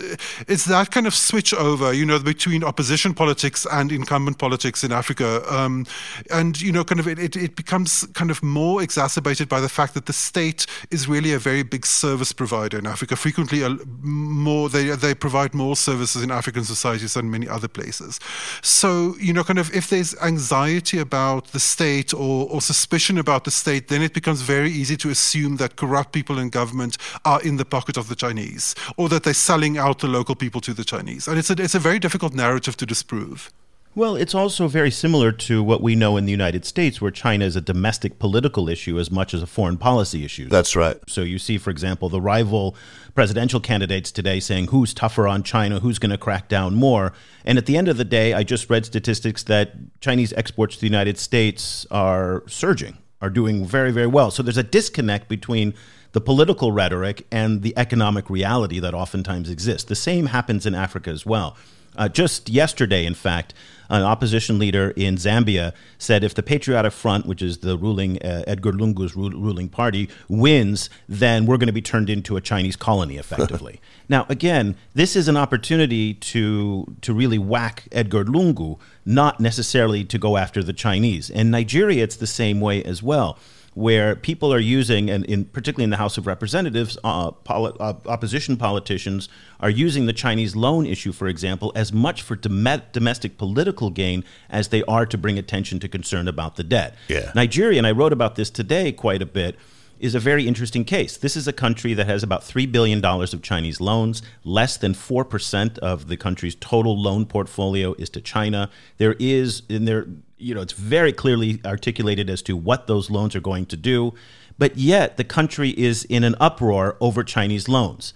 it's 0.47 0.67
that 0.67 0.91
kind 0.91 1.07
of 1.07 1.15
switch 1.15 1.53
over, 1.55 1.93
you 1.93 2.07
know, 2.07 2.19
between 2.19 2.65
opposition 2.65 3.15
politics 3.15 3.67
and 3.71 3.91
incumbent 3.91 4.39
politics 4.39 4.85
in 4.85 4.93
Africa. 4.93 5.43
Um, 5.53 5.87
and, 6.31 6.61
you 6.61 6.73
know, 6.73 6.85
kind 6.85 7.01
of 7.01 7.09
it, 7.09 7.19
it, 7.19 7.37
it 7.37 7.57
becomes 7.57 8.07
kind 8.15 8.31
of 8.31 8.43
more 8.43 8.83
exacerbated 8.83 9.49
by 9.49 9.61
the 9.61 9.69
fact 9.69 9.95
that 9.95 10.07
the 10.07 10.13
state 10.13 10.67
is 10.91 11.09
really 11.09 11.33
a 11.33 11.39
very 11.39 11.63
big 11.63 11.87
service 11.87 12.33
provider 12.51 12.79
in 12.79 12.87
Africa. 12.87 13.15
Frequently, 13.17 13.61
more 14.03 14.69
they 14.69 14.97
they 14.97 15.15
provide 15.15 15.53
more 15.55 15.77
services 15.77 16.23
in 16.23 16.31
African 16.31 16.65
societies 16.65 17.13
than 17.15 17.31
many 17.31 17.49
other 17.57 17.69
places. 17.69 18.21
So 18.63 18.89
you 19.27 19.33
know, 19.33 19.45
kind 19.45 19.59
of 19.59 19.69
if 19.75 19.87
there's 19.89 20.13
anxiety 20.33 20.99
about 20.99 21.43
the 21.55 21.61
state 21.61 22.13
or, 22.13 22.49
or 22.53 22.61
suspicion 22.61 23.19
about 23.19 23.43
the 23.45 23.51
state, 23.51 23.89
then 23.89 24.03
it 24.03 24.13
becomes 24.21 24.41
very 24.43 24.71
easy 24.81 24.97
to 24.97 25.09
assume 25.11 25.57
that 25.57 25.71
corrupt 25.77 26.13
people 26.13 26.39
in 26.43 26.51
government 26.51 26.99
are 27.25 27.41
in 27.49 27.57
the 27.57 27.65
pocket 27.65 27.97
of 27.97 28.07
the 28.09 28.17
Chinese, 28.25 28.75
or 28.97 29.09
that 29.09 29.23
they're 29.23 29.45
selling 29.51 29.79
out 29.79 29.99
the 29.99 30.09
local 30.09 30.35
people 30.35 30.61
to 30.61 30.73
the 30.75 30.85
Chinese, 30.85 31.29
and 31.29 31.39
it's 31.39 31.51
a 31.51 31.57
it's 31.65 31.77
a 31.77 31.83
very 31.89 31.99
difficult 31.99 32.33
narrative 32.35 32.77
to 32.77 32.87
disprove. 32.87 33.51
Well, 33.93 34.15
it's 34.15 34.37
also 34.37 34.69
very 34.69 34.93
similar 34.93 35.33
to 35.33 35.65
what 35.65 35.83
we 35.83 35.97
know 35.97 36.17
in 36.17 36.25
the 36.25 36.31
United 36.31 36.65
States, 36.65 37.01
where 37.01 37.11
China 37.11 37.45
is 37.45 37.57
a 37.57 37.61
domestic 37.61 38.21
political 38.21 38.69
issue 38.69 39.01
as 39.01 39.11
much 39.11 39.35
as 39.35 39.43
a 39.43 39.49
foreign 39.49 39.79
policy 39.79 40.25
issue. 40.25 40.49
That's 40.49 40.77
right. 40.77 40.97
So 41.09 41.23
you 41.23 41.41
see, 41.41 41.59
for 41.59 41.71
example, 41.71 42.09
the 42.09 42.21
rival 42.21 42.77
presidential 43.17 43.59
candidates 43.59 44.13
today 44.13 44.39
saying 44.39 44.69
who's 44.69 44.95
tougher 44.95 45.27
on 45.27 45.43
China, 45.43 45.81
who's 45.81 45.99
going 45.99 46.13
to 46.13 46.19
crack 46.19 46.49
down 46.49 46.77
more. 46.77 47.13
And 47.45 47.59
at 47.59 47.67
the 47.67 47.77
end 47.77 47.89
of 47.89 47.97
the 47.97 48.05
day, 48.05 48.33
I 48.33 48.45
just 48.45 48.71
read 48.71 48.87
statistics 48.87 49.43
that 49.45 49.73
Chinese 50.01 50.33
exports 50.35 50.77
to 50.77 50.81
the 50.83 50.87
United 50.87 51.19
States 51.19 51.85
are 51.91 52.45
surging, 52.47 52.97
are 53.21 53.31
doing 53.31 53.67
very, 53.67 53.91
very 53.91 54.07
well. 54.07 54.31
So 54.31 54.45
there's 54.45 54.57
a 54.57 54.63
disconnect 54.63 55.29
between 55.29 55.75
the 56.13 56.21
political 56.21 56.71
rhetoric 56.71 57.27
and 57.33 57.63
the 57.63 57.77
economic 57.77 58.31
reality 58.31 58.79
that 58.79 58.95
oftentimes 58.95 59.51
exists. 59.51 59.89
The 59.89 59.97
same 59.97 60.27
happens 60.27 60.65
in 60.65 60.77
Africa 60.77 61.11
as 61.11 61.27
well. 61.27 61.57
Uh, 61.97 62.09
just 62.09 62.49
yesterday, 62.49 63.05
in 63.05 63.15
fact, 63.15 63.53
an 63.91 64.03
opposition 64.03 64.59
leader 64.59 64.91
in 64.91 65.17
Zambia 65.17 65.73
said 65.99 66.25
if 66.25 66.35
the 66.35 66.43
Patriotic 66.43 66.93
Front, 66.93 67.27
which 67.27 67.43
is 67.43 67.59
the 67.59 67.77
ruling 67.77 68.23
uh, 68.23 68.45
Edgar 68.47 68.73
Lungu's 68.73 69.15
ru- 69.15 69.31
ruling 69.31 69.69
party, 69.69 70.09
wins, 70.29 70.89
then 71.09 71.45
we're 71.45 71.59
going 71.59 71.67
to 71.67 71.73
be 71.73 71.83
turned 71.83 72.09
into 72.09 72.37
a 72.37 72.41
Chinese 72.41 72.77
colony 72.77 73.17
effectively. 73.17 73.81
now, 74.09 74.27
again, 74.29 74.77
this 74.95 75.17
is 75.17 75.29
an 75.29 75.37
opportunity 75.37 76.15
to 76.15 76.87
to 77.03 77.13
really 77.13 77.39
whack 77.39 77.89
Edgar 77.93 78.25
Lungu, 78.25 78.79
not 79.05 79.41
necessarily 79.41 80.05
to 80.05 80.19
go 80.19 80.37
after 80.37 80.63
the 80.63 80.73
Chinese. 80.73 81.29
In 81.29 81.51
Nigeria, 81.51 82.05
it's 82.05 82.17
the 82.17 82.27
same 82.27 82.61
way 82.61 82.83
as 82.85 83.03
well 83.03 83.39
where 83.75 84.17
people 84.17 84.53
are 84.53 84.59
using, 84.59 85.09
and 85.09 85.25
in, 85.27 85.45
particularly 85.45 85.85
in 85.85 85.91
the 85.91 85.97
House 85.97 86.19
of 86.19 86.27
Representatives, 86.27 86.99
uh, 87.05 87.31
poli- 87.31 87.73
uh, 87.79 87.95
opposition 88.07 88.57
politicians 88.57 89.29
are 89.61 89.71
using 89.71 90.07
the 90.07 90.13
Chinese 90.13 90.57
loan 90.57 90.87
issue, 90.87 91.13
for 91.13 91.29
example, 91.29 91.71
as 91.75 91.93
much 91.93 92.23
for 92.23 92.35
dom- 92.35 92.83
domestic 92.93 93.39
political 93.39 93.91
gain 93.91 94.25
as 94.49 94.69
they 94.69 94.83
are 94.85 95.07
to 95.07 95.17
bring 95.17 95.39
attention 95.39 95.79
to 95.79 95.89
concern 95.89 96.27
about 96.27 96.57
the 96.57 96.65
debt. 96.65 96.97
Yeah. 97.09 97.31
Nigeria, 97.35 97.79
and 97.79 97.87
I 97.87 97.93
wrote 97.93 98.13
about 98.13 98.35
this 98.35 98.51
today 98.51 98.91
quite 98.93 99.23
a 99.23 99.27
bit 99.27 99.57
is 100.01 100.15
a 100.15 100.19
very 100.19 100.49
interesting 100.49 100.85
case. 100.85 101.17
This 101.17 101.37
is 101.37 101.47
a 101.47 101.53
country 101.53 101.95
that 101.95 102.07
has 102.07 102.23
about 102.23 102.41
$3 102.41 102.73
billion 102.73 103.05
of 103.05 103.43
Chinese 103.43 103.81
loans. 103.81 104.23
Less 104.45 104.79
than 104.79 104.95
4% 104.95 105.79
of 105.79 106.09
the 106.09 106.17
country's 106.17 106.55
total 106.55 107.01
loan 107.01 107.27
portfolio 107.27 107.93
is 107.95 108.09
to 108.11 108.21
China. 108.21 108.71
There 108.97 109.15
is, 109.19 109.63
in 109.69 109.85
there, 109.85 110.07
you 110.41 110.55
know, 110.55 110.61
it's 110.61 110.73
very 110.73 111.13
clearly 111.13 111.61
articulated 111.65 112.31
as 112.31 112.43
to 112.43 112.57
what 112.57 112.87
those 112.87 113.11
loans 113.11 113.37
are 113.37 113.41
going 113.41 113.67
to 113.67 113.77
do. 113.77 114.15
But 114.59 114.77
yet, 114.77 115.17
the 115.17 115.25
country 115.25 115.71
is 115.71 116.05
in 116.05 116.25
an 116.25 116.35
uproar 116.41 116.97
over 117.01 117.25
Chinese 117.25 117.69
loans. 117.69 118.13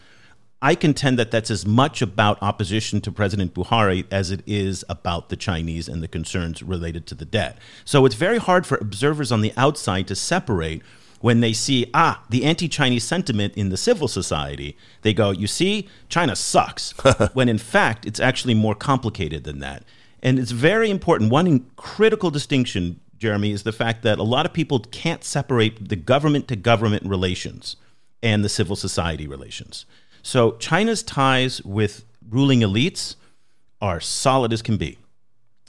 I 0.60 0.74
contend 0.74 1.18
that 1.18 1.30
that's 1.30 1.50
as 1.50 1.66
much 1.66 2.00
about 2.00 2.42
opposition 2.42 3.02
to 3.02 3.12
President 3.12 3.52
Buhari 3.52 4.06
as 4.10 4.30
it 4.30 4.42
is 4.46 4.82
about 4.88 5.28
the 5.28 5.36
Chinese 5.36 5.88
and 5.88 6.02
the 6.02 6.08
concerns 6.08 6.62
related 6.62 7.06
to 7.08 7.14
the 7.14 7.26
debt. 7.26 7.58
So 7.84 8.06
it's 8.06 8.14
very 8.14 8.38
hard 8.38 8.66
for 8.66 8.76
observers 8.76 9.30
on 9.30 9.42
the 9.42 9.52
outside 9.58 10.08
to 10.08 10.14
separate 10.14 10.82
when 11.20 11.40
they 11.40 11.52
see, 11.52 11.90
ah, 11.94 12.22
the 12.30 12.44
anti 12.44 12.68
Chinese 12.68 13.04
sentiment 13.04 13.54
in 13.56 13.70
the 13.70 13.76
civil 13.76 14.08
society. 14.08 14.76
They 15.02 15.14
go, 15.14 15.30
you 15.30 15.46
see, 15.46 15.88
China 16.08 16.36
sucks. 16.36 16.92
when 17.34 17.48
in 17.48 17.58
fact, 17.58 18.06
it's 18.06 18.20
actually 18.20 18.54
more 18.54 18.74
complicated 18.74 19.44
than 19.44 19.58
that. 19.60 19.84
And 20.24 20.38
it's 20.38 20.50
very 20.50 20.90
important. 20.90 21.30
One 21.30 21.66
critical 21.76 22.30
distinction, 22.30 22.98
Jeremy, 23.18 23.52
is 23.52 23.62
the 23.62 23.72
fact 23.72 24.02
that 24.02 24.18
a 24.18 24.22
lot 24.22 24.46
of 24.46 24.54
people 24.54 24.80
can't 24.80 25.22
separate 25.22 25.90
the 25.90 25.96
government 25.96 26.48
to 26.48 26.56
government 26.56 27.04
relations 27.04 27.76
and 28.22 28.42
the 28.42 28.48
civil 28.48 28.74
society 28.74 29.28
relations. 29.28 29.84
So 30.22 30.52
China's 30.52 31.02
ties 31.02 31.62
with 31.62 32.06
ruling 32.30 32.60
elites 32.60 33.16
are 33.82 34.00
solid 34.00 34.50
as 34.54 34.62
can 34.62 34.78
be. 34.78 34.96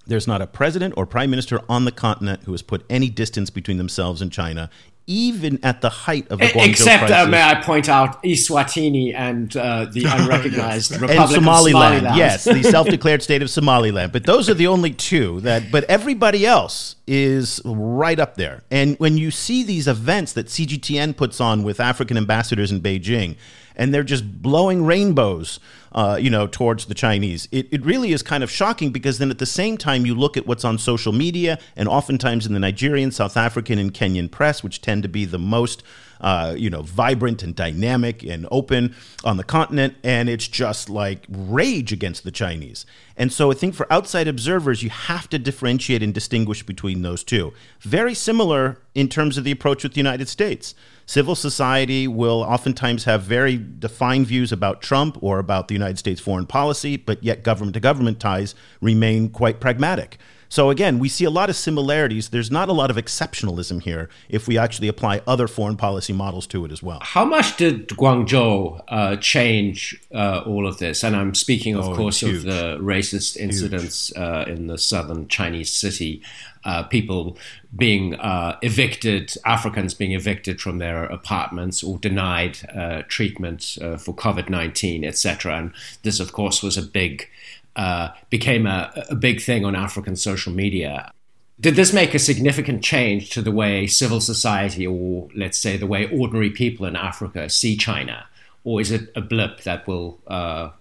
There's 0.07 0.27
not 0.27 0.41
a 0.41 0.47
president 0.47 0.93
or 0.95 1.05
prime 1.05 1.29
minister 1.29 1.59
on 1.67 1.83
the 1.83 1.91
continent 1.91 2.43
who 2.45 2.53
has 2.53 2.61
put 2.61 2.85
any 2.89 3.09
distance 3.09 3.49
between 3.49 3.77
themselves 3.77 4.21
and 4.21 4.31
China, 4.31 4.69
even 5.07 5.59
at 5.63 5.81
the 5.81 5.89
height 5.89 6.27
of 6.31 6.39
the 6.39 6.45
Guangzhou 6.45 6.69
Except, 6.69 7.11
uh, 7.11 7.27
may 7.27 7.41
I 7.41 7.61
point 7.61 7.89
out, 7.89 8.23
Eswatini 8.23 9.13
and 9.13 9.55
uh, 9.55 9.85
the 9.85 10.05
unrecognized 10.09 10.91
and 10.93 11.01
Republic 11.01 11.35
Somaliland, 11.35 11.75
of 11.75 11.81
Somaliland. 11.81 12.17
yes, 12.17 12.43
the 12.45 12.63
self-declared 12.71 13.21
state 13.21 13.41
of 13.41 13.49
Somaliland. 13.49 14.11
But 14.11 14.25
those 14.25 14.49
are 14.49 14.53
the 14.53 14.67
only 14.67 14.91
two 14.91 15.41
that. 15.41 15.71
But 15.71 15.83
everybody 15.85 16.45
else 16.45 16.95
is 17.07 17.61
right 17.65 18.19
up 18.19 18.35
there. 18.35 18.63
And 18.71 18.97
when 18.97 19.17
you 19.17 19.31
see 19.31 19.63
these 19.63 19.87
events 19.87 20.33
that 20.33 20.47
CGTN 20.47 21.15
puts 21.15 21.39
on 21.39 21.63
with 21.63 21.79
African 21.79 22.17
ambassadors 22.17 22.71
in 22.71 22.81
Beijing, 22.81 23.35
and 23.75 23.93
they're 23.93 24.03
just 24.03 24.41
blowing 24.41 24.85
rainbows, 24.85 25.59
uh, 25.95 26.17
you 26.19 26.29
know, 26.29 26.45
towards 26.45 26.85
the 26.85 26.93
Chinese. 26.93 27.47
It, 27.53 27.67
it 27.71 27.83
really 27.85 28.11
is 28.11 28.21
kind 28.21 28.43
of 28.43 28.51
shocking 28.51 28.91
because 28.91 29.17
then 29.17 29.31
at 29.31 29.39
the 29.39 29.45
same 29.45 29.77
time 29.77 30.05
you 30.05 30.13
look 30.13 30.35
at 30.35 30.45
what's 30.45 30.65
on 30.65 30.77
social 30.77 31.13
media 31.13 31.57
and 31.77 31.87
oftentimes 31.87 32.45
in 32.45 32.53
the 32.53 32.59
Nigerian, 32.59 33.11
South 33.11 33.37
African, 33.37 33.79
and 33.79 33.93
Kenyan 33.93 34.29
press, 34.29 34.61
which 34.61 34.81
tend 34.81 35.03
to 35.03 35.09
be 35.09 35.23
the 35.23 35.39
most 35.39 35.83
uh, 36.21 36.53
you 36.57 36.69
know, 36.69 36.81
vibrant 36.81 37.43
and 37.43 37.55
dynamic 37.55 38.23
and 38.23 38.47
open 38.51 38.95
on 39.23 39.37
the 39.37 39.43
continent, 39.43 39.95
and 40.03 40.29
it's 40.29 40.47
just 40.47 40.89
like 40.89 41.25
rage 41.29 41.91
against 41.91 42.23
the 42.23 42.31
Chinese. 42.31 42.85
And 43.17 43.31
so 43.31 43.51
I 43.51 43.53
think 43.53 43.75
for 43.75 43.91
outside 43.91 44.27
observers, 44.27 44.83
you 44.83 44.89
have 44.89 45.29
to 45.29 45.39
differentiate 45.39 46.01
and 46.01 46.13
distinguish 46.13 46.63
between 46.63 47.01
those 47.01 47.23
two. 47.23 47.53
Very 47.81 48.13
similar 48.13 48.79
in 48.93 49.07
terms 49.09 49.37
of 49.37 49.43
the 49.43 49.51
approach 49.51 49.83
with 49.83 49.93
the 49.93 49.99
United 49.99 50.27
States. 50.27 50.73
Civil 51.07 51.35
society 51.35 52.07
will 52.07 52.41
oftentimes 52.41 53.03
have 53.03 53.21
very 53.21 53.57
defined 53.57 54.25
views 54.25 54.51
about 54.51 54.81
Trump 54.81 55.17
or 55.21 55.37
about 55.37 55.67
the 55.67 55.75
United 55.75 55.99
States 55.99 56.19
foreign 56.19 56.47
policy, 56.47 56.97
but 56.97 57.23
yet 57.23 57.43
government 57.43 57.75
to 57.75 57.79
government 57.79 58.19
ties 58.19 58.55
remain 58.81 59.29
quite 59.29 59.59
pragmatic. 59.59 60.17
So 60.55 60.69
again, 60.69 60.99
we 60.99 61.09
see 61.09 61.25
a 61.25 61.29
lot 61.29 61.49
of 61.49 61.57
similarities. 61.57 62.29
There's 62.29 62.49
not 62.49 62.69
a 62.69 62.71
lot 62.71 62.89
of 62.89 62.95
exceptionalism 62.95 63.81
here 63.81 64.07
if 64.29 64.47
we 64.47 64.57
actually 64.57 64.87
apply 64.87 65.21
other 65.27 65.49
foreign 65.49 65.75
policy 65.75 66.13
models 66.13 66.47
to 66.47 66.63
it 66.63 66.71
as 66.71 66.81
well. 66.81 66.99
How 67.01 67.25
much 67.25 67.57
did 67.57 67.89
Guangzhou 67.89 68.81
uh, 68.87 69.17
change 69.17 70.01
uh, 70.13 70.43
all 70.45 70.65
of 70.65 70.77
this? 70.77 71.03
And 71.03 71.13
I'm 71.13 71.35
speaking, 71.35 71.75
of 71.75 71.89
Oh, 71.89 71.95
course, 71.97 72.23
of 72.23 72.43
the 72.43 72.77
racist 72.79 73.35
incidents 73.35 74.15
uh, 74.15 74.45
in 74.47 74.67
the 74.67 74.77
southern 74.77 75.27
Chinese 75.27 75.73
city. 75.73 76.21
Uh, 76.63 76.83
people 76.83 77.37
being 77.75 78.15
uh, 78.15 78.57
evicted, 78.63 79.35
Africans 79.45 79.93
being 79.93 80.13
evicted 80.13 80.61
from 80.61 80.79
their 80.79 81.03
apartments 81.03 81.83
or 81.83 81.99
denied 81.99 82.57
uh, 82.73 83.03
treatment 83.07 83.77
uh, 83.81 83.97
for 83.97 84.15
COVID 84.15 84.49
19, 84.49 85.03
etc. 85.03 85.57
And 85.57 85.73
this, 86.03 86.19
of 86.21 86.31
course, 86.31 86.63
was 86.63 86.77
a 86.77 86.81
big, 86.81 87.29
uh, 87.75 88.09
became 88.29 88.65
a, 88.65 88.91
a 89.09 89.15
big 89.15 89.41
thing 89.41 89.65
on 89.65 89.75
African 89.75 90.15
social 90.15 90.53
media. 90.53 91.11
Did 91.59 91.75
this 91.75 91.93
make 91.93 92.13
a 92.13 92.19
significant 92.19 92.83
change 92.83 93.29
to 93.31 93.41
the 93.41 93.51
way 93.51 93.87
civil 93.87 94.19
society, 94.19 94.85
or 94.85 95.29
let's 95.35 95.57
say 95.57 95.77
the 95.77 95.87
way 95.87 96.09
ordinary 96.11 96.49
people 96.49 96.85
in 96.85 96.95
Africa 96.95 97.49
see 97.49 97.77
China? 97.77 98.25
Or 98.63 98.81
is 98.81 98.91
it 98.91 99.11
a 99.15 99.21
blip 99.21 99.61
that 99.61 99.87
will 99.87 100.19
uh, 100.27 100.71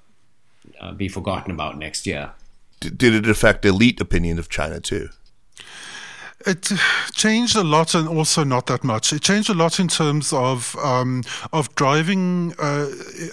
uh, 0.80 0.92
be 0.92 1.08
forgotten 1.08 1.52
about 1.52 1.78
next 1.78 2.06
year? 2.06 2.32
D- 2.80 2.90
did 2.90 3.14
it 3.14 3.28
affect 3.28 3.64
elite 3.64 4.00
opinion 4.00 4.38
of 4.38 4.48
China 4.48 4.80
too? 4.80 5.10
It 6.46 6.72
changed 7.12 7.56
a 7.56 7.64
lot, 7.64 7.94
and 7.94 8.06
also 8.06 8.44
not 8.44 8.66
that 8.66 8.84
much. 8.84 9.12
It 9.12 9.22
changed 9.22 9.48
a 9.48 9.54
lot 9.54 9.80
in 9.80 9.88
terms 9.88 10.32
of 10.32 10.76
um, 10.76 11.22
of 11.52 11.74
driving 11.74 12.54
uh, 12.58 12.88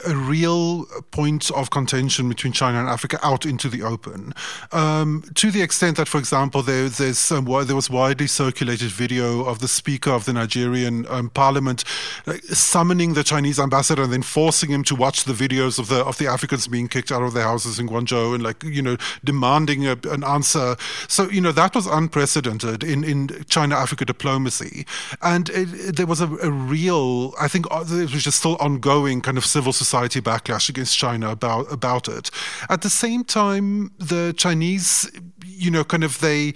a 0.08 0.16
real 0.16 0.86
point 1.12 1.52
of 1.52 1.70
contention 1.72 2.30
between 2.30 2.54
China 2.54 2.80
and 2.80 2.88
Africa 2.88 3.20
out 3.22 3.46
into 3.46 3.68
the 3.68 3.84
open, 3.84 4.34
um, 4.72 5.24
to 5.36 5.52
the 5.52 5.62
extent 5.62 5.98
that, 5.98 6.08
for 6.08 6.20
example, 6.20 6.62
there, 6.62 6.88
there's 6.88 7.30
wi- 7.30 7.66
there 7.66 7.76
was 7.76 7.90
widely 7.90 8.28
circulated 8.28 8.90
video 8.92 9.44
of 9.44 9.60
the 9.60 9.68
Speaker 9.68 10.12
of 10.12 10.26
the 10.26 10.34
Nigerian 10.34 11.06
um, 11.10 11.30
Parliament 11.30 11.84
uh, 12.28 12.34
summoning 12.50 13.14
the 13.14 13.24
Chinese 13.24 13.60
ambassador 13.60 14.04
and 14.04 14.14
then 14.14 14.22
forcing 14.22 14.70
him 14.70 14.84
to 14.84 14.96
watch 14.96 15.26
the 15.26 15.34
videos 15.34 15.80
of 15.80 15.90
the 15.90 16.04
of 16.06 16.18
the 16.18 16.28
Africans 16.28 16.68
being 16.68 16.88
kicked 16.88 17.12
out 17.12 17.24
of 17.24 17.34
their 17.34 17.44
houses 17.44 17.78
in 17.78 17.90
Guangzhou 17.90 18.34
and 18.34 18.44
like 18.44 18.64
you 18.64 18.82
know 18.82 18.96
demanding 19.24 19.86
a, 19.88 19.98
an 20.10 20.24
answer. 20.24 20.78
So 21.08 21.30
you 21.30 21.42
know 21.42 21.52
that 21.52 21.76
was 21.76 21.88
unprecedented 21.88 22.84
in 22.84 23.01
in 23.04 23.30
China 23.50 23.76
Africa 23.76 24.06
diplomacy, 24.06 24.86
and 25.22 25.50
it, 25.50 25.96
there 25.96 26.06
was 26.06 26.22
a, 26.22 26.28
a 26.38 26.52
real 26.52 27.34
I 27.40 27.48
think 27.48 27.66
uh, 27.72 27.86
it 27.88 28.12
was 28.14 28.24
just 28.24 28.40
still 28.40 28.56
ongoing 28.58 29.22
kind 29.22 29.38
of 29.38 29.46
civil 29.46 29.74
society 29.74 30.22
backlash 30.22 30.70
against 30.70 30.98
China 30.98 31.30
about 31.32 31.72
about 31.72 32.08
it. 32.08 32.32
At 32.70 32.82
the 32.82 32.90
same 32.90 33.24
time, 33.24 33.92
the 33.98 34.34
Chinese, 34.38 35.10
you 35.46 35.72
know, 35.72 35.84
kind 35.84 36.04
of 36.04 36.20
they 36.20 36.54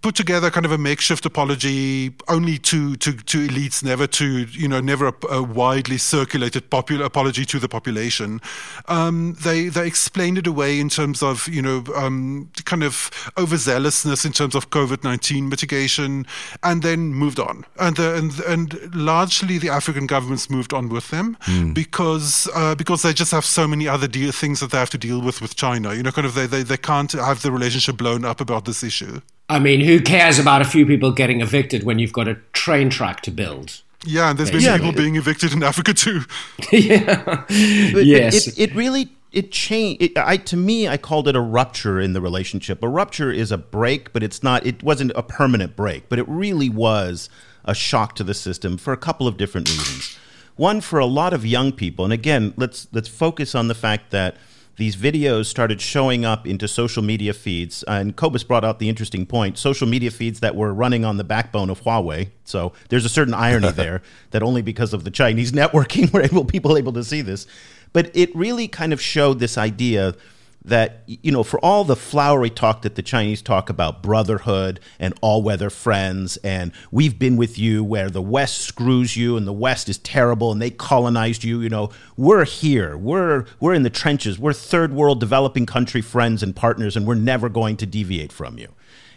put 0.00 0.14
together 0.14 0.50
kind 0.50 0.64
of 0.64 0.72
a 0.72 0.78
makeshift 0.78 1.26
apology 1.26 2.14
only 2.28 2.56
to, 2.58 2.94
to, 2.96 3.12
to 3.12 3.48
elites, 3.48 3.82
never 3.82 4.06
to, 4.06 4.44
you 4.44 4.68
know, 4.68 4.80
never 4.80 5.08
a, 5.08 5.14
a 5.30 5.42
widely 5.42 5.98
circulated 5.98 6.70
popular 6.70 7.04
apology 7.04 7.44
to 7.44 7.58
the 7.58 7.68
population. 7.68 8.40
Um, 8.86 9.36
they, 9.42 9.68
they 9.68 9.86
explained 9.86 10.38
it 10.38 10.46
away 10.46 10.78
in 10.78 10.88
terms 10.88 11.22
of, 11.22 11.48
you 11.48 11.62
know, 11.62 11.84
um, 11.96 12.50
kind 12.64 12.84
of 12.84 13.10
overzealousness 13.36 14.24
in 14.24 14.32
terms 14.32 14.54
of 14.54 14.70
COVID 14.70 15.02
19 15.02 15.48
mitigation 15.48 16.26
and 16.62 16.82
then 16.82 17.14
moved 17.14 17.40
on. 17.40 17.64
And, 17.80 17.96
the, 17.96 18.14
and, 18.14 18.40
and 18.40 18.94
largely 18.94 19.58
the 19.58 19.70
African 19.70 20.06
governments 20.06 20.48
moved 20.48 20.72
on 20.72 20.88
with 20.90 21.10
them 21.10 21.36
because, 21.74 22.48
uh, 22.54 22.76
because 22.76 23.02
they 23.02 23.12
just 23.12 23.32
have 23.32 23.44
so 23.44 23.66
many 23.66 23.88
other 23.88 24.06
deal, 24.06 24.30
things 24.30 24.60
that 24.60 24.70
they 24.70 24.78
have 24.78 24.90
to 24.90 24.98
deal 24.98 25.20
with 25.20 25.40
with 25.40 25.56
China. 25.56 25.92
You 25.94 26.04
know, 26.04 26.12
kind 26.12 26.26
of 26.26 26.34
they, 26.34 26.46
they, 26.46 26.62
they 26.62 26.76
can't 26.76 27.10
have 27.12 27.42
the 27.42 27.50
relationship 27.50 27.96
blown 27.96 28.24
up 28.24 28.40
about 28.40 28.64
this 28.64 28.84
issue. 28.84 29.20
I 29.52 29.58
mean, 29.58 29.80
who 29.80 30.00
cares 30.00 30.38
about 30.38 30.62
a 30.62 30.64
few 30.64 30.86
people 30.86 31.12
getting 31.12 31.42
evicted 31.42 31.84
when 31.84 31.98
you've 31.98 32.12
got 32.12 32.26
a 32.26 32.36
train 32.52 32.88
track 32.88 33.20
to 33.22 33.30
build? 33.30 33.82
Yeah, 34.04 34.30
and 34.30 34.38
there's 34.38 34.50
been 34.50 34.62
Yeah, 34.62 34.78
people 34.78 34.92
being 34.92 35.16
evicted 35.16 35.52
in 35.52 35.62
Africa 35.62 35.92
too. 35.94 36.22
yeah. 36.72 37.22
But- 37.24 37.48
but 37.48 38.04
yes. 38.06 38.46
it, 38.48 38.58
it 38.58 38.74
really 38.74 39.10
it 39.30 39.52
changed. 39.52 40.02
It, 40.02 40.18
I 40.18 40.38
to 40.38 40.56
me, 40.56 40.88
I 40.88 40.96
called 40.96 41.28
it 41.28 41.36
a 41.36 41.40
rupture 41.40 42.00
in 42.00 42.12
the 42.12 42.20
relationship. 42.20 42.82
A 42.82 42.88
rupture 42.88 43.30
is 43.30 43.52
a 43.52 43.58
break, 43.58 44.12
but 44.12 44.22
it's 44.22 44.42
not. 44.42 44.66
It 44.66 44.82
wasn't 44.82 45.12
a 45.14 45.22
permanent 45.22 45.76
break, 45.76 46.08
but 46.08 46.18
it 46.18 46.28
really 46.28 46.68
was 46.68 47.28
a 47.64 47.74
shock 47.74 48.16
to 48.16 48.24
the 48.24 48.34
system 48.34 48.76
for 48.78 48.92
a 48.92 48.96
couple 48.96 49.28
of 49.28 49.36
different 49.36 49.68
reasons. 49.68 50.18
One, 50.56 50.80
for 50.80 50.98
a 50.98 51.06
lot 51.06 51.32
of 51.32 51.46
young 51.46 51.72
people, 51.72 52.04
and 52.04 52.12
again, 52.12 52.54
let's 52.56 52.88
let's 52.92 53.08
focus 53.08 53.54
on 53.54 53.68
the 53.68 53.74
fact 53.74 54.10
that 54.10 54.36
these 54.82 54.96
videos 54.96 55.46
started 55.46 55.80
showing 55.80 56.24
up 56.24 56.44
into 56.44 56.66
social 56.66 57.04
media 57.04 57.32
feeds. 57.32 57.84
Uh, 57.86 57.92
and 57.92 58.16
Cobus 58.16 58.42
brought 58.42 58.64
out 58.64 58.80
the 58.80 58.88
interesting 58.88 59.24
point 59.24 59.56
social 59.56 59.86
media 59.86 60.10
feeds 60.10 60.40
that 60.40 60.56
were 60.56 60.74
running 60.74 61.04
on 61.04 61.18
the 61.18 61.22
backbone 61.22 61.70
of 61.70 61.82
Huawei. 61.82 62.30
So 62.42 62.72
there's 62.88 63.04
a 63.04 63.08
certain 63.08 63.32
irony 63.32 63.70
there 63.84 64.02
that 64.32 64.42
only 64.42 64.60
because 64.60 64.92
of 64.92 65.04
the 65.04 65.12
Chinese 65.12 65.52
networking 65.60 66.12
were 66.12 66.20
able, 66.20 66.44
people 66.44 66.76
able 66.76 66.92
to 66.94 67.04
see 67.04 67.22
this. 67.22 67.46
But 67.92 68.10
it 68.12 68.34
really 68.34 68.66
kind 68.66 68.92
of 68.92 69.00
showed 69.00 69.38
this 69.38 69.56
idea 69.56 70.16
that 70.64 71.02
you 71.06 71.32
know 71.32 71.42
for 71.42 71.58
all 71.58 71.84
the 71.84 71.96
flowery 71.96 72.48
talk 72.48 72.82
that 72.82 72.94
the 72.94 73.02
chinese 73.02 73.42
talk 73.42 73.68
about 73.68 74.00
brotherhood 74.00 74.78
and 75.00 75.12
all-weather 75.20 75.68
friends 75.68 76.36
and 76.38 76.70
we've 76.92 77.18
been 77.18 77.36
with 77.36 77.58
you 77.58 77.82
where 77.82 78.08
the 78.08 78.22
west 78.22 78.58
screws 78.58 79.16
you 79.16 79.36
and 79.36 79.44
the 79.44 79.52
west 79.52 79.88
is 79.88 79.98
terrible 79.98 80.52
and 80.52 80.62
they 80.62 80.70
colonized 80.70 81.42
you 81.42 81.60
you 81.60 81.68
know 81.68 81.90
we're 82.16 82.44
here. 82.44 82.96
We're 82.96 83.46
we're 83.58 83.74
in 83.74 83.82
the 83.82 83.90
trenches. 83.90 84.38
We're 84.38 84.52
third 84.52 84.92
world 84.92 85.18
developing 85.18 85.66
country 85.66 86.00
friends 86.00 86.42
and 86.42 86.54
partners 86.54 86.96
and 86.96 87.06
we're 87.06 87.14
never 87.14 87.48
going 87.48 87.76
to 87.78 87.86
deviate 87.86 88.32
from 88.32 88.58
you. 88.58 88.68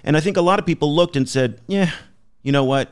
And 0.04 0.18
i 0.18 0.20
think 0.20 0.38
a 0.38 0.42
lot 0.42 0.60
of 0.60 0.66
people 0.66 0.96
looked 0.96 1.16
and 1.16 1.28
said 1.28 1.62
yeah 1.68 1.92
you 2.46 2.52
know 2.52 2.64
what? 2.64 2.92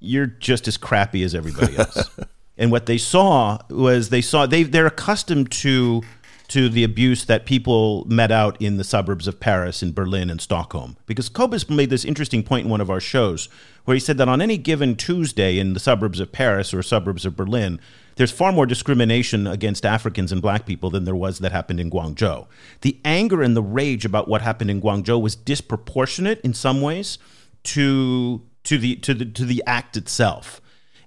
You're 0.00 0.26
just 0.26 0.66
as 0.66 0.76
crappy 0.76 1.22
as 1.22 1.36
everybody 1.36 1.78
else. 1.78 2.10
and 2.58 2.72
what 2.72 2.86
they 2.86 2.98
saw 2.98 3.58
was 3.70 4.08
they 4.08 4.20
saw 4.20 4.44
they 4.44 4.64
they're 4.64 4.88
accustomed 4.88 5.52
to 5.52 6.02
to 6.48 6.68
the 6.68 6.84
abuse 6.84 7.24
that 7.24 7.46
people 7.46 8.04
met 8.06 8.30
out 8.30 8.60
in 8.60 8.76
the 8.76 8.84
suburbs 8.84 9.26
of 9.26 9.40
Paris 9.40 9.82
and 9.82 9.94
Berlin 9.94 10.30
and 10.30 10.40
Stockholm. 10.40 10.96
Because 11.06 11.28
Cobus 11.28 11.68
made 11.68 11.90
this 11.90 12.04
interesting 12.04 12.42
point 12.42 12.66
in 12.66 12.70
one 12.70 12.80
of 12.80 12.90
our 12.90 13.00
shows 13.00 13.48
where 13.84 13.94
he 13.94 14.00
said 14.00 14.18
that 14.18 14.28
on 14.28 14.40
any 14.40 14.56
given 14.56 14.96
Tuesday 14.96 15.58
in 15.58 15.72
the 15.72 15.80
suburbs 15.80 16.20
of 16.20 16.32
Paris 16.32 16.72
or 16.72 16.82
suburbs 16.82 17.26
of 17.26 17.36
Berlin, 17.36 17.80
there's 18.16 18.32
far 18.32 18.52
more 18.52 18.66
discrimination 18.66 19.46
against 19.46 19.84
Africans 19.84 20.32
and 20.32 20.40
black 20.40 20.66
people 20.66 20.90
than 20.90 21.04
there 21.04 21.14
was 21.14 21.38
that 21.40 21.52
happened 21.52 21.80
in 21.80 21.90
Guangzhou. 21.90 22.46
The 22.80 22.98
anger 23.04 23.42
and 23.42 23.56
the 23.56 23.62
rage 23.62 24.04
about 24.04 24.28
what 24.28 24.42
happened 24.42 24.70
in 24.70 24.80
Guangzhou 24.80 25.20
was 25.20 25.36
disproportionate 25.36 26.40
in 26.40 26.54
some 26.54 26.80
ways 26.80 27.18
to 27.64 28.42
to 28.64 28.78
the 28.78 28.96
to 28.96 29.14
the 29.14 29.24
to 29.24 29.44
the 29.44 29.62
act 29.66 29.96
itself. 29.96 30.60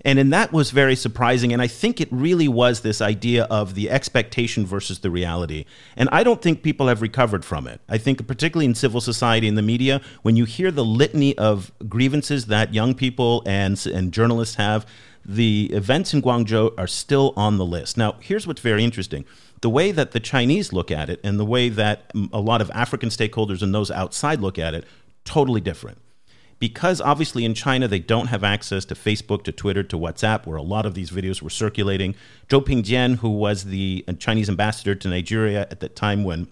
And 0.05 0.17
and 0.17 0.31
that 0.31 0.53
was 0.53 0.71
very 0.71 0.95
surprising. 0.95 1.51
And 1.51 1.61
I 1.61 1.67
think 1.67 1.99
it 1.99 2.07
really 2.11 2.47
was 2.47 2.81
this 2.81 3.01
idea 3.01 3.43
of 3.45 3.75
the 3.75 3.89
expectation 3.89 4.65
versus 4.65 4.99
the 4.99 5.11
reality. 5.11 5.65
And 5.97 6.07
I 6.11 6.23
don't 6.23 6.41
think 6.41 6.63
people 6.63 6.87
have 6.87 7.01
recovered 7.01 7.43
from 7.43 7.67
it. 7.67 7.81
I 7.89 7.97
think, 7.97 8.25
particularly 8.25 8.65
in 8.65 8.75
civil 8.75 9.01
society 9.01 9.47
and 9.47 9.57
the 9.57 9.61
media, 9.61 10.01
when 10.21 10.35
you 10.35 10.45
hear 10.45 10.71
the 10.71 10.85
litany 10.85 11.37
of 11.37 11.71
grievances 11.89 12.45
that 12.45 12.73
young 12.73 12.93
people 12.93 13.43
and, 13.45 13.85
and 13.87 14.13
journalists 14.13 14.55
have, 14.55 14.85
the 15.25 15.69
events 15.73 16.13
in 16.13 16.21
Guangzhou 16.21 16.73
are 16.77 16.87
still 16.87 17.33
on 17.35 17.57
the 17.57 17.65
list. 17.65 17.97
Now, 17.97 18.15
here's 18.19 18.47
what's 18.47 18.61
very 18.61 18.83
interesting 18.83 19.25
the 19.61 19.69
way 19.69 19.91
that 19.91 20.11
the 20.11 20.21
Chinese 20.21 20.71
look 20.71 20.89
at 20.89 21.09
it 21.09 21.19
and 21.21 21.37
the 21.37 21.45
way 21.45 21.67
that 21.67 22.09
a 22.31 22.39
lot 22.39 22.61
of 22.61 22.71
African 22.73 23.09
stakeholders 23.09 23.61
and 23.61 23.75
those 23.75 23.91
outside 23.91 24.39
look 24.39 24.57
at 24.57 24.73
it, 24.73 24.85
totally 25.25 25.59
different 25.59 25.97
because 26.59 26.99
obviously 26.99 27.45
in 27.45 27.53
China 27.53 27.87
they 27.87 27.99
don't 27.99 28.27
have 28.27 28.43
access 28.43 28.85
to 28.85 28.95
Facebook, 28.95 29.43
to 29.43 29.51
Twitter, 29.51 29.83
to 29.83 29.97
WhatsApp, 29.97 30.45
where 30.45 30.57
a 30.57 30.61
lot 30.61 30.85
of 30.85 30.93
these 30.93 31.09
videos 31.09 31.41
were 31.41 31.49
circulating. 31.49 32.15
Zhou 32.49 32.63
Pingjian, 32.63 33.17
who 33.17 33.29
was 33.29 33.65
the 33.65 34.03
uh, 34.07 34.13
Chinese 34.13 34.49
ambassador 34.49 34.95
to 34.95 35.07
Nigeria 35.07 35.61
at 35.71 35.79
the 35.79 35.89
time 35.89 36.23
when 36.23 36.47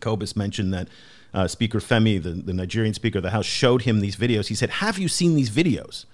Cobus 0.00 0.34
mentioned 0.34 0.72
that 0.74 0.88
uh, 1.32 1.48
Speaker 1.48 1.80
Femi, 1.80 2.22
the, 2.22 2.30
the 2.30 2.54
Nigerian 2.54 2.94
Speaker 2.94 3.18
of 3.18 3.24
the 3.24 3.30
House, 3.30 3.46
showed 3.46 3.82
him 3.82 4.00
these 4.00 4.16
videos. 4.16 4.48
He 4.48 4.54
said, 4.54 4.70
Have 4.70 4.98
you 4.98 5.08
seen 5.08 5.34
these 5.34 5.50
videos? 5.50 6.06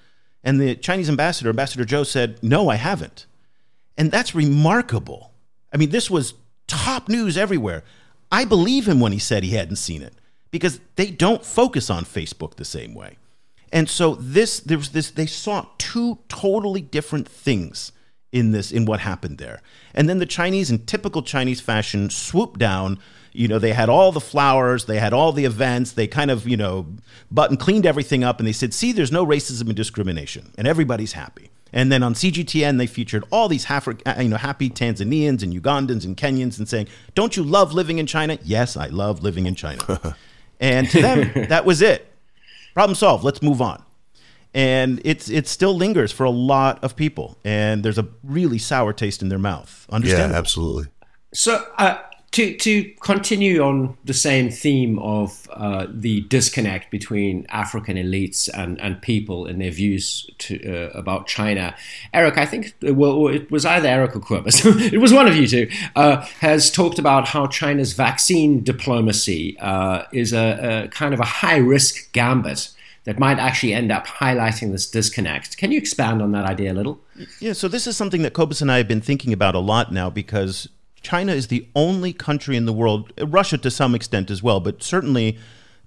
And 0.42 0.60
the 0.60 0.74
Chinese 0.74 1.10
ambassador, 1.10 1.50
Ambassador 1.50 1.84
Zhou, 1.84 2.06
said, 2.06 2.38
No, 2.42 2.68
I 2.68 2.76
haven't. 2.76 3.26
And 3.96 4.10
that's 4.10 4.34
remarkable. 4.34 5.32
I 5.72 5.76
mean, 5.76 5.90
this 5.90 6.10
was 6.10 6.34
top 6.66 7.08
news 7.08 7.36
everywhere. 7.36 7.84
I 8.32 8.44
believe 8.44 8.88
him 8.88 9.00
when 9.00 9.12
he 9.12 9.18
said 9.18 9.42
he 9.42 9.50
hadn't 9.50 9.76
seen 9.76 10.02
it 10.02 10.14
because 10.50 10.80
they 10.96 11.10
don't 11.10 11.44
focus 11.44 11.90
on 11.90 12.04
Facebook 12.04 12.54
the 12.54 12.64
same 12.64 12.94
way. 12.94 13.18
And 13.72 13.88
so 13.88 14.16
this 14.16 14.60
there 14.60 14.78
was 14.78 14.90
this 14.90 15.10
they 15.10 15.26
saw 15.26 15.66
two 15.78 16.18
totally 16.28 16.80
different 16.80 17.28
things 17.28 17.92
in 18.32 18.52
this 18.52 18.72
in 18.72 18.84
what 18.84 19.00
happened 19.00 19.38
there. 19.38 19.62
And 19.94 20.08
then 20.08 20.18
the 20.18 20.26
Chinese 20.26 20.70
in 20.70 20.86
typical 20.86 21.22
Chinese 21.22 21.60
fashion 21.60 22.10
swooped 22.10 22.58
down 22.58 22.98
you 23.32 23.46
know 23.46 23.60
they 23.60 23.72
had 23.72 23.88
all 23.88 24.10
the 24.10 24.20
flowers 24.20 24.86
they 24.86 24.98
had 24.98 25.12
all 25.12 25.30
the 25.30 25.44
events 25.44 25.92
they 25.92 26.08
kind 26.08 26.32
of 26.32 26.48
you 26.48 26.56
know 26.56 26.84
button 27.30 27.56
cleaned 27.56 27.86
everything 27.86 28.24
up 28.24 28.40
and 28.40 28.46
they 28.48 28.52
said 28.52 28.74
see 28.74 28.90
there's 28.90 29.12
no 29.12 29.24
racism 29.24 29.68
and 29.68 29.76
discrimination 29.76 30.50
and 30.58 30.66
everybody's 30.66 31.12
happy 31.12 31.48
and 31.72 31.90
then 31.90 32.02
on 32.02 32.14
CGTN, 32.14 32.78
they 32.78 32.86
featured 32.86 33.24
all 33.30 33.48
these 33.48 33.70
uh, 33.70 33.94
you 34.18 34.28
know, 34.28 34.36
happy 34.36 34.70
Tanzanians 34.70 35.42
and 35.42 35.52
Ugandans 35.52 36.04
and 36.04 36.16
Kenyans 36.16 36.58
and 36.58 36.68
saying, 36.68 36.88
Don't 37.14 37.36
you 37.36 37.44
love 37.44 37.72
living 37.72 37.98
in 37.98 38.06
China? 38.06 38.38
Yes, 38.42 38.76
I 38.76 38.88
love 38.88 39.22
living 39.22 39.46
in 39.46 39.54
China. 39.54 40.16
and 40.60 40.90
to 40.90 41.00
them, 41.00 41.48
that 41.48 41.64
was 41.64 41.82
it. 41.82 42.09
Problem 42.74 42.94
solved. 42.94 43.24
Let's 43.24 43.42
move 43.42 43.60
on. 43.60 43.82
And 44.52 45.00
it's 45.04 45.30
it 45.30 45.46
still 45.46 45.76
lingers 45.76 46.10
for 46.10 46.24
a 46.24 46.30
lot 46.30 46.82
of 46.82 46.96
people, 46.96 47.38
and 47.44 47.84
there's 47.84 47.98
a 47.98 48.08
really 48.24 48.58
sour 48.58 48.92
taste 48.92 49.22
in 49.22 49.28
their 49.28 49.38
mouth. 49.38 49.86
Understand? 49.90 50.32
Yeah, 50.32 50.38
absolutely. 50.38 50.90
So, 51.32 51.64
uh, 51.78 51.98
to 52.32 52.56
to 52.56 52.84
continue 53.00 53.60
on 53.60 53.96
the 54.04 54.14
same 54.14 54.50
theme 54.50 54.98
of 55.00 55.48
uh, 55.52 55.86
the 55.90 56.20
disconnect 56.22 56.90
between 56.90 57.44
African 57.48 57.96
elites 57.96 58.48
and, 58.52 58.80
and 58.80 59.02
people 59.02 59.46
and 59.46 59.60
their 59.60 59.72
views 59.72 60.30
to, 60.38 60.56
uh, 60.64 60.90
about 60.98 61.26
China, 61.26 61.74
Eric, 62.14 62.38
I 62.38 62.46
think 62.46 62.74
well 62.82 63.28
it 63.28 63.50
was 63.50 63.64
either 63.64 63.88
Eric 63.88 64.14
or 64.14 64.20
Cobus, 64.20 64.64
it 64.64 65.00
was 65.00 65.12
one 65.12 65.26
of 65.26 65.36
you 65.36 65.46
two, 65.46 65.70
uh, 65.96 66.24
has 66.40 66.70
talked 66.70 66.98
about 66.98 67.28
how 67.28 67.46
China's 67.46 67.92
vaccine 67.94 68.62
diplomacy 68.62 69.58
uh, 69.58 70.04
is 70.12 70.32
a, 70.32 70.84
a 70.84 70.88
kind 70.88 71.14
of 71.14 71.20
a 71.20 71.24
high 71.24 71.58
risk 71.58 72.12
gambit 72.12 72.70
that 73.04 73.18
might 73.18 73.38
actually 73.38 73.72
end 73.72 73.90
up 73.90 74.06
highlighting 74.06 74.72
this 74.72 74.88
disconnect. 74.88 75.56
Can 75.56 75.72
you 75.72 75.78
expand 75.78 76.20
on 76.20 76.32
that 76.32 76.44
idea 76.44 76.72
a 76.72 76.74
little? 76.74 77.00
Yeah, 77.40 77.54
so 77.54 77.66
this 77.66 77.86
is 77.86 77.96
something 77.96 78.22
that 78.22 78.34
Cobus 78.34 78.60
and 78.60 78.70
I 78.70 78.76
have 78.76 78.88
been 78.88 79.00
thinking 79.00 79.32
about 79.32 79.54
a 79.54 79.58
lot 79.58 79.90
now 79.90 80.10
because 80.10 80.68
China 81.02 81.32
is 81.32 81.46
the 81.48 81.66
only 81.74 82.12
country 82.12 82.56
in 82.56 82.66
the 82.66 82.72
world, 82.72 83.12
Russia 83.18 83.58
to 83.58 83.70
some 83.70 83.94
extent 83.94 84.30
as 84.30 84.42
well, 84.42 84.60
but 84.60 84.82
certainly 84.82 85.38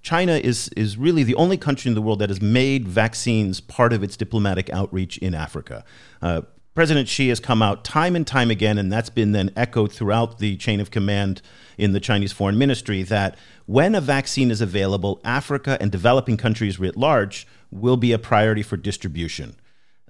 China 0.01 0.34
is, 0.34 0.70
is 0.70 0.97
really 0.97 1.24
the 1.24 1.36
only 1.36 1.57
country 1.57 1.89
in 1.89 1.95
the 1.95 2.01
world 2.01 2.20
that 2.20 2.30
has 2.30 2.41
made 2.41 2.88
vaccines 2.88 3.61
part 3.61 3.93
of 3.93 4.03
its 4.03 4.18
diplomatic 4.18 4.70
outreach 4.72 5.18
in 5.20 5.34
Africa. 5.34 5.86
Uh, 6.22 6.41
President 6.76 7.07
Xi 7.07 7.30
has 7.30 7.39
come 7.39 7.61
out 7.61 7.84
time 7.84 8.16
and 8.16 8.26
time 8.26 8.49
again, 8.49 8.80
and 8.80 8.91
that's 8.91 9.11
been 9.11 9.32
then 9.32 9.51
echoed 9.55 9.91
throughout 9.93 10.39
the 10.39 10.57
chain 10.57 10.80
of 10.80 10.89
command 10.89 11.41
in 11.78 11.93
the 11.93 11.99
Chinese 11.99 12.32
foreign 12.32 12.57
ministry 12.57 13.03
that 13.03 13.38
when 13.68 13.93
a 13.93 14.01
vaccine 14.01 14.49
is 14.49 14.59
available, 14.59 15.22
Africa 15.24 15.78
and 15.80 15.91
developing 15.91 16.36
countries 16.36 16.80
writ 16.80 16.97
large 16.97 17.47
will 17.70 17.97
be 17.97 18.11
a 18.11 18.20
priority 18.20 18.64
for 18.64 18.76
distribution. 18.76 19.55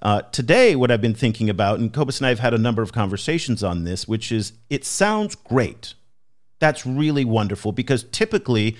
Uh, 0.03 0.21
today, 0.33 0.75
what 0.75 0.91
I've 0.91 0.99
been 0.99 1.15
thinking 1.15 1.49
about, 1.49 1.79
and 1.79 1.91
Cobus 1.93 2.19
and 2.19 2.25
I 2.25 2.29
have 2.29 2.39
had 2.39 2.53
a 2.53 2.57
number 2.57 2.81
of 2.81 2.91
conversations 2.91 3.63
on 3.63 3.85
this, 3.85 4.05
which 4.05 4.33
is 4.33 4.51
it 4.69 4.83
sounds 4.83 5.33
great. 5.33 5.93
That's 6.59 6.85
really 6.85 7.23
wonderful 7.23 7.71
because 7.71 8.03
typically 8.11 8.75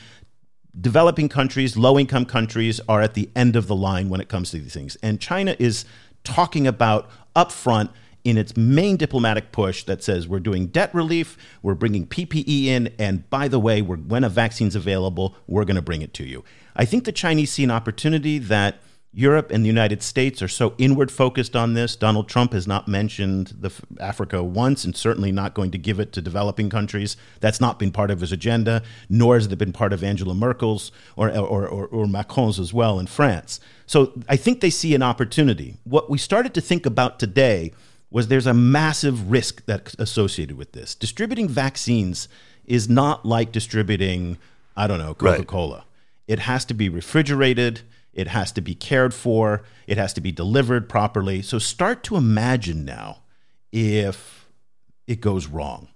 developing 0.80 1.30
countries, 1.30 1.78
low 1.78 1.98
income 1.98 2.26
countries 2.26 2.82
are 2.90 3.02
at 3.02 3.14
the 3.14 3.30
end 3.38 3.56
of 3.56 3.68
the 3.68 3.76
line 3.76 4.10
when 4.10 4.20
it 4.20 4.28
comes 4.28 4.52
to 4.52 4.60
these 4.60 4.74
things. 4.74 4.98
And 4.98 5.22
China 5.22 5.56
is 5.60 5.86
talking 6.26 6.68
about 6.68 7.10
upfront 7.38 7.92
in 8.26 8.38
its 8.38 8.58
main 8.58 8.98
diplomatic 8.98 9.54
push 9.54 9.86
that 9.86 10.04
says 10.04 10.28
we're 10.28 10.40
doing 10.42 10.68
debt 10.68 10.94
relief, 10.94 11.38
we're 11.62 11.74
bringing 11.74 12.06
PPE 12.06 12.66
in, 12.66 12.94
and 13.00 13.30
by 13.30 13.48
the 13.48 13.60
way, 13.60 13.82
when 13.82 14.26
a 14.26 14.30
vaccine's 14.30 14.76
available, 14.76 15.36
we're 15.48 15.66
going 15.66 15.76
to 15.78 15.82
bring 15.82 16.02
it 16.02 16.14
to 16.16 16.26
you. 16.26 16.44
I 16.76 16.84
think 16.84 17.06
the 17.06 17.12
Chinese 17.14 17.52
see 17.52 17.64
an 17.64 17.72
opportunity 17.72 18.40
that 18.40 18.82
Europe 19.16 19.52
and 19.52 19.64
the 19.64 19.68
United 19.68 20.02
States 20.02 20.42
are 20.42 20.48
so 20.48 20.74
inward 20.80 21.12
focused 21.12 21.56
on 21.56 21.76
this. 21.76 21.96
Donald 21.96 22.28
Trump 22.28 22.52
has 22.54 22.68
not 22.68 22.88
mentioned 22.88 23.54
the 23.60 23.72
Africa 24.00 24.44
once, 24.44 24.84
and 24.84 24.98
certainly 24.98 25.32
not 25.32 25.54
going 25.54 25.70
to 25.70 25.78
give 25.78 26.00
it 26.00 26.12
to 26.14 26.22
developing 26.22 26.70
countries. 26.70 27.16
That's 27.40 27.62
not 27.62 27.78
been 27.78 27.92
part 27.92 28.10
of 28.10 28.22
his 28.22 28.32
agenda, 28.32 28.82
nor 29.10 29.36
has 29.36 29.46
it 29.46 29.56
been 29.58 29.72
part 29.72 29.94
of 29.94 30.04
Angela 30.04 30.34
Merkel's 30.34 30.92
or, 31.16 31.30
or, 31.30 31.68
or, 31.68 31.86
or 31.88 32.08
Macron's 32.08 32.60
as 32.60 32.74
well 32.74 33.00
in 33.00 33.06
France. 33.06 33.60
So 33.86 34.14
I 34.28 34.36
think 34.36 34.62
they 34.62 34.72
see 34.72 34.96
an 34.96 35.04
opportunity. 35.04 35.78
What 35.84 36.10
we 36.10 36.18
started 36.18 36.56
to 36.56 36.62
think 36.62 36.88
about 36.88 37.20
today 37.20 37.72
was 38.10 38.30
there's 38.30 38.48
a 38.48 38.54
massive 38.54 39.30
risk 39.30 39.64
that's 39.68 39.96
associated 40.00 40.58
with 40.58 40.72
this. 40.72 40.96
Distributing 40.96 41.48
vaccines 41.48 42.28
is 42.66 42.90
not 42.90 43.26
like 43.26 43.52
distributing, 43.52 44.40
I 44.76 44.88
don't 44.88 45.00
know, 45.00 45.14
Coca 45.14 45.46
Cola. 45.46 45.76
Right. 45.78 45.84
It 46.28 46.40
has 46.40 46.66
to 46.66 46.74
be 46.74 46.90
refrigerated 46.90 47.82
it 48.14 48.28
has 48.28 48.52
to 48.54 48.62
be 48.62 48.76
cared 48.76 49.14
for. 49.14 49.64
It 49.88 49.98
has 49.98 50.14
to 50.14 50.22
be 50.22 50.32
delivered 50.32 50.88
properly. 50.88 51.42
So 51.42 51.60
start 51.60 52.04
to 52.04 52.16
imagine 52.16 52.86
now 52.86 53.20
if 53.72 54.48
it 55.08 55.20
goes 55.20 55.48
wrong. 55.48 55.90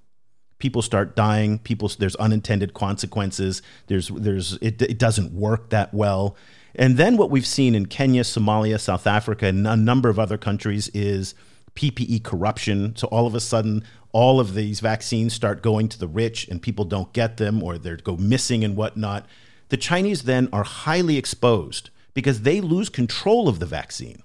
People 0.60 0.82
start 0.82 1.16
dying. 1.16 1.60
People, 1.60 1.92
there's 2.00 2.16
unintended 2.16 2.74
consequences. 2.74 3.62
There's, 3.86 4.08
there's, 4.10 4.54
it, 4.54 4.82
it 4.82 4.98
doesn't 4.98 5.32
work 5.32 5.70
that 5.70 5.94
well. 5.94 6.36
And 6.74 6.98
then 6.98 7.18
what 7.18 7.30
we've 7.30 7.46
seen 7.46 7.76
in 7.76 7.86
Kenya, 7.86 8.24
Somalia, 8.24 8.80
South 8.80 9.06
Africa, 9.06 9.48
and 9.48 9.68
a 9.68 9.76
number 9.76 10.10
of 10.10 10.18
other 10.18 10.38
countries 10.38 10.90
is 10.90 11.36
PPE 11.76 12.24
corruption. 12.24 12.96
So 12.96 13.08
all 13.08 13.28
of 13.28 13.36
a 13.36 13.40
sudden, 13.40 13.84
all 14.12 14.40
of 14.40 14.56
these 14.56 14.80
vaccines 14.80 15.34
start 15.34 15.62
going 15.62 15.90
to 15.90 16.00
the 16.00 16.08
rich, 16.08 16.48
and 16.48 16.62
people 16.62 16.86
don't 16.86 17.14
get 17.14 17.38
them, 17.38 17.62
or 17.62 17.78
they 17.78 17.96
go 17.98 18.18
missing 18.18 18.64
and 18.64 18.76
whatnot. 18.76 19.28
The 19.70 19.78
Chinese 19.78 20.24
then 20.24 20.50
are 20.52 20.64
highly 20.64 21.18
exposed 21.18 21.92
because 22.18 22.42
they 22.42 22.62
lose 22.62 22.90
control 22.90 23.48
of 23.48 23.60
the 23.60 23.68
vaccine. 23.68 24.24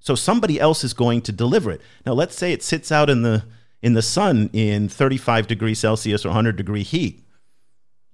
So 0.00 0.16
somebody 0.16 0.58
else 0.58 0.82
is 0.82 0.92
going 0.92 1.22
to 1.22 1.30
deliver 1.30 1.70
it. 1.70 1.80
Now 2.04 2.12
let's 2.12 2.34
say 2.34 2.50
it 2.50 2.64
sits 2.64 2.90
out 2.90 3.08
in 3.08 3.22
the 3.22 3.44
in 3.80 3.94
the 3.94 4.02
sun 4.02 4.50
in 4.52 4.88
35 4.88 5.46
degrees 5.46 5.78
Celsius 5.78 6.24
or 6.24 6.30
100 6.30 6.56
degree 6.56 6.82
heat 6.82 7.24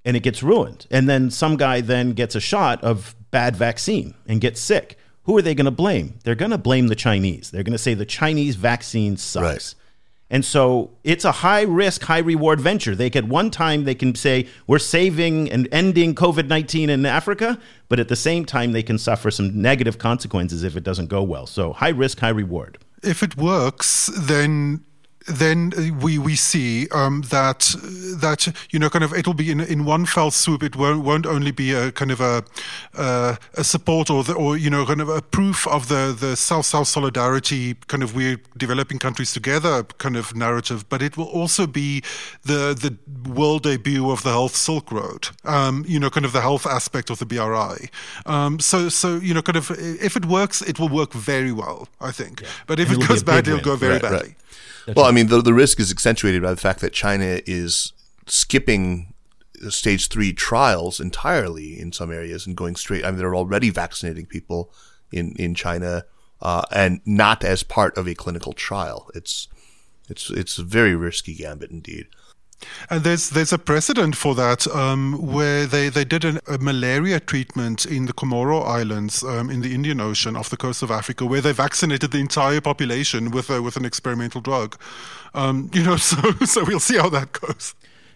and 0.04 0.14
it 0.14 0.22
gets 0.22 0.42
ruined. 0.42 0.86
And 0.90 1.08
then 1.08 1.30
some 1.30 1.56
guy 1.56 1.80
then 1.80 2.12
gets 2.12 2.34
a 2.34 2.40
shot 2.40 2.84
of 2.84 3.16
bad 3.30 3.56
vaccine 3.56 4.12
and 4.26 4.42
gets 4.42 4.60
sick. 4.60 4.98
Who 5.22 5.38
are 5.38 5.42
they 5.42 5.54
going 5.54 5.64
to 5.64 5.70
blame? 5.70 6.18
They're 6.24 6.34
going 6.34 6.50
to 6.50 6.58
blame 6.58 6.88
the 6.88 6.94
Chinese. 6.94 7.50
They're 7.50 7.62
going 7.62 7.72
to 7.72 7.78
say 7.78 7.94
the 7.94 8.04
Chinese 8.04 8.56
vaccine 8.56 9.16
sucks. 9.16 9.74
Right. 9.74 9.83
And 10.30 10.44
so 10.44 10.90
it's 11.04 11.24
a 11.24 11.32
high 11.32 11.62
risk, 11.62 12.02
high 12.02 12.18
reward 12.18 12.60
venture. 12.60 12.94
They 12.96 13.10
can 13.10 13.28
one 13.28 13.50
time 13.50 13.84
they 13.84 13.94
can 13.94 14.14
say 14.14 14.48
we're 14.66 14.78
saving 14.78 15.50
and 15.50 15.68
ending 15.70 16.14
COVID 16.14 16.48
nineteen 16.48 16.90
in 16.90 17.04
Africa, 17.06 17.58
but 17.88 18.00
at 18.00 18.08
the 18.08 18.16
same 18.16 18.44
time 18.44 18.72
they 18.72 18.82
can 18.82 18.98
suffer 18.98 19.30
some 19.30 19.60
negative 19.60 19.98
consequences 19.98 20.64
if 20.64 20.76
it 20.76 20.82
doesn't 20.82 21.08
go 21.08 21.22
well. 21.22 21.46
So 21.46 21.72
high 21.72 21.90
risk, 21.90 22.20
high 22.20 22.30
reward. 22.30 22.78
If 23.02 23.22
it 23.22 23.36
works, 23.36 24.10
then 24.16 24.84
then 25.26 25.72
we 26.00 26.18
we 26.18 26.36
see 26.36 26.88
um, 26.88 27.22
that 27.30 27.74
that 28.20 28.52
you 28.70 28.78
know 28.78 28.90
kind 28.90 29.04
of 29.04 29.12
it'll 29.14 29.34
be 29.34 29.50
in 29.50 29.60
in 29.60 29.84
one 29.84 30.06
fell 30.06 30.30
swoop. 30.30 30.62
It 30.62 30.76
won't 30.76 31.02
won't 31.02 31.26
only 31.26 31.50
be 31.50 31.72
a 31.72 31.92
kind 31.92 32.10
of 32.10 32.20
a 32.20 32.44
uh, 32.94 33.36
a 33.54 33.64
support 33.64 34.10
or 34.10 34.24
the, 34.24 34.34
or 34.34 34.56
you 34.56 34.70
know 34.70 34.84
kind 34.84 35.00
of 35.00 35.08
a 35.08 35.22
proof 35.22 35.66
of 35.66 35.88
the 35.88 36.14
the 36.18 36.36
South 36.36 36.66
South 36.66 36.88
solidarity 36.88 37.74
kind 37.86 38.02
of 38.02 38.14
we're 38.14 38.40
developing 38.56 38.98
countries 38.98 39.32
together 39.32 39.84
kind 39.98 40.16
of 40.16 40.34
narrative, 40.34 40.88
but 40.88 41.02
it 41.02 41.16
will 41.16 41.28
also 41.28 41.66
be 41.66 42.02
the 42.42 42.74
the 42.74 42.96
world 43.30 43.62
debut 43.62 44.10
of 44.10 44.22
the 44.22 44.30
Health 44.30 44.56
Silk 44.56 44.92
Road. 44.92 45.28
Um, 45.44 45.84
you 45.88 45.98
know, 45.98 46.10
kind 46.10 46.26
of 46.26 46.32
the 46.32 46.42
health 46.42 46.66
aspect 46.66 47.10
of 47.10 47.18
the 47.18 47.26
BRI. 47.26 47.88
Um, 48.26 48.58
so 48.60 48.88
so 48.88 49.16
you 49.16 49.32
know 49.32 49.42
kind 49.42 49.56
of 49.56 49.70
if 49.78 50.16
it 50.16 50.26
works, 50.26 50.60
it 50.60 50.78
will 50.78 50.90
work 50.90 51.12
very 51.12 51.52
well, 51.52 51.88
I 52.00 52.12
think. 52.12 52.42
Yeah. 52.42 52.48
But 52.66 52.78
if 52.80 52.88
And 52.88 52.98
it 52.98 53.02
it'll 53.04 53.14
goes 53.14 53.22
bad, 53.22 53.48
it'll 53.48 53.60
go 53.60 53.76
very 53.76 53.94
Right, 53.94 54.02
right. 54.02 54.34
Badly. 54.86 55.00
well, 55.00 55.06
I 55.06 55.12
mean, 55.12 55.28
the, 55.28 55.40
the 55.42 55.54
risk 55.54 55.80
is 55.80 55.90
accentuated 55.90 56.42
by 56.42 56.50
the 56.50 56.60
fact 56.60 56.80
that 56.80 56.92
China 56.92 57.40
is 57.46 57.92
skipping 58.26 59.14
stage 59.68 60.08
three 60.08 60.32
trials 60.32 61.00
entirely 61.00 61.78
in 61.78 61.92
some 61.92 62.12
areas 62.12 62.46
and 62.46 62.56
going 62.56 62.76
straight. 62.76 63.04
I 63.04 63.10
mean, 63.10 63.18
they're 63.18 63.34
already 63.34 63.70
vaccinating 63.70 64.26
people 64.26 64.72
in 65.12 65.34
in 65.36 65.54
China 65.54 66.04
uh, 66.42 66.62
and 66.70 67.00
not 67.04 67.44
as 67.44 67.62
part 67.62 67.96
of 67.96 68.06
a 68.06 68.14
clinical 68.14 68.52
trial. 68.52 69.10
It's 69.14 69.48
it's 70.08 70.30
it's 70.30 70.58
a 70.58 70.64
very 70.64 70.94
risky 70.94 71.34
gambit 71.34 71.70
indeed. 71.70 72.06
And 72.90 73.02
there's 73.04 73.30
there's 73.30 73.52
a 73.52 73.58
precedent 73.58 74.16
for 74.16 74.34
that 74.34 74.66
um, 74.68 75.32
where 75.32 75.66
they, 75.66 75.88
they 75.88 76.04
did 76.04 76.24
an, 76.24 76.40
a 76.46 76.58
malaria 76.58 77.20
treatment 77.20 77.84
in 77.84 78.06
the 78.06 78.12
Comoro 78.12 78.64
Islands 78.64 79.22
um, 79.22 79.50
in 79.50 79.60
the 79.60 79.74
Indian 79.74 80.00
Ocean 80.00 80.36
off 80.36 80.50
the 80.50 80.56
coast 80.56 80.82
of 80.82 80.90
Africa, 80.90 81.26
where 81.26 81.40
they 81.40 81.52
vaccinated 81.52 82.10
the 82.10 82.18
entire 82.18 82.60
population 82.60 83.30
with 83.30 83.50
a, 83.50 83.60
with 83.62 83.76
an 83.76 83.84
experimental 83.84 84.40
drug. 84.40 84.76
Um, 85.34 85.70
you 85.72 85.82
know, 85.82 85.96
so 86.10 86.32
so 86.44 86.64
we'll 86.64 86.80
see 86.80 86.96
how 86.96 87.08
that 87.10 87.32
goes. 87.32 87.74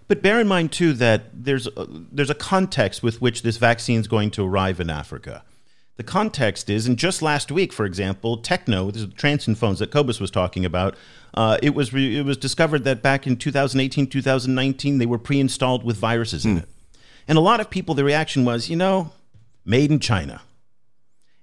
But 0.09 0.23
bear 0.23 0.41
in 0.41 0.49
mind 0.49 0.73
too 0.73 0.95
that 0.95 1.45
there's 1.45 1.67
a, 1.67 1.87
there's 1.89 2.31
a 2.31 2.35
context 2.35 3.03
with 3.03 3.21
which 3.21 3.43
this 3.43 3.59
vaccine 3.59 4.01
is 4.01 4.09
going 4.09 4.31
to 4.33 4.47
arrive 4.47 4.81
in 4.81 4.89
Africa. 4.89 5.45
The 5.99 6.05
context 6.05 6.71
is, 6.71 6.87
and 6.87 6.97
just 6.97 7.23
last 7.23 7.51
week, 7.51 7.73
for 7.73 7.85
example, 7.85 8.39
Tecno, 8.39 8.93
the 8.93 9.09
Transsion 9.09 9.57
phones 9.57 9.81
that 9.81 9.91
Cobus 9.91 10.21
was 10.21 10.31
talking 10.31 10.65
about, 10.65 10.95
uh, 11.35 11.59
it 11.61 11.75
was 11.75 11.93
re- 11.93 12.17
it 12.17 12.25
was 12.25 12.37
discovered 12.37 12.85
that 12.85 13.03
back 13.03 13.27
in 13.27 13.37
2018, 13.37 14.07
2019, 14.07 14.99
they 14.99 15.07
were 15.07 15.19
pre-installed 15.19 15.83
with 15.83 15.97
viruses 15.97 16.47
in 16.47 16.59
it, 16.59 16.69
and 17.27 17.37
a 17.37 17.41
lot 17.41 17.59
of 17.59 17.69
people, 17.69 17.97
the 17.97 18.05
reaction 18.05 18.45
was, 18.45 18.71
you 18.71 18.77
know, 18.77 19.11
made 19.65 19.91
in 19.91 19.99
China. 19.99 20.41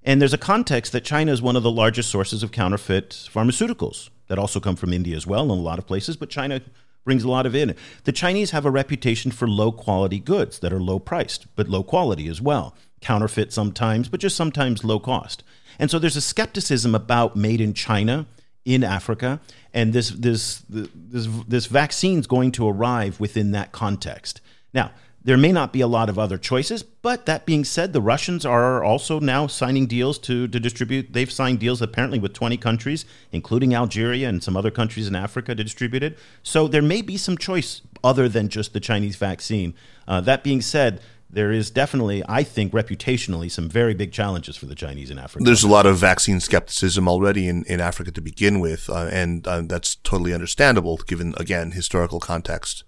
And 0.03 0.21
there's 0.21 0.33
a 0.33 0.37
context 0.37 0.93
that 0.93 1.03
China 1.03 1.33
is 1.33 1.41
one 1.41 1.57
of 1.57 1.63
the 1.63 1.71
largest 1.71 2.09
sources 2.09 2.41
of 2.41 2.53
counterfeit 2.53 3.09
pharmaceuticals 3.09 4.09
that 4.27 4.39
also 4.39 4.61
come 4.61 4.77
from 4.77 4.93
India 4.93 5.17
as 5.17 5.27
well 5.27 5.43
in 5.43 5.49
a 5.49 5.61
lot 5.61 5.79
of 5.79 5.85
places, 5.85 6.15
but 6.15 6.29
China 6.29 6.61
brings 7.05 7.23
a 7.23 7.29
lot 7.29 7.45
of 7.45 7.55
in. 7.55 7.75
The 8.03 8.11
Chinese 8.11 8.51
have 8.51 8.65
a 8.65 8.71
reputation 8.71 9.31
for 9.31 9.47
low 9.47 9.71
quality 9.71 10.19
goods 10.19 10.59
that 10.59 10.73
are 10.73 10.81
low 10.81 10.99
priced, 10.99 11.47
but 11.55 11.69
low 11.69 11.83
quality 11.83 12.27
as 12.27 12.41
well. 12.41 12.75
Counterfeit 12.99 13.53
sometimes, 13.53 14.09
but 14.09 14.19
just 14.19 14.35
sometimes 14.35 14.83
low 14.83 14.99
cost. 14.99 15.43
And 15.79 15.89
so 15.89 15.99
there's 15.99 16.15
a 16.15 16.21
skepticism 16.21 16.93
about 16.95 17.35
made 17.35 17.61
in 17.61 17.73
China 17.73 18.25
in 18.65 18.83
Africa, 18.83 19.39
and 19.73 19.93
this 19.93 20.09
this 20.09 20.63
this 20.67 21.27
this 21.47 21.67
vaccine's 21.67 22.25
going 22.25 22.51
to 22.53 22.67
arrive 22.67 23.19
within 23.19 23.51
that 23.51 23.71
context. 23.71 24.41
Now, 24.73 24.91
there 25.25 25.37
may 25.37 25.51
not 25.51 25.73
be 25.73 25.81
a 25.81 25.87
lot 25.87 26.07
of 26.07 26.19
other 26.19 26.37
choices, 26.37 26.83
but 26.83 27.25
that 27.25 27.47
being 27.47 27.65
said, 27.65 27.93
the 27.93 28.01
Russians 28.01 28.45
are 28.45 28.83
also 28.83 29.19
now 29.19 29.47
signing 29.47 29.87
deals 29.87 30.19
to, 30.19 30.47
to 30.47 30.59
distribute. 30.59 31.13
They've 31.13 31.31
signed 31.31 31.59
deals 31.59 31.81
apparently 31.81 32.19
with 32.19 32.33
20 32.33 32.57
countries, 32.57 33.05
including 33.31 33.73
Algeria 33.73 34.29
and 34.29 34.43
some 34.43 34.55
other 34.55 34.69
countries 34.69 35.07
in 35.07 35.15
Africa 35.15 35.55
to 35.55 35.63
distribute 35.63 36.03
it. 36.03 36.19
So 36.43 36.67
there 36.67 36.83
may 36.83 37.01
be 37.01 37.17
some 37.17 37.39
choice 37.39 37.81
other 38.03 38.29
than 38.29 38.49
just 38.49 38.73
the 38.73 38.79
Chinese 38.79 39.15
vaccine. 39.15 39.73
Uh, 40.07 40.21
that 40.21 40.43
being 40.43 40.61
said, 40.61 41.01
there 41.27 41.51
is 41.51 41.71
definitely, 41.71 42.21
I 42.29 42.43
think, 42.43 42.71
reputationally, 42.71 43.49
some 43.49 43.67
very 43.67 43.95
big 43.95 44.11
challenges 44.11 44.55
for 44.55 44.67
the 44.67 44.75
Chinese 44.75 45.09
in 45.09 45.17
Africa. 45.17 45.43
There's 45.43 45.63
a 45.63 45.67
lot 45.67 45.87
of 45.87 45.97
vaccine 45.97 46.39
skepticism 46.39 47.07
already 47.07 47.47
in, 47.47 47.63
in 47.65 47.81
Africa 47.81 48.11
to 48.11 48.21
begin 48.21 48.59
with, 48.59 48.91
uh, 48.91 49.09
and 49.11 49.45
uh, 49.47 49.63
that's 49.65 49.95
totally 49.95 50.35
understandable 50.35 50.97
given, 50.97 51.33
again, 51.37 51.71
historical 51.71 52.19
context. 52.19 52.83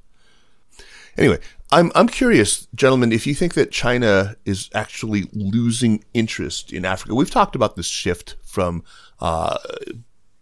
Anyway, 1.18 1.40
I'm 1.72 1.92
I'm 1.96 2.08
curious, 2.08 2.68
gentlemen, 2.76 3.12
if 3.12 3.26
you 3.26 3.34
think 3.34 3.56
that 3.56 3.72
China 3.72 4.36
is 4.46 4.70
actually 4.74 5.26
losing 5.34 6.04
interest 6.14 6.72
in 6.72 6.86
Africa. 6.86 7.16
We've 7.16 7.32
talked 7.32 7.56
about 7.56 7.76
this 7.76 7.88
shift 7.88 8.36
from 8.44 8.84
uh, 9.20 9.58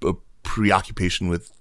a 0.04 0.14
preoccupation 0.44 1.28
with 1.30 1.52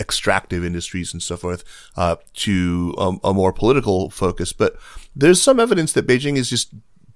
extractive 0.00 0.64
industries 0.64 1.12
and 1.12 1.22
so 1.22 1.36
forth 1.36 1.64
uh, 1.96 2.16
to 2.34 2.94
um, 2.98 3.20
a 3.22 3.32
more 3.32 3.52
political 3.52 4.10
focus, 4.10 4.52
but 4.52 4.76
there's 5.14 5.40
some 5.40 5.60
evidence 5.60 5.92
that 5.92 6.06
Beijing 6.06 6.36
is 6.36 6.50
just 6.50 6.74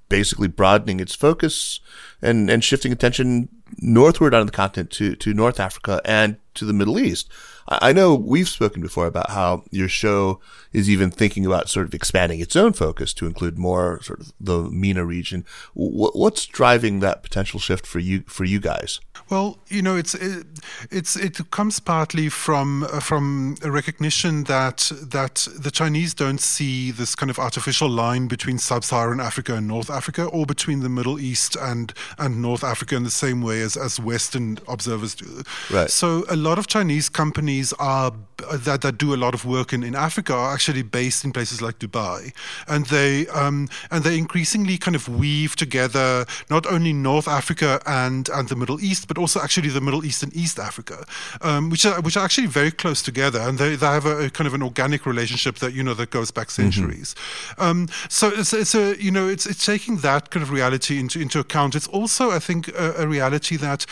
basically 0.08 0.48
broadening 0.48 1.00
its 1.00 1.14
focus 1.14 1.80
and, 2.22 2.48
and 2.48 2.64
shifting 2.64 2.92
attention 2.92 3.48
northward 3.78 4.32
on 4.32 4.46
the 4.46 4.52
continent 4.52 4.90
to, 4.90 5.14
to 5.16 5.34
North 5.34 5.60
Africa 5.60 6.00
and 6.04 6.38
to 6.54 6.64
the 6.64 6.72
Middle 6.72 6.98
East. 6.98 7.30
I 7.70 7.92
know 7.92 8.14
we've 8.14 8.48
spoken 8.48 8.80
before 8.80 9.06
about 9.06 9.30
how 9.30 9.64
your 9.70 9.88
show 9.88 10.40
is 10.72 10.88
even 10.88 11.10
thinking 11.10 11.44
about 11.44 11.68
sort 11.68 11.86
of 11.86 11.92
expanding 11.92 12.40
its 12.40 12.56
own 12.56 12.72
focus 12.72 13.12
to 13.14 13.26
include 13.26 13.58
more 13.58 14.00
sort 14.02 14.20
of 14.20 14.32
the 14.40 14.62
MENA 14.70 15.04
region. 15.04 15.44
Wh- 15.74 16.16
What's 16.16 16.46
driving 16.46 17.00
that 17.00 17.22
potential 17.22 17.60
shift 17.60 17.86
for 17.86 17.98
you 17.98 18.24
for 18.26 18.44
you 18.44 18.58
guys? 18.58 19.00
Well, 19.30 19.58
you 19.68 19.82
know, 19.82 19.96
it's 19.96 20.14
it, 20.14 20.46
it's 20.90 21.14
it 21.16 21.50
comes 21.50 21.80
partly 21.80 22.28
from 22.28 22.84
uh, 22.84 23.00
from 23.00 23.56
a 23.62 23.70
recognition 23.70 24.44
that 24.44 24.90
that 25.02 25.46
the 25.54 25.70
Chinese 25.70 26.14
don't 26.14 26.40
see 26.40 26.90
this 26.90 27.14
kind 27.14 27.28
of 27.30 27.38
artificial 27.38 27.90
line 27.90 28.26
between 28.26 28.58
sub-Saharan 28.58 29.20
Africa 29.20 29.54
and 29.54 29.68
North 29.68 29.90
Africa, 29.90 30.24
or 30.24 30.46
between 30.46 30.80
the 30.80 30.88
Middle 30.88 31.20
East 31.20 31.56
and 31.60 31.92
and 32.18 32.40
North 32.40 32.64
Africa 32.64 32.96
in 32.96 33.04
the 33.04 33.10
same 33.10 33.42
way 33.42 33.60
as 33.60 33.76
as 33.76 34.00
Western 34.00 34.58
observers 34.66 35.14
do. 35.14 35.42
Right. 35.70 35.90
So 35.90 36.24
a 36.30 36.36
lot 36.36 36.58
of 36.58 36.66
Chinese 36.66 37.08
companies 37.10 37.74
are 37.74 38.12
that 38.52 38.80
that 38.80 38.98
do 38.98 39.14
a 39.14 39.16
lot 39.16 39.34
of 39.34 39.44
work 39.44 39.72
in, 39.72 39.82
in 39.82 39.94
Africa 39.94 40.32
are 40.32 40.54
actually 40.54 40.82
based 40.82 41.24
in 41.24 41.32
places 41.32 41.60
like 41.60 41.78
Dubai, 41.80 42.32
and 42.66 42.86
they 42.86 43.26
um, 43.28 43.68
and 43.90 44.04
they 44.04 44.16
increasingly 44.16 44.78
kind 44.78 44.96
of 44.96 45.08
weave 45.08 45.54
together 45.56 46.24
not 46.48 46.66
only 46.66 46.92
North 46.92 47.28
Africa 47.28 47.80
and 47.84 48.28
and 48.30 48.48
the 48.48 48.56
Middle 48.56 48.80
East, 48.80 49.06
but 49.08 49.17
also 49.18 49.40
actually 49.40 49.68
the 49.68 49.80
Middle 49.80 50.04
East 50.04 50.22
and 50.22 50.34
East 50.36 50.58
Africa, 50.58 51.04
um, 51.42 51.70
which 51.70 51.84
are 51.84 52.00
which 52.00 52.16
are 52.16 52.24
actually 52.24 52.46
very 52.46 52.70
close 52.70 53.02
together, 53.02 53.40
and 53.40 53.58
they, 53.58 53.76
they 53.76 53.86
have 53.86 54.06
a, 54.06 54.26
a 54.26 54.30
kind 54.30 54.46
of 54.46 54.54
an 54.54 54.62
organic 54.62 55.06
relationship 55.06 55.56
that 55.56 55.74
you 55.74 55.82
know 55.82 55.94
that 55.94 56.10
goes 56.10 56.30
back 56.30 56.50
centuries. 56.50 57.14
Um, 57.58 57.88
so 58.08 58.28
it's, 58.28 58.52
it's 58.52 58.74
a 58.74 59.00
you 59.02 59.10
know 59.10 59.28
it's 59.28 59.46
it's 59.46 59.64
taking 59.64 59.98
that 59.98 60.30
kind 60.30 60.42
of 60.42 60.50
reality 60.50 60.98
into 60.98 61.20
into 61.20 61.38
account. 61.38 61.74
It's 61.74 61.88
also 61.88 62.30
I 62.30 62.38
think 62.38 62.68
a, 62.68 62.94
a 62.98 63.06
reality 63.06 63.56
that 63.56 63.86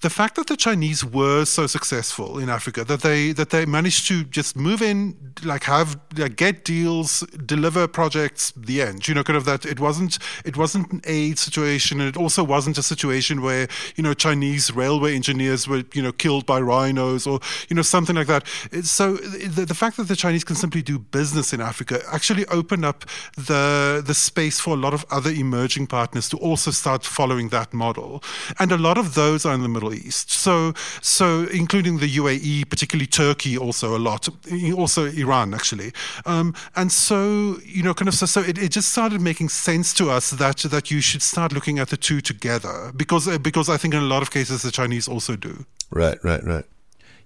the 0.00 0.08
fact 0.08 0.36
that 0.36 0.46
the 0.46 0.56
Chinese 0.56 1.04
were 1.04 1.44
so 1.44 1.66
successful 1.66 2.38
in 2.38 2.48
Africa 2.48 2.84
that 2.84 3.02
they 3.02 3.32
that 3.32 3.50
they 3.50 3.66
managed 3.66 4.06
to 4.08 4.24
just 4.24 4.56
move 4.56 4.80
in, 4.80 5.14
like 5.44 5.64
have 5.64 5.98
like, 6.16 6.36
get 6.36 6.64
deals, 6.64 7.20
deliver 7.44 7.86
projects, 7.86 8.52
the 8.56 8.80
end. 8.80 9.06
You 9.06 9.14
know, 9.14 9.22
kind 9.22 9.36
of 9.36 9.44
that 9.44 9.66
it 9.66 9.78
wasn't 9.78 10.18
it 10.44 10.56
wasn't 10.56 10.90
an 10.90 11.02
aid 11.04 11.38
situation, 11.38 12.00
and 12.00 12.08
it 12.08 12.16
also 12.16 12.42
wasn't 12.42 12.78
a 12.78 12.82
situation 12.82 13.42
where 13.42 13.68
you 13.94 14.02
know 14.02 14.14
Chinese 14.14 14.72
railway 14.72 15.14
engineers 15.14 15.68
were 15.68 15.82
you 15.92 16.02
know 16.02 16.12
killed 16.12 16.46
by 16.46 16.60
rhinos 16.60 17.26
or 17.26 17.40
you 17.68 17.76
know 17.76 17.82
something 17.82 18.16
like 18.16 18.26
that. 18.26 18.46
So 18.82 19.16
the, 19.16 19.66
the 19.66 19.74
fact 19.74 19.98
that 19.98 20.08
the 20.08 20.16
Chinese 20.16 20.44
can 20.44 20.56
simply 20.56 20.80
do 20.80 20.98
business 20.98 21.52
in 21.52 21.60
Africa 21.60 22.00
actually 22.10 22.46
opened 22.46 22.86
up 22.86 23.04
the 23.36 24.02
the 24.04 24.14
space 24.14 24.60
for 24.60 24.70
a 24.70 24.78
lot 24.78 24.94
of 24.94 25.04
other 25.10 25.30
emerging 25.30 25.88
partners 25.88 26.30
to 26.30 26.38
also 26.38 26.70
start 26.70 27.04
following 27.04 27.50
that 27.50 27.74
model, 27.74 28.22
and 28.58 28.72
a 28.72 28.78
lot 28.78 28.96
of 28.96 29.14
those 29.14 29.44
are 29.44 29.52
in 29.52 29.60
the 29.60 29.68
Middle 29.68 29.89
East. 29.94 30.30
So 30.30 30.74
so 31.00 31.46
including 31.52 31.98
the 31.98 32.16
UAE, 32.16 32.68
particularly 32.68 33.06
Turkey, 33.06 33.56
also 33.56 33.96
a 33.96 33.98
lot, 33.98 34.28
also 34.76 35.06
Iran 35.06 35.54
actually, 35.54 35.92
um, 36.26 36.54
and 36.76 36.90
so 36.90 37.58
you 37.64 37.82
know 37.82 37.94
kind 37.94 38.08
of 38.08 38.14
so, 38.14 38.26
so 38.26 38.40
it, 38.40 38.58
it 38.58 38.70
just 38.70 38.90
started 38.90 39.20
making 39.20 39.48
sense 39.48 39.94
to 39.94 40.10
us 40.10 40.30
that 40.30 40.58
that 40.58 40.90
you 40.90 41.00
should 41.00 41.22
start 41.22 41.52
looking 41.52 41.78
at 41.78 41.88
the 41.88 41.96
two 41.96 42.20
together 42.20 42.92
because 42.96 43.28
uh, 43.28 43.38
because 43.38 43.68
I 43.68 43.76
think 43.76 43.94
in 43.94 44.00
a 44.00 44.06
lot 44.06 44.22
of 44.22 44.30
cases 44.30 44.62
the 44.62 44.70
Chinese 44.70 45.08
also 45.08 45.36
do. 45.36 45.64
Right, 45.90 46.18
right, 46.22 46.44
right. 46.44 46.64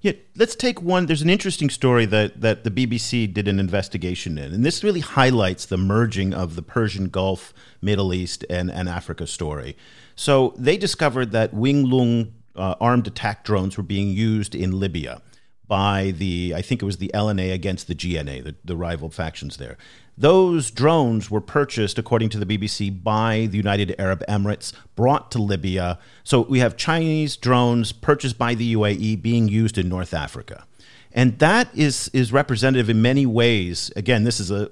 Yeah, 0.05 0.13
let's 0.37 0.55
take 0.55 0.83
one. 0.83 1.07
There's 1.07 1.23
an 1.23 1.31
interesting 1.31 1.71
story 1.71 2.05
that, 2.05 2.43
that 2.43 2.63
the 2.63 2.71
BBC 2.71 3.33
did 3.33 3.49
an 3.49 3.59
investigation 3.59 4.37
in, 4.37 4.53
and 4.53 4.63
this 4.63 4.85
really 4.85 5.01
highlights 5.01 5.65
the 5.65 5.79
merging 5.79 6.35
of 6.35 6.57
the 6.57 6.63
Persian 6.63 7.09
Gulf, 7.09 7.55
Middle 7.81 8.13
East, 8.13 8.45
and, 8.51 8.71
and 8.71 8.87
Africa 8.87 9.27
story. 9.27 9.79
So 10.15 10.53
they 10.59 10.77
discovered 10.77 11.33
that 11.33 11.55
Wing 11.55 11.87
Loong 11.87 12.33
uh, 12.57 12.75
armed 12.81 13.07
attack 13.07 13.45
drones 13.45 13.77
were 13.77 13.83
being 13.83 14.09
used 14.09 14.55
in 14.55 14.79
Libya 14.79 15.23
by 15.67 16.13
the, 16.17 16.53
I 16.55 16.63
think 16.63 16.83
it 16.83 16.85
was 16.85 16.99
the 16.99 17.11
LNA 17.15 17.53
against 17.53 17.89
the 17.89 17.95
GNA, 17.95 18.43
the, 18.43 18.55
the 18.65 18.77
rival 18.77 19.11
factions 19.11 19.57
there. 19.57 19.79
Those 20.17 20.71
drones 20.71 21.31
were 21.31 21.41
purchased, 21.41 21.99
according 21.99 22.29
to 22.31 22.39
the 22.39 22.47
BBC, 22.47 23.03
by 23.03 23.49
the 23.51 23.57
United 23.57 23.95
Arab 23.99 24.23
Emirates, 24.29 24.73
brought 24.95 25.31
to 25.33 25.39
Libya. 25.39 25.99
So 26.23 26.43
we 26.43 26.61
have 26.61 26.77
Chinese 26.77 27.37
drones 27.37 27.93
purchased 27.93 28.39
by 28.39 28.55
the 28.55 28.75
UAE 28.75 29.23
being 29.23 29.49
used 29.49 29.79
in 29.79 29.89
North 29.89 30.15
Africa. 30.15 30.67
And 31.13 31.39
that 31.39 31.69
is, 31.75 32.11
is 32.13 32.33
representative 32.33 32.91
in 32.91 33.01
many 33.01 33.25
ways. 33.25 33.91
Again, 33.97 34.25
this 34.25 34.39
is 34.39 34.51
a, 34.51 34.71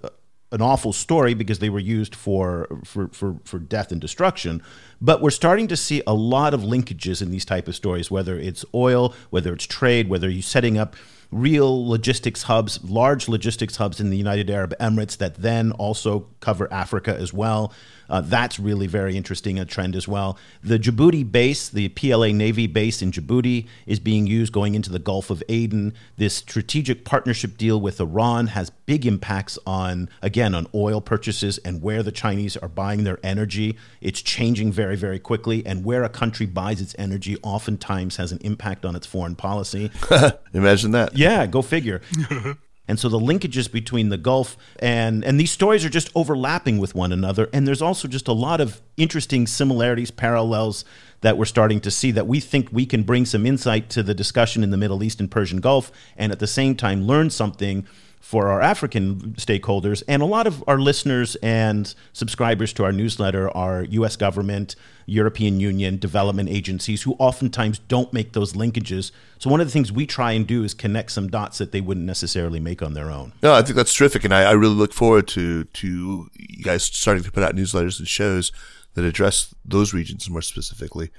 an 0.52 0.60
awful 0.60 0.92
story 0.92 1.34
because 1.34 1.58
they 1.58 1.70
were 1.70 1.80
used 1.80 2.14
for, 2.14 2.68
for, 2.84 3.08
for, 3.08 3.36
for 3.44 3.58
death 3.58 3.90
and 3.90 4.00
destruction. 4.00 4.62
But 5.04 5.20
we're 5.20 5.30
starting 5.30 5.66
to 5.66 5.76
see 5.76 6.00
a 6.06 6.14
lot 6.14 6.54
of 6.54 6.60
linkages 6.60 7.20
in 7.20 7.32
these 7.32 7.44
type 7.44 7.66
of 7.66 7.74
stories, 7.74 8.08
whether 8.08 8.38
it's 8.38 8.64
oil, 8.72 9.14
whether 9.30 9.52
it's 9.52 9.66
trade, 9.66 10.08
whether 10.08 10.30
you're 10.30 10.42
setting 10.42 10.78
up 10.78 10.94
real 11.32 11.88
logistics 11.88 12.44
hubs, 12.44 12.78
large 12.84 13.26
logistics 13.26 13.76
hubs 13.76 13.98
in 13.98 14.10
the 14.10 14.16
United 14.16 14.48
Arab 14.48 14.74
Emirates 14.78 15.16
that 15.16 15.34
then 15.36 15.72
also 15.72 16.28
cover 16.38 16.72
Africa 16.72 17.16
as 17.18 17.32
well. 17.32 17.72
Uh, 18.12 18.20
that's 18.20 18.60
really 18.60 18.86
very 18.86 19.16
interesting 19.16 19.58
a 19.58 19.64
trend 19.64 19.96
as 19.96 20.06
well. 20.06 20.38
The 20.62 20.78
Djibouti 20.78 21.32
base, 21.32 21.70
the 21.70 21.88
PLA 21.88 22.28
Navy 22.28 22.66
base 22.66 23.00
in 23.00 23.10
Djibouti, 23.10 23.66
is 23.86 23.98
being 23.98 24.26
used 24.26 24.52
going 24.52 24.74
into 24.74 24.90
the 24.92 24.98
Gulf 24.98 25.30
of 25.30 25.42
Aden. 25.48 25.94
This 26.18 26.34
strategic 26.34 27.06
partnership 27.06 27.56
deal 27.56 27.80
with 27.80 27.98
Iran 28.00 28.48
has 28.48 28.68
big 28.68 29.06
impacts 29.06 29.58
on, 29.66 30.10
again, 30.20 30.54
on 30.54 30.66
oil 30.74 31.00
purchases 31.00 31.56
and 31.58 31.80
where 31.80 32.02
the 32.02 32.12
Chinese 32.12 32.54
are 32.58 32.68
buying 32.68 33.04
their 33.04 33.18
energy. 33.22 33.78
It's 34.02 34.20
changing 34.20 34.72
very, 34.72 34.96
very 34.96 35.18
quickly, 35.18 35.64
and 35.64 35.82
where 35.82 36.04
a 36.04 36.10
country 36.10 36.44
buys 36.44 36.82
its 36.82 36.94
energy 36.98 37.38
oftentimes 37.42 38.16
has 38.16 38.30
an 38.30 38.38
impact 38.42 38.84
on 38.84 38.94
its 38.94 39.06
foreign 39.06 39.36
policy. 39.36 39.90
Imagine 40.52 40.90
that. 40.90 41.16
Yeah, 41.16 41.46
go 41.46 41.62
figure. 41.62 42.02
And 42.88 42.98
so 42.98 43.08
the 43.08 43.18
linkages 43.18 43.70
between 43.70 44.08
the 44.08 44.18
Gulf 44.18 44.56
and 44.78 45.24
and 45.24 45.38
these 45.38 45.52
stories 45.52 45.84
are 45.84 45.88
just 45.88 46.10
overlapping 46.14 46.78
with 46.78 46.94
one 46.94 47.12
another. 47.12 47.48
And 47.52 47.66
there's 47.66 47.82
also 47.82 48.08
just 48.08 48.28
a 48.28 48.32
lot 48.32 48.60
of 48.60 48.82
interesting 48.96 49.46
similarities, 49.46 50.10
parallels 50.10 50.84
that 51.20 51.38
we're 51.38 51.44
starting 51.44 51.80
to 51.80 51.90
see 51.90 52.10
that 52.10 52.26
we 52.26 52.40
think 52.40 52.68
we 52.72 52.84
can 52.84 53.04
bring 53.04 53.24
some 53.24 53.46
insight 53.46 53.88
to 53.90 54.02
the 54.02 54.14
discussion 54.14 54.64
in 54.64 54.70
the 54.70 54.76
Middle 54.76 55.02
East 55.02 55.20
and 55.20 55.30
Persian 55.30 55.60
Gulf, 55.60 55.92
and 56.16 56.32
at 56.32 56.40
the 56.40 56.46
same 56.46 56.74
time 56.74 57.04
learn 57.04 57.30
something 57.30 57.86
for 58.22 58.48
our 58.48 58.62
African 58.62 59.32
stakeholders. 59.32 60.04
And 60.06 60.22
a 60.22 60.26
lot 60.26 60.46
of 60.46 60.62
our 60.68 60.78
listeners 60.78 61.34
and 61.42 61.92
subscribers 62.12 62.72
to 62.74 62.84
our 62.84 62.92
newsletter 62.92 63.50
are 63.50 63.82
US 63.82 64.14
government, 64.14 64.76
European 65.06 65.58
Union, 65.58 65.98
development 65.98 66.48
agencies 66.48 67.02
who 67.02 67.14
oftentimes 67.18 67.80
don't 67.80 68.12
make 68.12 68.32
those 68.32 68.52
linkages. 68.52 69.10
So, 69.38 69.50
one 69.50 69.60
of 69.60 69.66
the 69.66 69.72
things 69.72 69.90
we 69.90 70.06
try 70.06 70.32
and 70.32 70.46
do 70.46 70.62
is 70.62 70.72
connect 70.72 71.10
some 71.10 71.28
dots 71.28 71.58
that 71.58 71.72
they 71.72 71.80
wouldn't 71.80 72.06
necessarily 72.06 72.60
make 72.60 72.80
on 72.80 72.94
their 72.94 73.10
own. 73.10 73.32
No, 73.42 73.54
I 73.54 73.62
think 73.62 73.74
that's 73.74 73.92
terrific. 73.92 74.22
And 74.22 74.32
I, 74.32 74.44
I 74.44 74.52
really 74.52 74.76
look 74.76 74.92
forward 74.92 75.26
to, 75.28 75.64
to 75.64 76.30
you 76.38 76.62
guys 76.62 76.84
starting 76.84 77.24
to 77.24 77.32
put 77.32 77.42
out 77.42 77.56
newsletters 77.56 77.98
and 77.98 78.06
shows 78.06 78.52
that 78.94 79.04
address 79.04 79.52
those 79.64 79.92
regions 79.92 80.30
more 80.30 80.42
specifically. 80.42 81.10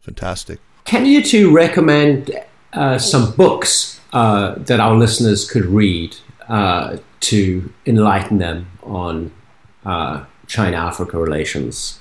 Fantastic. 0.00 0.60
Can 0.84 1.04
you 1.04 1.20
two 1.20 1.52
recommend 1.52 2.30
uh, 2.74 2.98
some 2.98 3.32
books 3.32 4.00
uh, 4.12 4.54
that 4.56 4.78
our 4.78 4.94
listeners 4.94 5.50
could 5.50 5.64
read 5.64 6.16
uh, 6.48 6.98
to 7.20 7.72
enlighten 7.86 8.38
them 8.38 8.66
on 8.82 9.32
uh, 9.84 10.24
China 10.46 10.76
Africa 10.76 11.18
relations? 11.18 12.00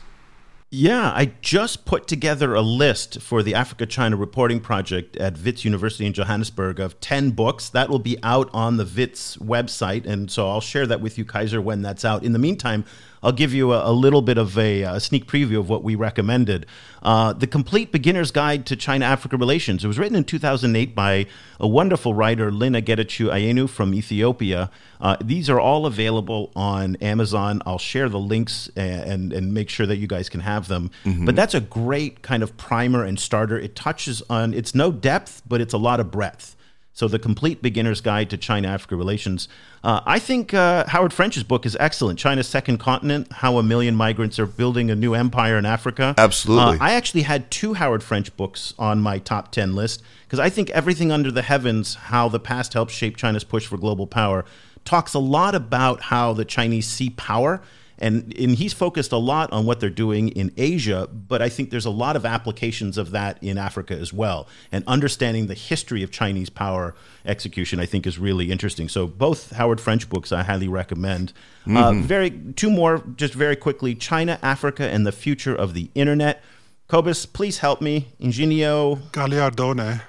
Yeah, 0.76 1.12
I 1.16 1.34
just 1.42 1.86
put 1.86 2.08
together 2.08 2.56
a 2.56 2.62
list 2.62 3.22
for 3.22 3.44
the 3.44 3.54
Africa 3.54 3.86
China 3.86 4.16
Reporting 4.16 4.60
Project 4.60 5.16
at 5.18 5.38
Wits 5.38 5.64
University 5.64 6.04
in 6.04 6.14
Johannesburg 6.14 6.80
of 6.80 7.00
10 7.00 7.30
books. 7.30 7.70
That 7.70 7.90
will 7.90 8.00
be 8.00 8.18
out 8.24 8.50
on 8.56 8.78
the 8.78 8.84
Wits 8.84 9.38
website. 9.38 10.08
And 10.08 10.32
so 10.32 10.50
I'll 10.50 10.62
share 10.62 10.88
that 10.88 11.00
with 11.00 11.20
you, 11.20 11.26
Kaiser, 11.26 11.62
when 11.62 11.84
that's 11.84 12.04
out. 12.04 12.24
In 12.24 12.34
the 12.34 12.40
meantime, 12.40 12.86
I'll 13.24 13.32
give 13.32 13.54
you 13.54 13.72
a, 13.72 13.90
a 13.90 13.94
little 13.94 14.22
bit 14.22 14.38
of 14.38 14.58
a, 14.58 14.82
a, 14.84 15.00
sneak 15.00 15.26
preview 15.26 15.58
of 15.60 15.70
what 15.70 15.84
we 15.84 15.96
recommended. 15.96 16.66
Uh, 17.02 17.34
the 17.34 17.48
Complete 17.48 17.92
Beginner's 17.92 18.32
Guide 18.32 18.66
to 18.66 18.76
China 18.76 19.06
Africa 19.06 19.38
Relations. 19.38 19.84
It 19.84 19.88
was 19.88 19.98
written 19.98 20.16
in 20.16 20.26
2008 20.26 20.94
by 20.94 21.26
a 21.60 21.68
wonderful 21.68 22.14
writer, 22.14 22.52
Lina 22.52 22.82
Getachew 22.82 23.32
Ayenu 23.32 23.70
from 23.70 23.94
Ethiopia. 23.94 24.70
Uh, 25.00 25.18
these 25.24 25.50
are 25.50 25.60
all 25.60 25.86
available 25.86 26.52
on 26.56 26.98
Amazon. 26.98 27.62
I'll 27.66 27.78
share 27.78 28.10
the 28.10 28.20
links 28.20 28.70
and, 28.76 29.02
and, 29.04 29.34
and 29.34 29.54
make 29.54 29.70
sure 29.70 29.86
that 29.86 29.98
you 29.98 30.08
guys 30.08 30.30
can 30.30 30.42
have 30.42 30.68
them. 30.68 30.92
Mm-hmm. 31.06 31.26
But 31.26 31.36
that's 31.36 31.54
a 31.54 31.62
great 31.62 32.22
kind 32.22 32.44
of 32.44 32.58
primer 32.58 33.04
and 33.04 33.20
starter. 33.20 33.58
It 33.58 33.76
touches 33.76 34.22
on, 34.30 34.54
it's 34.54 34.76
no 34.76 34.92
depth, 34.92 35.42
but 35.48 35.62
it's 35.62 35.74
a 35.74 35.78
lot 35.78 36.00
of 36.00 36.12
breadth. 36.12 36.56
So, 36.94 37.08
The 37.08 37.20
Complete 37.20 37.62
Beginner's 37.62 38.02
Guide 38.02 38.30
to 38.30 38.38
China 38.38 38.68
Africa 38.68 38.96
Relations. 38.96 39.48
Uh, 39.84 40.02
I 40.06 40.20
think 40.20 40.54
uh, 40.54 40.86
Howard 40.88 41.12
French's 41.12 41.44
book 41.44 41.66
is 41.66 41.76
excellent. 41.80 42.20
China's 42.20 42.48
Second 42.48 42.78
Continent 42.78 43.32
How 43.32 43.58
a 43.58 43.64
Million 43.64 43.96
Migrants 43.96 44.38
Are 44.38 44.46
Building 44.46 44.92
a 44.92 44.96
New 44.96 45.14
Empire 45.16 45.58
in 45.58 45.66
Africa. 45.66 46.14
Absolutely. 46.18 46.78
Uh, 46.78 46.84
I 46.84 46.94
actually 46.94 47.24
had 47.24 47.50
two 47.50 47.74
Howard 47.74 48.04
French 48.04 48.36
books 48.38 48.74
on 48.78 49.02
my 49.02 49.18
top 49.18 49.52
10 49.52 49.76
list 49.76 50.04
because 50.26 50.40
I 50.40 50.50
think 50.50 50.70
Everything 50.70 51.12
Under 51.12 51.32
the 51.32 51.42
Heavens 51.42 51.96
How 51.96 52.30
the 52.30 52.40
Past 52.40 52.74
Helped 52.74 52.92
Shape 52.92 53.18
China's 53.18 53.44
Push 53.44 53.66
for 53.66 53.78
Global 53.78 54.08
Power 54.08 54.46
talks 54.86 55.14
a 55.14 55.20
lot 55.20 55.56
about 55.56 56.02
how 56.02 56.34
the 56.34 56.46
Chinese 56.46 56.88
see 56.88 57.10
power 57.10 57.62
and 58.00 58.34
and 58.38 58.56
he's 58.56 58.74
focused 58.74 59.12
a 59.12 59.18
lot 59.18 59.52
on 59.52 59.66
what 59.66 59.80
they're 59.80 59.90
doing 59.90 60.30
in 60.30 60.52
Asia, 60.58 61.08
but 61.12 61.42
I 61.42 61.50
think 61.50 61.70
there's 61.70 61.86
a 61.86 61.92
lot 61.92 62.16
of 62.16 62.26
applications 62.26 62.98
of 62.98 63.12
that 63.12 63.42
in 63.42 63.58
Africa 63.58 63.96
as 63.96 64.12
well. 64.12 64.48
And 64.72 64.84
understanding 64.88 65.48
the 65.48 65.54
history 65.54 66.04
of 66.04 66.12
Chinese 66.12 66.50
power 66.50 66.96
execution, 67.26 67.80
I 67.80 67.86
think, 67.86 68.08
is 68.08 68.18
really 68.18 68.52
interesting. 68.52 68.90
So 68.90 69.08
both 69.08 69.52
Howard 69.52 69.80
French 69.80 70.10
books 70.10 70.32
I 70.32 70.44
highly 70.44 70.68
recommend. 70.68 71.34
Uh, 71.66 71.70
mm-hmm. 71.70 71.78
Uh, 71.78 71.92
very 72.06 72.32
two 72.56 72.70
more, 72.70 73.04
just 73.16 73.34
very 73.34 73.56
quickly: 73.56 73.96
China, 73.96 74.40
Africa, 74.42 74.90
and 74.90 75.06
the 75.06 75.12
future 75.12 75.56
of 75.56 75.74
the 75.74 75.90
internet. 75.96 76.44
Cobus, 76.88 77.26
please 77.26 77.60
help 77.60 77.82
me. 77.82 78.10
Iginio 78.20 78.98
Gagliardone. 79.12 80.02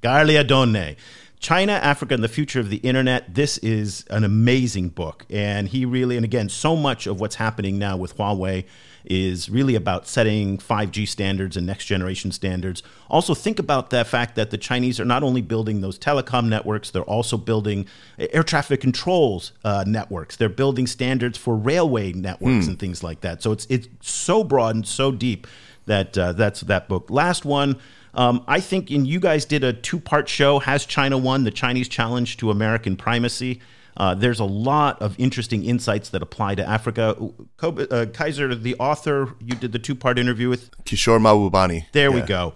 Gagliardone. 0.00 0.96
China, 1.38 1.72
Africa, 1.72 2.14
and 2.14 2.24
the 2.24 2.28
Future 2.28 2.60
of 2.60 2.70
the 2.70 2.78
Internet. 2.78 3.34
This 3.34 3.58
is 3.58 4.04
an 4.10 4.24
amazing 4.24 4.88
book. 4.88 5.26
And 5.30 5.68
he 5.68 5.84
really, 5.84 6.16
and 6.16 6.24
again, 6.24 6.48
so 6.48 6.76
much 6.76 7.06
of 7.06 7.20
what's 7.20 7.36
happening 7.36 7.78
now 7.78 7.96
with 7.96 8.16
Huawei 8.16 8.64
is 9.04 9.48
really 9.48 9.74
about 9.76 10.06
setting 10.06 10.58
5G 10.58 11.06
standards 11.06 11.56
and 11.56 11.66
next 11.66 11.86
generation 11.86 12.32
standards. 12.32 12.82
Also, 13.08 13.34
think 13.34 13.58
about 13.58 13.90
the 13.90 14.04
fact 14.04 14.34
that 14.34 14.50
the 14.50 14.58
Chinese 14.58 14.98
are 14.98 15.04
not 15.04 15.22
only 15.22 15.40
building 15.40 15.80
those 15.80 15.98
telecom 15.98 16.48
networks, 16.48 16.90
they're 16.90 17.02
also 17.02 17.36
building 17.36 17.86
air 18.18 18.42
traffic 18.42 18.80
controls 18.80 19.52
uh, 19.64 19.84
networks. 19.86 20.36
They're 20.36 20.48
building 20.48 20.86
standards 20.86 21.38
for 21.38 21.56
railway 21.56 22.12
networks 22.12 22.66
mm. 22.66 22.68
and 22.68 22.78
things 22.78 23.02
like 23.02 23.20
that. 23.20 23.42
So 23.42 23.52
it's 23.52 23.66
it's 23.70 23.88
so 24.00 24.42
broad 24.42 24.74
and 24.74 24.86
so 24.86 25.12
deep 25.12 25.46
that 25.86 26.18
uh, 26.18 26.32
that's 26.32 26.62
that 26.62 26.88
book. 26.88 27.08
Last 27.10 27.44
one. 27.44 27.78
Um, 28.16 28.42
I 28.48 28.60
think, 28.60 28.90
and 28.90 29.06
you 29.06 29.20
guys 29.20 29.44
did 29.44 29.62
a 29.62 29.72
two 29.72 30.00
part 30.00 30.28
show. 30.28 30.58
Has 30.58 30.86
China 30.86 31.18
won 31.18 31.44
the 31.44 31.50
Chinese 31.50 31.88
challenge 31.88 32.38
to 32.38 32.50
American 32.50 32.96
primacy? 32.96 33.60
Uh, 33.96 34.14
there's 34.14 34.40
a 34.40 34.44
lot 34.44 35.00
of 35.00 35.18
interesting 35.18 35.64
insights 35.64 36.10
that 36.10 36.22
apply 36.22 36.54
to 36.54 36.66
Africa. 36.66 37.16
Uh, 37.62 38.06
Kaiser, 38.12 38.54
the 38.54 38.74
author, 38.76 39.34
you 39.40 39.54
did 39.54 39.72
the 39.72 39.78
two 39.78 39.94
part 39.94 40.18
interview 40.18 40.48
with 40.48 40.70
Kishore 40.84 41.18
Mahbubani. 41.18 41.86
There 41.92 42.10
yeah. 42.10 42.14
we 42.14 42.22
go. 42.22 42.54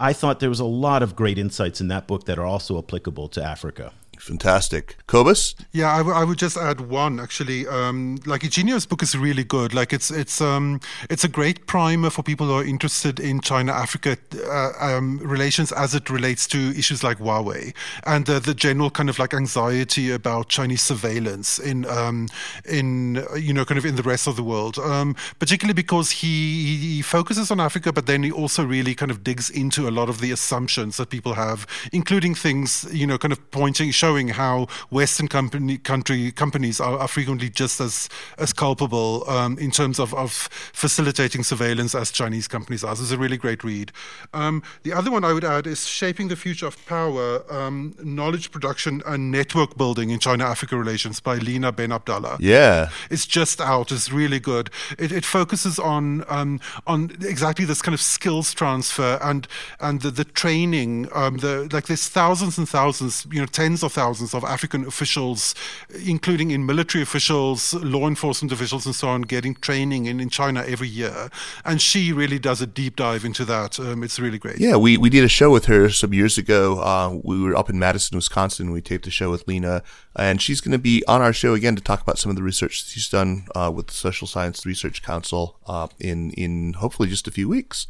I 0.00 0.12
thought 0.12 0.40
there 0.40 0.48
was 0.48 0.60
a 0.60 0.64
lot 0.64 1.02
of 1.02 1.14
great 1.14 1.38
insights 1.38 1.80
in 1.80 1.88
that 1.88 2.06
book 2.06 2.24
that 2.24 2.38
are 2.38 2.46
also 2.46 2.78
applicable 2.78 3.28
to 3.28 3.42
Africa. 3.42 3.92
Fantastic. 4.20 4.96
Cobus? 5.06 5.54
Yeah, 5.72 5.92
I, 5.92 5.98
w- 5.98 6.16
I 6.16 6.24
would 6.24 6.38
just 6.38 6.56
add 6.56 6.80
one 6.80 7.20
actually. 7.20 7.66
Um, 7.66 8.18
like 8.26 8.42
Eugenio's 8.42 8.86
book 8.86 9.02
is 9.02 9.16
really 9.16 9.44
good. 9.44 9.74
Like 9.74 9.92
it's 9.92 10.10
it's 10.10 10.40
um, 10.40 10.80
it's 11.10 11.24
a 11.24 11.28
great 11.28 11.66
primer 11.66 12.10
for 12.10 12.22
people 12.22 12.46
who 12.46 12.54
are 12.54 12.64
interested 12.64 13.20
in 13.20 13.40
China 13.40 13.72
Africa 13.72 14.16
uh, 14.46 14.72
um, 14.80 15.18
relations 15.18 15.72
as 15.72 15.94
it 15.94 16.10
relates 16.10 16.46
to 16.48 16.58
issues 16.78 17.02
like 17.02 17.18
Huawei 17.18 17.74
and 18.04 18.28
uh, 18.28 18.38
the 18.38 18.54
general 18.54 18.90
kind 18.90 19.08
of 19.08 19.18
like 19.18 19.34
anxiety 19.34 20.10
about 20.10 20.48
Chinese 20.48 20.82
surveillance 20.82 21.58
in 21.58 21.84
um, 21.86 22.28
in 22.64 23.24
you 23.36 23.52
know 23.52 23.64
kind 23.64 23.78
of 23.78 23.84
in 23.84 23.96
the 23.96 24.02
rest 24.02 24.26
of 24.26 24.36
the 24.36 24.42
world. 24.42 24.78
Um, 24.78 25.16
particularly 25.38 25.74
because 25.74 26.10
he 26.10 26.76
he 26.76 27.02
focuses 27.02 27.50
on 27.50 27.60
Africa, 27.60 27.92
but 27.92 28.06
then 28.06 28.22
he 28.22 28.30
also 28.30 28.64
really 28.64 28.94
kind 28.94 29.10
of 29.10 29.22
digs 29.22 29.50
into 29.50 29.88
a 29.88 29.90
lot 29.90 30.08
of 30.08 30.20
the 30.20 30.30
assumptions 30.30 30.96
that 30.96 31.10
people 31.10 31.34
have, 31.34 31.66
including 31.92 32.34
things 32.34 32.86
you 32.92 33.06
know 33.06 33.18
kind 33.18 33.32
of 33.32 33.50
pointing 33.50 33.90
showing 34.04 34.28
how 34.28 34.66
Western 34.90 35.28
company 35.28 35.78
country 35.78 36.30
companies 36.32 36.78
are, 36.80 36.98
are 36.98 37.08
frequently 37.08 37.48
just 37.48 37.80
as 37.80 38.08
as 38.38 38.52
culpable 38.52 39.24
um, 39.30 39.58
in 39.58 39.70
terms 39.70 39.98
of, 39.98 40.12
of 40.14 40.30
facilitating 40.84 41.42
surveillance 41.42 41.94
as 41.94 42.10
Chinese 42.10 42.46
companies 42.46 42.84
are. 42.84 42.94
So 42.96 43.02
it's 43.02 43.12
a 43.12 43.18
really 43.18 43.38
great 43.38 43.64
read. 43.64 43.92
Um, 44.34 44.62
the 44.82 44.92
other 44.92 45.10
one 45.10 45.24
I 45.24 45.32
would 45.32 45.44
add 45.44 45.66
is 45.66 45.86
Shaping 45.86 46.28
the 46.28 46.36
Future 46.36 46.66
of 46.66 46.76
Power: 46.86 47.26
um, 47.50 47.94
Knowledge 48.02 48.50
Production 48.50 49.02
and 49.06 49.30
Network 49.30 49.76
Building 49.76 50.10
in 50.10 50.18
China-Africa 50.18 50.76
Relations 50.76 51.20
by 51.20 51.36
Lina 51.36 51.72
Benabdallah. 51.72 52.36
Yeah, 52.40 52.90
it's 53.10 53.26
just 53.26 53.60
out. 53.60 53.90
It's 53.90 54.12
really 54.12 54.40
good. 54.40 54.68
It, 54.98 55.12
it 55.12 55.24
focuses 55.24 55.78
on 55.78 56.24
um, 56.28 56.60
on 56.86 57.10
exactly 57.22 57.64
this 57.64 57.80
kind 57.80 57.94
of 57.94 58.02
skills 58.02 58.52
transfer 58.52 59.18
and 59.22 59.48
and 59.80 60.02
the, 60.02 60.10
the 60.10 60.24
training. 60.24 61.08
Um, 61.14 61.38
the 61.38 61.68
like 61.72 61.86
there's 61.86 62.08
thousands 62.08 62.58
and 62.58 62.68
thousands, 62.68 63.26
you 63.32 63.40
know, 63.40 63.46
tens 63.46 63.82
of 63.82 63.93
thousands 63.94 64.34
of 64.34 64.44
African 64.44 64.84
officials, 64.84 65.54
including 66.04 66.50
in 66.50 66.66
military 66.66 67.02
officials, 67.02 67.72
law 67.74 68.06
enforcement 68.06 68.52
officials, 68.52 68.84
and 68.84 68.94
so 68.94 69.08
on, 69.08 69.22
getting 69.22 69.54
training 69.54 70.06
in, 70.06 70.20
in 70.20 70.28
China 70.28 70.64
every 70.66 70.88
year. 70.88 71.30
And 71.64 71.80
she 71.80 72.12
really 72.12 72.38
does 72.38 72.60
a 72.60 72.66
deep 72.66 72.96
dive 72.96 73.24
into 73.24 73.44
that. 73.46 73.78
Um, 73.78 74.02
it's 74.02 74.18
really 74.18 74.38
great. 74.38 74.58
Yeah, 74.58 74.76
we, 74.76 74.96
we 74.96 75.10
did 75.10 75.24
a 75.24 75.28
show 75.28 75.50
with 75.50 75.66
her 75.66 75.88
some 75.88 76.12
years 76.12 76.36
ago. 76.36 76.80
Uh, 76.80 77.20
we 77.22 77.40
were 77.40 77.56
up 77.56 77.70
in 77.70 77.78
Madison, 77.78 78.16
Wisconsin. 78.16 78.72
We 78.72 78.82
taped 78.82 79.06
a 79.06 79.10
show 79.10 79.30
with 79.30 79.46
Lina, 79.46 79.82
and 80.16 80.42
she's 80.42 80.60
going 80.60 80.72
to 80.72 80.78
be 80.78 81.04
on 81.06 81.22
our 81.22 81.32
show 81.32 81.54
again 81.54 81.76
to 81.76 81.82
talk 81.82 82.02
about 82.02 82.18
some 82.18 82.30
of 82.30 82.36
the 82.36 82.42
research 82.42 82.84
she's 82.84 83.08
done 83.08 83.46
uh, 83.54 83.70
with 83.74 83.86
the 83.86 83.94
Social 83.94 84.26
Science 84.26 84.66
Research 84.66 85.02
Council 85.02 85.56
uh, 85.66 85.88
in 86.00 86.30
in 86.32 86.74
hopefully 86.74 87.08
just 87.08 87.28
a 87.28 87.30
few 87.30 87.48
weeks. 87.48 87.86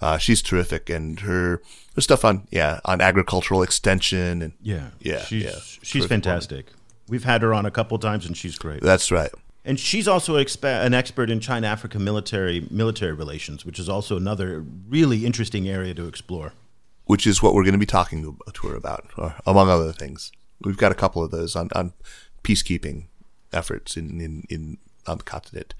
Uh, 0.00 0.16
she's 0.16 0.40
terrific, 0.40 0.88
and 0.88 1.20
her 1.20 1.60
her 2.00 2.02
stuff 2.02 2.24
on 2.24 2.46
yeah 2.50 2.80
on 2.84 3.00
agricultural 3.00 3.62
extension 3.62 4.42
and 4.42 4.52
yeah 4.62 4.88
yeah 5.00 5.20
she's, 5.20 5.44
yeah 5.44 5.58
she's 5.82 6.06
fantastic. 6.06 6.66
We've 7.08 7.24
had 7.24 7.42
her 7.42 7.52
on 7.52 7.66
a 7.66 7.70
couple 7.72 7.98
times, 7.98 8.24
and 8.24 8.36
she's 8.36 8.56
great. 8.56 8.80
That's 8.82 9.10
right. 9.10 9.30
And 9.64 9.78
she's 9.78 10.06
also 10.08 10.36
an 10.36 10.94
expert 10.94 11.28
in 11.28 11.40
China 11.40 11.66
Africa 11.66 11.98
military 11.98 12.66
military 12.70 13.12
relations, 13.12 13.66
which 13.66 13.78
is 13.78 13.88
also 13.88 14.16
another 14.16 14.64
really 14.88 15.26
interesting 15.26 15.68
area 15.68 15.92
to 15.94 16.06
explore. 16.06 16.52
Which 17.04 17.26
is 17.26 17.42
what 17.42 17.54
we're 17.54 17.64
going 17.64 17.72
to 17.72 17.78
be 17.78 17.86
talking 17.86 18.22
to 18.52 18.68
her 18.68 18.76
about, 18.76 19.10
uh, 19.18 19.32
among 19.44 19.68
other 19.68 19.92
things. 19.92 20.30
We've 20.62 20.76
got 20.76 20.92
a 20.92 20.94
couple 20.94 21.24
of 21.24 21.32
those 21.32 21.56
on, 21.56 21.68
on 21.74 21.92
peacekeeping 22.44 23.06
efforts 23.52 23.96
in, 23.96 24.20
in, 24.20 24.46
in 24.48 24.78
on 25.06 25.18
the 25.18 25.24
continent. 25.24 25.74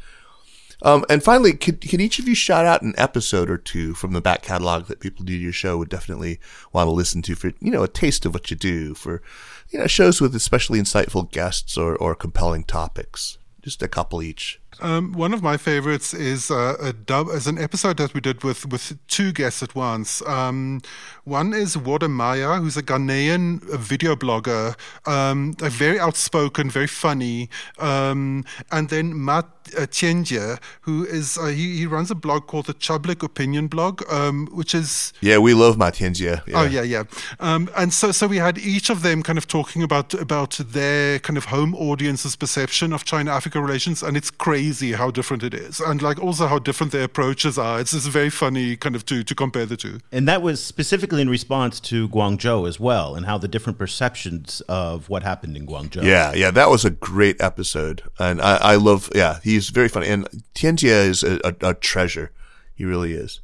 Um, 0.82 1.04
and 1.08 1.22
finally, 1.22 1.52
could, 1.52 1.80
can 1.80 2.00
each 2.00 2.18
of 2.18 2.28
you 2.28 2.34
shout 2.34 2.66
out 2.66 2.82
an 2.82 2.94
episode 2.96 3.50
or 3.50 3.58
two 3.58 3.94
from 3.94 4.12
the 4.12 4.20
back 4.20 4.42
catalog 4.42 4.86
that 4.86 5.00
people 5.00 5.24
do 5.24 5.32
your 5.32 5.52
show 5.52 5.76
would 5.78 5.88
definitely 5.88 6.40
want 6.72 6.86
to 6.86 6.92
listen 6.92 7.22
to 7.22 7.34
for, 7.34 7.52
you 7.60 7.70
know, 7.70 7.82
a 7.82 7.88
taste 7.88 8.24
of 8.24 8.34
what 8.34 8.50
you 8.50 8.56
do 8.56 8.94
for, 8.94 9.22
you 9.70 9.78
know, 9.78 9.86
shows 9.86 10.20
with 10.20 10.34
especially 10.34 10.80
insightful 10.80 11.30
guests 11.30 11.76
or, 11.76 11.96
or 11.96 12.14
compelling 12.14 12.64
topics? 12.64 13.38
Just 13.62 13.82
a 13.82 13.88
couple 13.88 14.22
each. 14.22 14.59
Um, 14.80 15.12
one 15.12 15.34
of 15.34 15.42
my 15.42 15.56
favorites 15.56 16.14
is 16.14 16.50
uh, 16.50 16.76
a 16.80 16.92
dub 16.92 17.28
as 17.28 17.46
an 17.46 17.58
episode 17.58 17.96
that 17.96 18.14
we 18.14 18.20
did 18.20 18.44
with 18.44 18.66
with 18.66 18.98
two 19.08 19.32
guests 19.32 19.62
at 19.62 19.74
once. 19.74 20.22
Um, 20.26 20.80
one 21.24 21.52
is 21.52 21.76
Wode 21.76 22.08
Maya, 22.08 22.56
who's 22.56 22.76
a 22.76 22.82
Ghanaian 22.82 23.62
video 23.78 24.14
blogger, 24.14 24.76
um, 25.06 25.54
very 25.58 25.98
outspoken, 25.98 26.70
very 26.70 26.86
funny, 26.86 27.50
um, 27.78 28.44
and 28.70 28.88
then 28.88 29.24
Matt 29.24 29.44
uh, 29.76 29.82
Tianjie, 29.82 30.58
who 30.82 31.04
is 31.04 31.36
uh, 31.36 31.46
he, 31.46 31.76
he 31.78 31.86
runs 31.86 32.10
a 32.10 32.14
blog 32.14 32.46
called 32.46 32.66
the 32.66 32.74
Chublic 32.74 33.22
Opinion 33.22 33.66
Blog, 33.66 34.02
um, 34.10 34.46
which 34.52 34.74
is 34.74 35.12
yeah, 35.20 35.38
we 35.38 35.52
love 35.52 35.76
Matt 35.76 35.94
Tianjie. 35.94 36.46
Yeah. 36.46 36.60
Oh 36.60 36.64
yeah, 36.64 36.82
yeah, 36.82 37.02
um, 37.40 37.68
and 37.76 37.92
so 37.92 38.12
so 38.12 38.26
we 38.26 38.38
had 38.38 38.56
each 38.56 38.88
of 38.88 39.02
them 39.02 39.22
kind 39.22 39.36
of 39.36 39.46
talking 39.46 39.82
about 39.82 40.14
about 40.14 40.52
their 40.52 41.18
kind 41.18 41.36
of 41.36 41.46
home 41.46 41.74
audience's 41.74 42.36
perception 42.36 42.92
of 42.92 43.04
China-Africa 43.04 43.60
relations, 43.60 44.02
and 44.02 44.16
it's 44.16 44.30
crazy 44.30 44.59
crazy 44.60 44.92
how 44.92 45.10
different 45.10 45.42
it 45.42 45.54
is, 45.54 45.80
and 45.80 46.02
like 46.02 46.22
also 46.22 46.46
how 46.46 46.58
different 46.58 46.92
their 46.92 47.04
approaches 47.04 47.56
are. 47.56 47.80
It's, 47.80 47.94
it's 47.94 48.06
very 48.06 48.28
funny 48.28 48.76
kind 48.76 48.94
of 48.94 49.06
to 49.06 49.24
to 49.24 49.34
compare 49.34 49.64
the 49.64 49.76
two. 49.76 50.00
And 50.12 50.28
that 50.28 50.42
was 50.42 50.62
specifically 50.62 51.22
in 51.22 51.30
response 51.30 51.80
to 51.80 52.08
Guangzhou 52.10 52.68
as 52.68 52.78
well, 52.78 53.14
and 53.14 53.24
how 53.24 53.38
the 53.38 53.48
different 53.48 53.78
perceptions 53.78 54.60
of 54.68 55.08
what 55.08 55.22
happened 55.22 55.56
in 55.56 55.66
Guangzhou. 55.66 56.02
Yeah, 56.02 56.34
yeah, 56.34 56.50
that 56.50 56.68
was 56.68 56.84
a 56.84 56.90
great 56.90 57.40
episode, 57.40 58.02
and 58.18 58.42
I, 58.42 58.56
I 58.72 58.76
love. 58.76 59.08
Yeah, 59.14 59.38
he's 59.42 59.70
very 59.70 59.88
funny, 59.88 60.08
and 60.08 60.28
Tianjie 60.54 61.08
is 61.08 61.22
a, 61.22 61.40
a, 61.42 61.70
a 61.70 61.74
treasure. 61.74 62.30
He 62.74 62.84
really 62.84 63.14
is. 63.14 63.40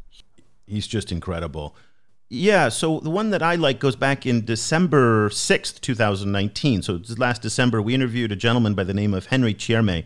He's 0.67 0.87
just 0.87 1.11
incredible. 1.11 1.75
Yeah, 2.29 2.71
so 2.71 2.99
the 3.01 3.11
one 3.11 3.31
that 3.31 3.43
I 3.43 3.55
like 3.55 3.79
goes 3.79 3.97
back 3.97 4.27
in 4.27 4.45
December 4.45 5.31
6th, 5.31 5.81
2019. 5.81 6.83
So 6.83 7.01
last 7.17 7.41
December, 7.41 7.81
we 7.81 7.95
interviewed 7.95 8.33
a 8.33 8.37
gentleman 8.37 8.75
by 8.75 8.83
the 8.83 8.95
name 8.95 9.15
of 9.15 9.27
Henry 9.27 9.55
Chierne, 9.55 10.05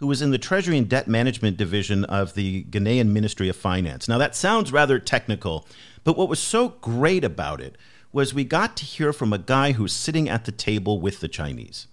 who 0.00 0.06
was 0.06 0.22
in 0.22 0.30
the 0.30 0.38
Treasury 0.38 0.78
and 0.78 0.88
Debt 0.88 1.06
Management 1.06 1.58
Division 1.58 2.04
of 2.06 2.34
the 2.34 2.64
Ghanaian 2.64 3.08
Ministry 3.08 3.48
of 3.50 3.56
Finance. 3.56 4.08
Now, 4.08 4.18
that 4.18 4.34
sounds 4.34 4.72
rather 4.72 4.98
technical, 4.98 5.66
but 6.04 6.16
what 6.16 6.28
was 6.28 6.40
so 6.40 6.70
great 6.80 7.22
about 7.22 7.60
it 7.60 7.76
was 8.10 8.34
we 8.34 8.44
got 8.44 8.76
to 8.78 8.84
hear 8.84 9.12
from 9.12 9.32
a 9.32 9.38
guy 9.38 9.72
who's 9.72 9.92
sitting 9.92 10.28
at 10.28 10.46
the 10.46 10.52
table 10.52 11.00
with 11.00 11.20
the 11.20 11.28
Chinese. 11.28 11.86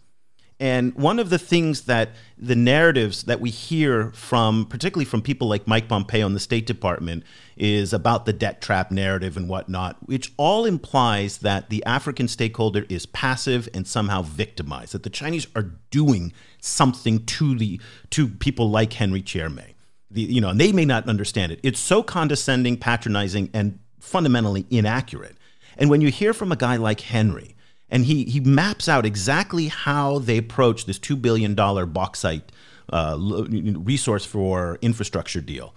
And 0.60 0.96
one 0.96 1.20
of 1.20 1.30
the 1.30 1.38
things 1.38 1.82
that 1.82 2.10
the 2.36 2.56
narratives 2.56 3.24
that 3.24 3.40
we 3.40 3.52
hear 3.52 4.12
from, 4.14 4.66
particularly 4.66 5.06
from 5.06 5.22
people 5.22 5.48
like 5.48 5.68
Mike 5.68 5.88
Pompeo 5.88 6.26
in 6.26 6.34
the 6.34 6.40
State 6.40 6.66
Department, 6.66 7.24
is 7.56 7.94
about 7.94 8.26
the 8.26 8.34
debt 8.34 8.60
trap 8.60 8.90
narrative 8.90 9.38
and 9.38 9.48
whatnot, 9.48 9.98
which 10.08 10.34
all 10.36 10.66
implies 10.66 11.40
that 11.40 11.70
the 11.70 11.86
African 11.86 12.28
stakeholder 12.28 12.86
is 12.90 13.06
passive 13.06 13.70
and 13.74 13.86
somehow 13.86 14.24
victimized, 14.24 14.94
that 14.94 15.04
the 15.04 15.12
Chinese 15.12 15.46
are 15.56 15.74
doing 15.92 16.34
something 16.68 17.26
to 17.26 17.58
the 17.58 17.80
to 18.12 18.28
people 18.28 18.70
like 18.70 18.94
Henry 18.94 19.22
Chierne. 19.22 19.74
The, 20.10 20.22
you 20.22 20.40
know, 20.40 20.50
and 20.50 20.60
they 20.60 20.72
may 20.72 20.86
not 20.86 21.08
understand 21.08 21.52
it. 21.52 21.60
It's 21.64 21.80
so 21.80 22.02
condescending, 22.02 22.78
patronizing, 22.78 23.50
and 23.54 23.80
fundamentally 24.00 24.66
inaccurate. 24.70 25.36
And 25.78 25.90
when 25.90 26.02
you 26.02 26.10
hear 26.10 26.34
from 26.34 26.52
a 26.52 26.56
guy 26.56 26.78
like 26.78 27.02
Henry, 27.02 27.56
and 27.90 28.06
he 28.06 28.26
he 28.26 28.40
maps 28.40 28.88
out 28.88 29.06
exactly 29.06 29.68
how 29.68 30.20
they 30.20 30.38
approach 30.38 30.86
this 30.86 31.00
two 31.00 31.16
billion 31.16 31.56
dollar 31.56 31.86
bauxite 31.86 32.52
uh, 32.92 33.18
resource 33.20 34.26
for 34.26 34.78
infrastructure 34.82 35.42
deal. 35.42 35.74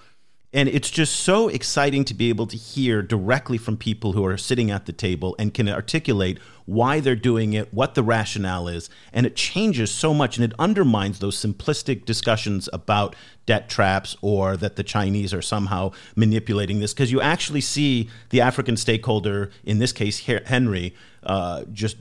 And 0.53 0.69
it's 0.69 0.91
just 0.91 1.15
so 1.15 1.49
exciting 1.49 2.05
to 2.07 2.15
be 2.15 2.29
able 2.29 2.49
to 2.49 2.57
hear 2.57 3.03
directly 3.03 3.57
from 3.57 3.77
people 3.77 4.13
who 4.13 4.25
are 4.27 4.37
sitting 4.37 4.69
at 4.71 4.87
the 4.87 4.93
table 4.93 5.37
and 5.39 5.55
can 5.55 5.69
articulate 5.69 6.41
why 6.67 6.99
they're 6.99 7.15
doing 7.15 7.53
it, 7.53 7.73
what 7.73 7.95
the 7.95 8.03
rationale 8.03 8.67
is. 8.67 8.91
And 9.13 9.27
it 9.27 9.37
changes 9.37 9.93
so 9.93 10.13
much 10.13 10.37
and 10.37 10.45
it 10.45 10.53
undermines 10.59 11.21
those 11.21 11.37
simplistic 11.37 12.05
discussions 12.05 12.69
about 12.73 13.15
debt 13.47 13.69
traps 13.69 14.17
or 14.23 14.57
that 14.57 14.75
the 14.75 14.83
Chinese 14.83 15.33
are 15.33 15.43
somehow 15.43 15.93
manipulating 16.17 16.81
this. 16.81 16.95
Because 16.95 17.13
you 17.13 17.21
actually 17.21 17.61
see 17.61 18.11
the 18.31 18.41
African 18.41 18.77
stakeholder, 18.77 19.51
in 19.63 19.79
this 19.79 19.93
case, 19.93 20.19
Henry, 20.19 20.97
uh, 21.23 21.63
just 21.73 21.97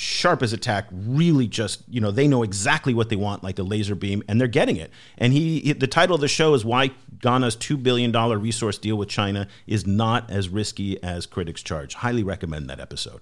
sharp 0.00 0.42
as 0.42 0.54
attack 0.54 0.86
really 0.90 1.46
just 1.46 1.82
you 1.86 2.00
know 2.00 2.10
they 2.10 2.26
know 2.26 2.42
exactly 2.42 2.94
what 2.94 3.10
they 3.10 3.16
want 3.16 3.44
like 3.44 3.58
a 3.58 3.62
laser 3.62 3.94
beam 3.94 4.22
and 4.26 4.40
they're 4.40 4.48
getting 4.48 4.76
it. 4.76 4.90
And 5.18 5.34
he 5.34 5.74
the 5.74 5.86
title 5.86 6.14
of 6.14 6.22
the 6.22 6.28
show 6.28 6.54
is 6.54 6.64
why 6.64 6.92
ghana's 7.18 7.54
$2 7.54 7.82
billion 7.82 8.10
resource 8.40 8.78
deal 8.78 8.96
with 8.96 9.10
china 9.10 9.46
is 9.66 9.86
not 9.86 10.30
as 10.30 10.48
risky 10.48 11.02
as 11.02 11.26
critics 11.26 11.62
charge. 11.62 11.94
Highly 11.94 12.22
recommend 12.22 12.70
that 12.70 12.80
episode. 12.80 13.20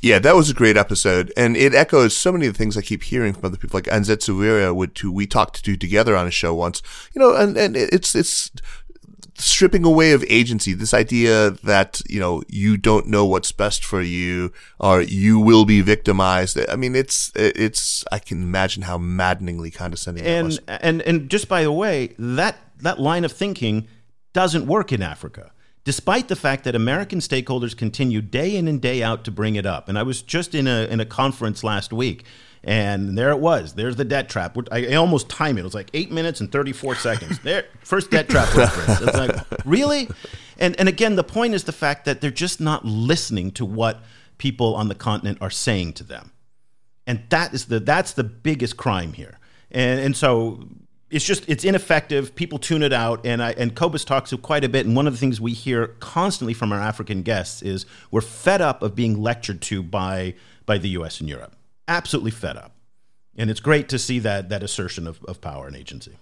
Yeah, 0.00 0.18
that 0.18 0.34
was 0.34 0.50
a 0.50 0.54
great 0.54 0.76
episode, 0.76 1.32
and 1.34 1.56
it 1.56 1.74
echoes 1.74 2.14
so 2.14 2.30
many 2.30 2.46
of 2.46 2.52
the 2.52 2.58
things 2.58 2.76
I 2.76 2.82
keep 2.82 3.04
hearing 3.04 3.32
from 3.32 3.46
other 3.46 3.56
people, 3.56 3.78
like 3.78 3.84
Anzetse 3.84 4.36
Were, 4.36 4.86
who 5.00 5.10
we 5.10 5.26
talked 5.26 5.64
to 5.64 5.76
together 5.78 6.14
on 6.14 6.26
a 6.26 6.30
show 6.30 6.52
once. 6.52 6.82
You 7.14 7.20
know, 7.20 7.34
and, 7.34 7.56
and 7.56 7.74
it's 7.74 8.14
it's 8.14 8.50
stripping 9.36 9.84
away 9.84 10.12
of 10.12 10.24
agency, 10.28 10.72
this 10.72 10.94
idea 10.94 11.50
that, 11.62 12.02
you 12.08 12.20
know, 12.20 12.42
you 12.48 12.76
don't 12.76 13.06
know 13.06 13.24
what's 13.24 13.52
best 13.52 13.84
for 13.84 14.00
you 14.00 14.52
or 14.78 15.00
you 15.00 15.38
will 15.40 15.64
be 15.64 15.80
victimized. 15.80 16.58
I 16.68 16.76
mean, 16.76 16.94
it's, 16.94 17.32
it's, 17.34 18.04
I 18.12 18.18
can 18.18 18.42
imagine 18.42 18.82
how 18.82 18.98
maddeningly 18.98 19.70
condescending 19.70 20.24
and, 20.24 20.46
And, 20.68 21.02
and 21.02 21.30
just 21.30 21.48
by 21.48 21.62
the 21.62 21.72
way, 21.72 22.14
that, 22.18 22.56
that 22.78 23.00
line 23.00 23.24
of 23.24 23.32
thinking 23.32 23.88
doesn't 24.32 24.66
work 24.66 24.92
in 24.92 25.02
Africa 25.02 25.50
despite 25.84 26.28
the 26.28 26.36
fact 26.36 26.64
that 26.64 26.74
American 26.74 27.20
stakeholders 27.20 27.76
continue 27.76 28.22
day 28.22 28.56
in 28.56 28.66
and 28.66 28.80
day 28.80 29.02
out 29.02 29.22
to 29.24 29.30
bring 29.30 29.54
it 29.54 29.66
up. 29.66 29.88
And 29.88 29.98
I 29.98 30.02
was 30.02 30.22
just 30.22 30.54
in 30.54 30.66
a 30.66 30.86
in 30.86 30.98
a 30.98 31.06
conference 31.06 31.62
last 31.62 31.92
week 31.92 32.24
and 32.64 33.16
there 33.16 33.30
it 33.30 33.38
was. 33.38 33.74
There's 33.74 33.96
the 33.96 34.04
debt 34.04 34.28
trap. 34.28 34.56
I, 34.72 34.94
almost 34.94 35.28
timed 35.28 35.58
it. 35.58 35.60
It 35.60 35.64
was 35.64 35.74
like 35.74 35.90
eight 35.92 36.10
minutes 36.10 36.40
and 36.40 36.50
34 36.50 36.94
seconds. 36.96 37.38
There, 37.40 37.66
first 37.80 38.10
debt 38.10 38.28
trap 38.28 38.54
reference. 38.54 39.00
It's 39.00 39.16
like, 39.16 39.36
really? 39.64 40.08
And, 40.58 40.78
and 40.80 40.88
again, 40.88 41.16
the 41.16 41.24
point 41.24 41.54
is 41.54 41.64
the 41.64 41.72
fact 41.72 42.06
that 42.06 42.20
they're 42.20 42.30
just 42.30 42.60
not 42.60 42.84
listening 42.84 43.50
to 43.52 43.66
what 43.66 44.02
people 44.38 44.74
on 44.74 44.88
the 44.88 44.94
continent 44.94 45.38
are 45.40 45.50
saying 45.50 45.92
to 45.94 46.04
them. 46.04 46.32
And 47.06 47.22
that 47.28 47.52
is 47.52 47.66
the, 47.66 47.80
that's 47.80 48.12
the 48.12 48.24
biggest 48.24 48.76
crime 48.78 49.12
here. 49.12 49.38
And, 49.70 50.00
and 50.00 50.16
so 50.16 50.66
it's 51.10 51.24
just 51.24 51.48
it's 51.48 51.64
ineffective. 51.64 52.34
People 52.34 52.58
tune 52.58 52.82
it 52.82 52.92
out, 52.92 53.24
and 53.24 53.40
I 53.40 53.52
and 53.52 53.74
Cobus 53.76 54.04
talks 54.04 54.30
to 54.30 54.38
quite 54.38 54.64
a 54.64 54.68
bit. 54.68 54.84
And 54.84 54.96
one 54.96 55.06
of 55.06 55.12
the 55.12 55.18
things 55.18 55.40
we 55.40 55.52
hear 55.52 55.88
constantly 56.00 56.54
from 56.54 56.72
our 56.72 56.80
African 56.80 57.22
guests 57.22 57.62
is 57.62 57.86
we're 58.10 58.20
fed 58.20 58.60
up 58.60 58.82
of 58.82 58.96
being 58.96 59.20
lectured 59.20 59.62
to 59.62 59.82
by 59.82 60.34
by 60.66 60.76
the 60.78 60.88
U.S. 60.90 61.20
and 61.20 61.28
Europe. 61.28 61.54
Absolutely 61.88 62.30
fed 62.30 62.56
up. 62.56 62.72
And 63.36 63.50
it's 63.50 63.60
great 63.60 63.88
to 63.88 63.98
see 63.98 64.18
that, 64.20 64.48
that 64.48 64.62
assertion 64.62 65.06
of, 65.06 65.22
of 65.24 65.40
power 65.40 65.66
and 65.66 65.76
agency. 65.76 66.18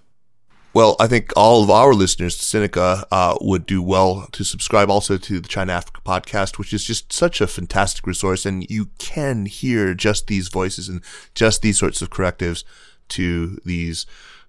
Well, 0.75 0.97
I 0.99 1.07
think 1.07 1.33
all 1.37 1.63
of 1.63 1.69
our 1.69 1.93
listeners 1.93 2.39
to 2.39 2.45
Sinica 2.45 3.05
uh, 3.13 3.37
would 3.43 3.67
do 3.67 3.83
well 3.83 4.27
to 4.33 4.43
subscribe 4.43 4.89
also 4.89 5.19
to 5.19 5.39
the 5.39 5.49
China 5.49 5.75
Africa 5.75 6.01
podcast, 6.03 6.59
which 6.59 6.73
is 6.73 6.83
just 6.83 7.13
such 7.13 7.43
a 7.43 7.47
fantastic 7.47 8.07
resource. 8.07 8.47
And 8.47 8.69
you 8.71 8.87
can 8.99 9.45
hear 9.45 9.93
just 9.93 10.29
these 10.29 10.49
voices 10.49 10.89
and 10.89 11.03
just 11.35 11.61
these 11.61 11.79
sorts 11.79 12.01
of 12.01 12.09
correctives 12.09 12.65
to 13.11 13.59
these 13.67 14.07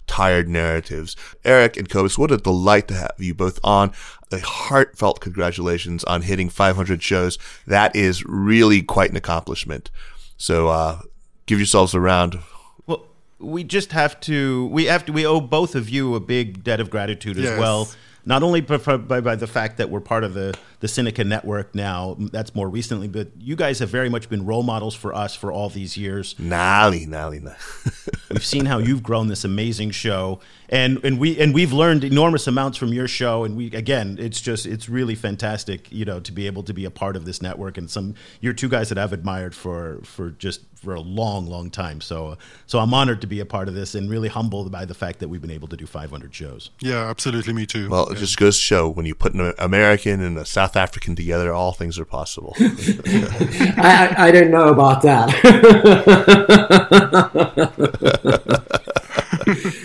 tired 0.08 0.48
narratives. 0.48 1.18
Eric 1.44 1.76
and 1.76 1.90
Cobus, 1.90 2.18
what 2.18 2.32
a 2.32 2.38
delight 2.38 2.88
to 2.88 2.94
have 2.94 3.16
you 3.18 3.34
both 3.34 3.60
on. 3.62 3.92
A 4.32 4.40
heartfelt 4.40 5.20
congratulations 5.20 6.06
on 6.06 6.22
hitting 6.22 6.50
500 6.50 7.04
shows. 7.04 7.38
That 7.68 7.96
is 7.98 8.24
really 8.26 8.82
quite 8.82 9.10
an 9.10 9.18
accomplishment. 9.18 9.92
So, 10.38 10.68
uh, 10.68 11.00
give 11.46 11.60
yourselves 11.60 11.94
a 11.94 12.00
round 12.00 12.40
well, 12.86 13.06
we 13.40 13.64
just 13.64 13.92
have 13.92 14.20
to. 14.22 14.68
We 14.68 14.86
have 14.86 15.06
to. 15.06 15.14
We 15.14 15.26
owe 15.26 15.40
both 15.42 15.76
of 15.76 15.90
you 15.90 16.16
a 16.16 16.20
big 16.20 16.64
debt 16.64 16.80
of 16.80 16.90
gratitude 16.90 17.38
as 17.38 17.44
Yes. 17.44 17.60
well. 17.60 17.90
Not 18.26 18.42
only 18.42 18.62
by, 18.62 18.78
by, 18.78 19.20
by 19.20 19.36
the 19.36 19.48
fact 19.48 19.78
that 19.78 19.90
we're 19.90 20.00
part 20.00 20.24
of 20.24 20.34
the 20.34 20.56
the 20.84 20.90
Sinica 20.90 21.26
network 21.26 21.74
now. 21.74 22.18
That's 22.20 22.54
more 22.54 22.68
recently, 22.68 23.08
but 23.08 23.30
you 23.40 23.56
guys 23.56 23.80
have 23.80 23.88
very 23.88 24.10
much 24.10 24.28
been 24.28 24.46
role 24.46 24.64
models 24.64 24.94
for 24.94 25.16
us 25.16 25.34
for 25.34 25.50
all 25.50 25.70
these 25.70 25.96
years. 25.96 26.34
Nali, 26.34 27.08
nali, 27.08 27.42
nali. 27.42 28.20
We've 28.30 28.46
seen 28.46 28.66
how 28.66 28.80
you've 28.80 29.02
grown 29.02 29.28
this 29.28 29.46
amazing 29.46 29.92
show, 29.92 30.42
and 30.68 31.00
and 31.06 31.20
we 31.20 31.40
and 31.40 31.54
we've 31.54 31.72
learned 31.72 32.04
enormous 32.04 32.48
amounts 32.48 32.78
from 32.78 32.92
your 32.92 33.08
show. 33.08 33.46
And 33.46 33.56
we 33.56 33.68
again, 33.68 34.18
it's 34.20 34.42
just 34.42 34.66
it's 34.66 34.90
really 34.90 35.16
fantastic, 35.16 35.90
you 35.90 36.04
know, 36.04 36.20
to 36.20 36.32
be 36.34 36.48
able 36.48 36.64
to 36.64 36.74
be 36.74 36.84
a 36.84 36.92
part 36.92 37.16
of 37.16 37.24
this 37.24 37.42
network. 37.42 37.78
And 37.78 37.90
some 37.90 38.16
you're 38.42 38.54
two 38.54 38.68
guys 38.68 38.90
that 38.90 38.98
I've 38.98 39.14
admired 39.14 39.56
for 39.56 40.00
for 40.04 40.32
just 40.32 40.62
for 40.76 40.96
a 40.96 41.00
long, 41.00 41.46
long 41.46 41.70
time. 41.70 42.02
So 42.02 42.38
so 42.66 42.80
I'm 42.80 42.94
honored 42.94 43.22
to 43.22 43.28
be 43.28 43.40
a 43.40 43.46
part 43.46 43.68
of 43.68 43.76
this, 43.76 43.94
and 43.94 44.10
really 44.10 44.30
humbled 44.30 44.72
by 44.72 44.86
the 44.86 44.96
fact 44.96 45.20
that 45.20 45.28
we've 45.28 45.42
been 45.42 45.52
able 45.52 45.68
to 45.68 45.78
do 45.78 45.86
500 45.86 46.34
shows. 46.34 46.72
Yeah, 46.82 47.08
absolutely. 47.08 47.54
Me 47.54 47.66
too. 47.66 47.90
Well, 47.90 48.10
it 48.10 48.18
just 48.18 48.38
goes 48.38 48.58
to 48.58 48.62
show 48.62 48.90
when 48.90 49.06
you 49.06 49.14
put 49.14 49.34
an 49.34 49.54
American 49.60 50.22
and 50.22 50.38
a 50.38 50.46
South 50.46 50.73
African 50.76 51.16
together, 51.16 51.54
all 51.54 51.74
things 51.74 52.00
are 52.00 52.06
possible. 52.06 52.56
I, 52.60 54.14
I, 54.18 54.28
I 54.28 54.32
don't 54.32 54.52
know 54.52 54.70
about 54.70 55.02
that. 55.04 55.30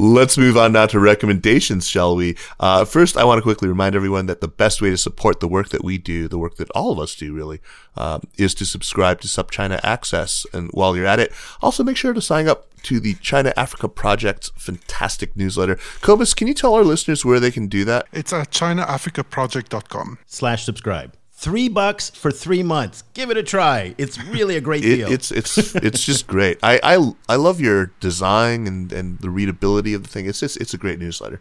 Let's 0.00 0.38
move 0.38 0.56
on 0.56 0.74
now 0.74 0.86
to 0.86 1.00
recommendations, 1.00 1.88
shall 1.88 2.14
we? 2.14 2.36
Uh, 2.60 2.84
first, 2.84 3.16
I 3.16 3.24
want 3.24 3.38
to 3.38 3.42
quickly 3.42 3.66
remind 3.66 3.96
everyone 3.96 4.26
that 4.26 4.40
the 4.40 4.46
best 4.46 4.80
way 4.80 4.90
to 4.90 4.96
support 4.96 5.40
the 5.40 5.48
work 5.48 5.70
that 5.70 5.82
we 5.82 5.98
do, 5.98 6.28
the 6.28 6.38
work 6.38 6.54
that 6.58 6.70
all 6.70 6.92
of 6.92 7.00
us 7.00 7.16
do 7.16 7.34
really, 7.34 7.58
um, 7.96 8.22
is 8.36 8.54
to 8.54 8.64
subscribe 8.64 9.20
to 9.22 9.26
SupChina 9.26 9.80
Access. 9.82 10.46
And 10.52 10.70
while 10.70 10.96
you're 10.96 11.04
at 11.04 11.18
it, 11.18 11.32
also 11.60 11.82
make 11.82 11.96
sure 11.96 12.12
to 12.12 12.22
sign 12.22 12.46
up 12.46 12.68
to 12.82 13.00
the 13.00 13.14
China 13.14 13.52
Africa 13.56 13.88
Project's 13.88 14.52
fantastic 14.54 15.36
newsletter. 15.36 15.80
Cobus, 16.00 16.32
can 16.32 16.46
you 16.46 16.54
tell 16.54 16.74
our 16.74 16.84
listeners 16.84 17.24
where 17.24 17.40
they 17.40 17.50
can 17.50 17.66
do 17.66 17.84
that? 17.86 18.06
it's 18.12 18.32
at 18.32 18.52
ChinaAfricaProject.com. 18.52 20.18
Slash 20.26 20.62
subscribe. 20.62 21.17
Three 21.40 21.68
bucks 21.68 22.10
for 22.10 22.32
three 22.32 22.64
months. 22.64 23.04
Give 23.14 23.30
it 23.30 23.36
a 23.36 23.44
try. 23.44 23.94
It's 23.96 24.20
really 24.24 24.56
a 24.56 24.60
great 24.60 24.84
It, 24.84 24.96
deal. 24.96 25.12
it's 25.12 25.30
it's 25.30 25.56
it's 25.76 26.04
just 26.04 26.26
great. 26.26 26.58
I, 26.64 26.80
I 26.82 27.12
I 27.28 27.36
love 27.36 27.60
your 27.60 27.92
design 28.00 28.66
and, 28.66 28.92
and 28.92 29.20
the 29.20 29.30
readability 29.30 29.94
of 29.94 30.02
the 30.02 30.08
thing. 30.08 30.26
It's 30.26 30.40
just 30.40 30.56
it's 30.56 30.74
a 30.74 30.76
great 30.76 30.98
newsletter. 30.98 31.40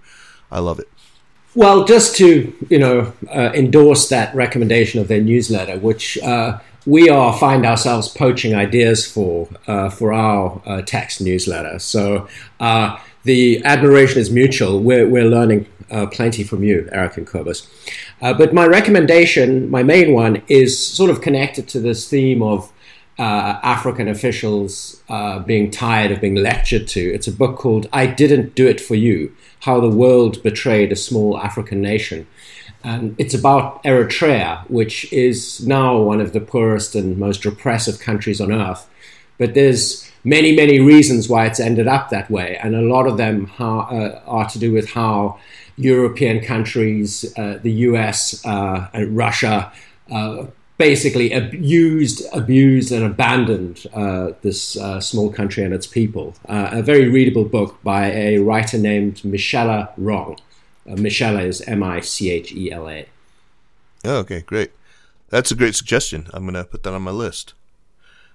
I 0.52 0.60
love 0.60 0.78
it. 0.78 0.88
Well, 1.56 1.84
just 1.84 2.16
to 2.18 2.54
you 2.70 2.78
know 2.78 3.12
uh, 3.34 3.50
endorse 3.56 4.08
that 4.10 4.36
recommendation 4.36 5.02
of 5.02 5.08
their 5.08 5.20
newsletter, 5.20 5.80
which 5.80 6.20
uh, 6.20 6.60
we 6.86 7.10
are 7.10 7.36
find 7.36 7.66
ourselves 7.66 8.08
poaching 8.08 8.54
ideas 8.54 9.12
for 9.12 9.50
uh, 9.66 9.90
for 9.90 10.14
our 10.14 10.62
uh, 10.68 10.84
text 10.84 11.22
newsletter. 11.22 11.80
So 11.80 12.28
uh, 12.60 13.00
the 13.24 13.66
admiration 13.66 14.20
is 14.20 14.30
mutual. 14.30 14.80
We're 14.80 15.10
we're 15.10 15.26
learning 15.26 15.66
uh, 15.90 16.06
plenty 16.06 16.44
from 16.44 16.64
you, 16.64 16.88
Eric 16.92 17.18
and 17.18 17.26
Cobus. 17.26 17.68
Uh, 18.22 18.34
but 18.34 18.54
my 18.54 18.66
recommendation, 18.66 19.70
my 19.70 19.84
main 19.84 20.14
one, 20.14 20.42
is 20.48 20.78
sort 20.78 21.10
of 21.10 21.22
connected 21.22 21.68
to 21.68 21.80
this 21.80 22.10
theme 22.10 22.42
of 22.42 22.72
uh, 23.20 23.60
African 23.64 24.08
officials 24.08 25.02
uh, 25.10 25.40
being 25.40 25.72
tired 25.72 26.12
of 26.12 26.22
being 26.22 26.36
lectured 26.36 26.88
to. 26.88 27.00
It's 27.00 27.28
a 27.28 27.32
book 27.32 27.58
called 27.58 27.88
I 27.92 28.08
Didn't 28.08 28.56
Do 28.56 28.68
It 28.68 28.80
For 28.80 28.96
You 28.96 29.36
How 29.62 29.80
the 29.80 29.90
World 29.90 30.42
Betrayed 30.44 30.92
a 30.92 30.96
Small 30.96 31.38
African 31.38 31.82
Nation. 31.82 32.28
And 32.84 33.16
it's 33.18 33.34
about 33.34 33.84
Eritrea, 33.84 34.70
which 34.70 35.12
is 35.12 35.66
now 35.66 36.00
one 36.00 36.22
of 36.22 36.34
the 36.34 36.40
poorest 36.40 36.96
and 36.96 37.18
most 37.18 37.44
repressive 37.44 38.00
countries 38.00 38.40
on 38.40 38.52
earth. 38.52 38.88
But 39.40 39.56
there's 39.56 40.10
many, 40.24 40.56
many 40.56 40.80
reasons 40.80 41.28
why 41.28 41.48
it's 41.48 41.60
ended 41.60 41.88
up 41.88 42.10
that 42.10 42.30
way. 42.30 42.58
And 42.62 42.76
a 42.76 42.82
lot 42.82 43.08
of 43.08 43.18
them 43.18 43.52
uh, 43.60 44.20
are 44.26 44.50
to 44.50 44.60
do 44.60 44.72
with 44.72 44.92
how 44.92 45.40
European 45.78 46.44
countries, 46.44 47.32
uh, 47.38 47.60
the 47.62 47.72
US, 47.72 48.44
uh, 48.46 48.88
and 48.94 49.16
Russia, 49.16 49.72
uh, 50.12 50.48
basically 50.78 51.32
abused, 51.32 52.26
abused, 52.34 52.92
and 52.92 53.06
abandoned 53.06 53.86
uh, 53.94 54.32
this 54.42 54.76
uh, 54.78 55.00
small 55.00 55.32
country 55.32 55.64
and 55.64 55.74
its 55.74 55.88
people. 55.88 56.36
A 56.46 56.82
very 56.82 57.08
readable 57.08 57.46
book 57.46 57.82
by 57.84 58.12
a 58.12 58.40
writer 58.40 58.78
named 58.78 59.24
Michela 59.24 59.90
Wrong. 59.98 60.38
Michela 60.86 61.42
is 61.42 61.62
M 61.62 61.84
I 61.84 62.00
C 62.00 62.32
H 62.32 62.52
E 62.54 62.72
L 62.72 62.90
A. 62.90 63.06
Oh, 64.06 64.18
okay, 64.18 64.42
great. 64.42 64.72
That's 65.30 65.52
a 65.52 65.56
great 65.56 65.76
suggestion. 65.76 66.28
I'm 66.34 66.46
gonna 66.46 66.64
put 66.64 66.84
that 66.84 66.94
on 66.94 67.02
my 67.02 67.12
list. 67.12 67.54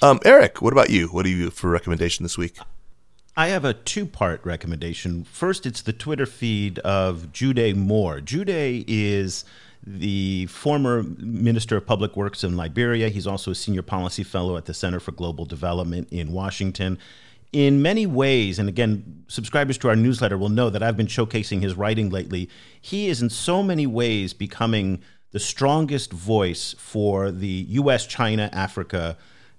Um, 0.00 0.20
Eric, 0.24 0.62
what 0.62 0.72
about 0.72 0.90
you? 0.90 1.08
What 1.08 1.24
do 1.24 1.30
you 1.30 1.50
for 1.50 1.68
recommendation 1.70 2.22
this 2.22 2.38
week? 2.38 2.56
I 3.36 3.48
have 3.48 3.64
a 3.64 3.74
two 3.74 4.06
part 4.06 4.44
recommendation. 4.44 5.24
First, 5.24 5.66
it's 5.66 5.82
the 5.82 5.92
Twitter 5.92 6.26
feed 6.26 6.78
of 6.80 7.32
Jude 7.32 7.76
Moore. 7.76 8.20
Jude 8.20 8.48
is 8.48 9.44
the 9.84 10.46
former 10.46 11.02
Minister 11.02 11.76
of 11.76 11.86
Public 11.86 12.16
Works 12.16 12.44
in 12.44 12.56
Liberia. 12.56 13.08
He's 13.08 13.26
also 13.26 13.50
a 13.50 13.56
senior 13.56 13.82
policy 13.82 14.22
fellow 14.22 14.56
at 14.56 14.66
the 14.66 14.74
Center 14.74 15.00
for 15.00 15.10
Global 15.10 15.44
Development 15.44 16.06
in 16.12 16.32
Washington. 16.32 16.98
In 17.52 17.82
many 17.82 18.06
ways, 18.06 18.60
and 18.60 18.68
again, 18.68 19.24
subscribers 19.26 19.78
to 19.78 19.88
our 19.88 19.96
newsletter 19.96 20.38
will 20.38 20.48
know 20.48 20.70
that 20.70 20.82
I've 20.82 20.96
been 20.96 21.06
showcasing 21.06 21.62
his 21.62 21.74
writing 21.74 22.10
lately. 22.10 22.48
He 22.80 23.08
is 23.08 23.20
in 23.20 23.30
so 23.30 23.64
many 23.64 23.86
ways 23.86 24.32
becoming 24.32 25.02
the 25.32 25.40
strongest 25.40 26.12
voice 26.12 26.74
for 26.78 27.32
the 27.32 27.66
U.S., 27.70 28.06
China, 28.06 28.48
Africa 28.52 29.16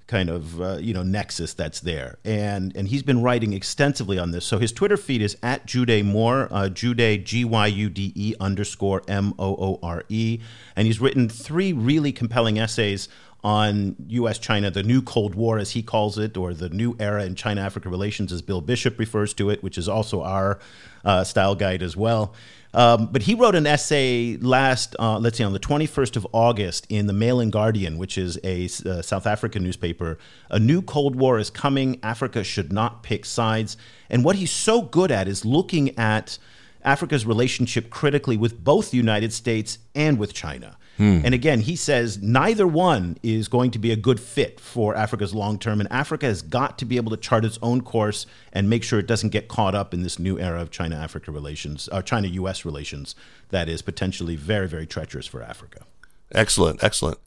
kind 0.10 0.28
of 0.28 0.60
uh, 0.60 0.78
you 0.78 0.92
know 0.92 1.04
nexus 1.04 1.54
that's 1.54 1.82
there 1.82 2.18
and 2.26 2.76
and 2.76 2.88
he's 2.88 3.04
been 3.04 3.22
writing 3.22 3.54
extensively 3.54 4.18
on 4.18 4.32
this 4.32 4.44
so 4.44 4.58
his 4.58 4.72
twitter 4.72 4.98
feed 4.98 5.22
is 5.22 5.38
at 5.44 5.68
jude 5.68 6.04
moore 6.04 6.48
uh, 6.50 6.68
jude 6.68 7.24
g-y-u-d-e 7.24 8.34
underscore 8.40 9.04
m-o-o-r-e 9.08 10.40
and 10.76 10.88
he's 10.88 11.00
written 11.00 11.30
three 11.30 11.72
really 11.72 12.12
compelling 12.12 12.58
essays 12.58 13.08
on 13.42 13.96
U.S. 14.10 14.38
China, 14.38 14.70
the 14.70 14.84
new 14.84 15.02
Cold 15.02 15.34
War, 15.34 15.60
as 15.60 15.72
he 15.72 15.82
calls 15.82 16.18
it, 16.18 16.36
or 16.36 16.54
the 16.54 16.68
new 16.68 16.98
era 17.00 17.24
in 17.24 17.36
China 17.36 17.62
Africa 17.62 17.88
relations, 17.88 18.34
as 18.34 18.42
Bill 18.42 18.60
Bishop 18.60 19.00
refers 19.00 19.34
to 19.36 19.50
it, 19.50 19.64
which 19.64 19.78
is 19.78 19.88
also 19.88 20.22
our 20.24 20.60
uh, 21.06 21.24
style 21.24 21.56
guide 21.56 21.82
as 21.82 21.96
well. 21.96 22.34
Um, 22.74 23.10
but 23.12 23.24
he 23.24 23.34
wrote 23.34 23.56
an 23.56 23.66
essay 23.66 24.38
last, 24.38 24.96
uh, 25.00 25.18
let's 25.18 25.38
see, 25.38 25.44
on 25.44 25.54
the 25.54 25.60
21st 25.60 26.16
of 26.16 26.28
August 26.34 26.86
in 26.90 27.08
the 27.08 27.14
Mail 27.14 27.40
and 27.40 27.52
Guardian, 27.52 27.98
which 27.98 28.18
is 28.18 28.40
a 28.44 28.66
uh, 28.86 29.02
South 29.02 29.26
African 29.26 29.64
newspaper. 29.64 30.20
A 30.50 30.60
new 30.60 30.82
Cold 30.82 31.16
War 31.16 31.40
is 31.40 31.50
coming. 31.50 32.00
Africa 32.04 32.44
should 32.44 32.72
not 32.72 33.02
pick 33.02 33.26
sides. 33.26 33.76
And 34.10 34.24
what 34.24 34.36
he's 34.36 34.52
so 34.52 34.84
good 34.84 35.12
at 35.12 35.28
is 35.28 35.46
looking 35.46 35.98
at 35.98 36.38
Africa's 36.84 37.26
relationship 37.26 37.90
critically 37.90 38.38
with 38.38 38.64
both 38.64 38.92
the 38.92 38.98
United 38.98 39.34
States 39.34 39.80
and 39.96 40.20
with 40.20 40.34
China. 40.34 40.78
Hmm. 41.00 41.22
And 41.24 41.34
again, 41.34 41.62
he 41.62 41.78
says 41.78 42.22
neither 42.22 42.68
one 42.68 43.18
is 43.24 43.48
going 43.48 43.72
to 43.72 43.80
be 43.80 43.92
a 43.92 43.96
good 43.96 44.20
fit 44.20 44.60
for 44.60 44.96
Africa's 44.96 45.34
long 45.34 45.58
term, 45.58 45.80
and 45.80 45.90
Africa 45.90 46.26
has 46.26 46.42
got 46.42 46.78
to 46.80 46.86
be 46.86 46.98
able 46.98 47.10
to 47.12 47.18
chart 47.18 47.46
its 47.46 47.58
own 47.62 47.80
course 47.82 48.26
and 48.52 48.70
make 48.70 48.84
sure 48.84 49.00
it 49.00 49.08
doesn't 49.08 49.30
get 49.30 49.48
caught 49.48 49.74
up 49.74 49.94
in 49.94 50.04
this 50.04 50.20
new 50.20 50.38
era 50.38 50.62
of 50.62 50.72
China 50.72 50.98
Africa 50.98 51.32
relations, 51.32 51.88
or 51.88 52.00
uh, 52.00 52.02
China 52.02 52.28
US 52.28 52.66
relations 52.66 53.16
that 53.48 53.70
is 53.70 53.82
potentially 53.82 54.36
very, 54.36 54.68
very 54.68 54.86
treacherous 54.86 55.26
for 55.26 55.42
Africa. 55.42 55.86
Excellent, 56.34 56.84
excellent. 56.84 57.18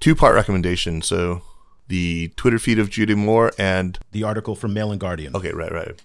Two 0.00 0.14
part 0.14 0.34
recommendation. 0.34 1.02
So 1.02 1.42
the 1.88 2.28
Twitter 2.36 2.58
feed 2.58 2.78
of 2.78 2.88
Judy 2.88 3.14
Moore 3.14 3.52
and 3.58 3.98
the 4.12 4.22
article 4.22 4.54
from 4.54 4.72
Mail 4.72 4.90
and 4.90 4.98
Guardian. 4.98 5.36
Okay, 5.36 5.52
right, 5.52 5.70
right. 5.70 6.00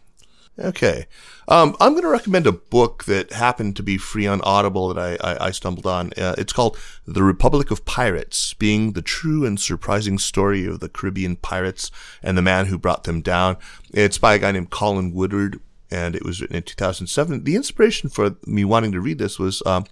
Okay. 0.58 1.08
Um, 1.48 1.76
I'm 1.80 1.94
going 1.94 2.04
to 2.04 2.10
recommend 2.10 2.46
a 2.46 2.52
book 2.52 3.06
that 3.06 3.34
happened 3.34 3.76
to 3.78 3.84
be 3.84 3.98
free 3.98 4.28
on 4.28 4.40
Audible 4.42 4.94
that 4.94 5.20
I, 5.22 5.34
I, 5.34 5.48
I 5.48 5.52
stumbled 5.52 5.88
on. 5.88 6.12
Uh, 6.16 6.36
it's 6.38 6.54
called 6.54 6.78
The 7.08 7.24
Republic 7.24 7.72
of 7.72 7.86
Pirates, 7.86 8.54
being 8.54 8.92
the 8.92 9.02
true 9.02 9.46
and 9.46 9.60
surprising 9.60 10.20
story 10.20 10.66
of 10.66 10.80
the 10.80 10.90
Caribbean 10.90 11.38
pirates 11.38 11.90
and 12.22 12.38
the 12.38 12.44
man 12.44 12.68
who 12.68 12.78
brought 12.78 13.06
them 13.06 13.22
down. 13.22 13.58
It's 13.94 14.20
by 14.20 14.36
a 14.36 14.40
guy 14.40 14.52
named 14.52 14.70
Colin 14.70 15.12
Woodard, 15.12 15.60
and 15.90 16.16
it 16.16 16.24
was 16.24 16.40
written 16.40 16.56
in 16.56 16.64
2007. 16.64 17.44
The 17.44 17.56
inspiration 17.56 18.10
for 18.10 18.36
me 18.46 18.64
wanting 18.64 18.92
to 18.92 19.02
read 19.02 19.18
this 19.18 19.40
was, 19.40 19.64
um, 19.66 19.86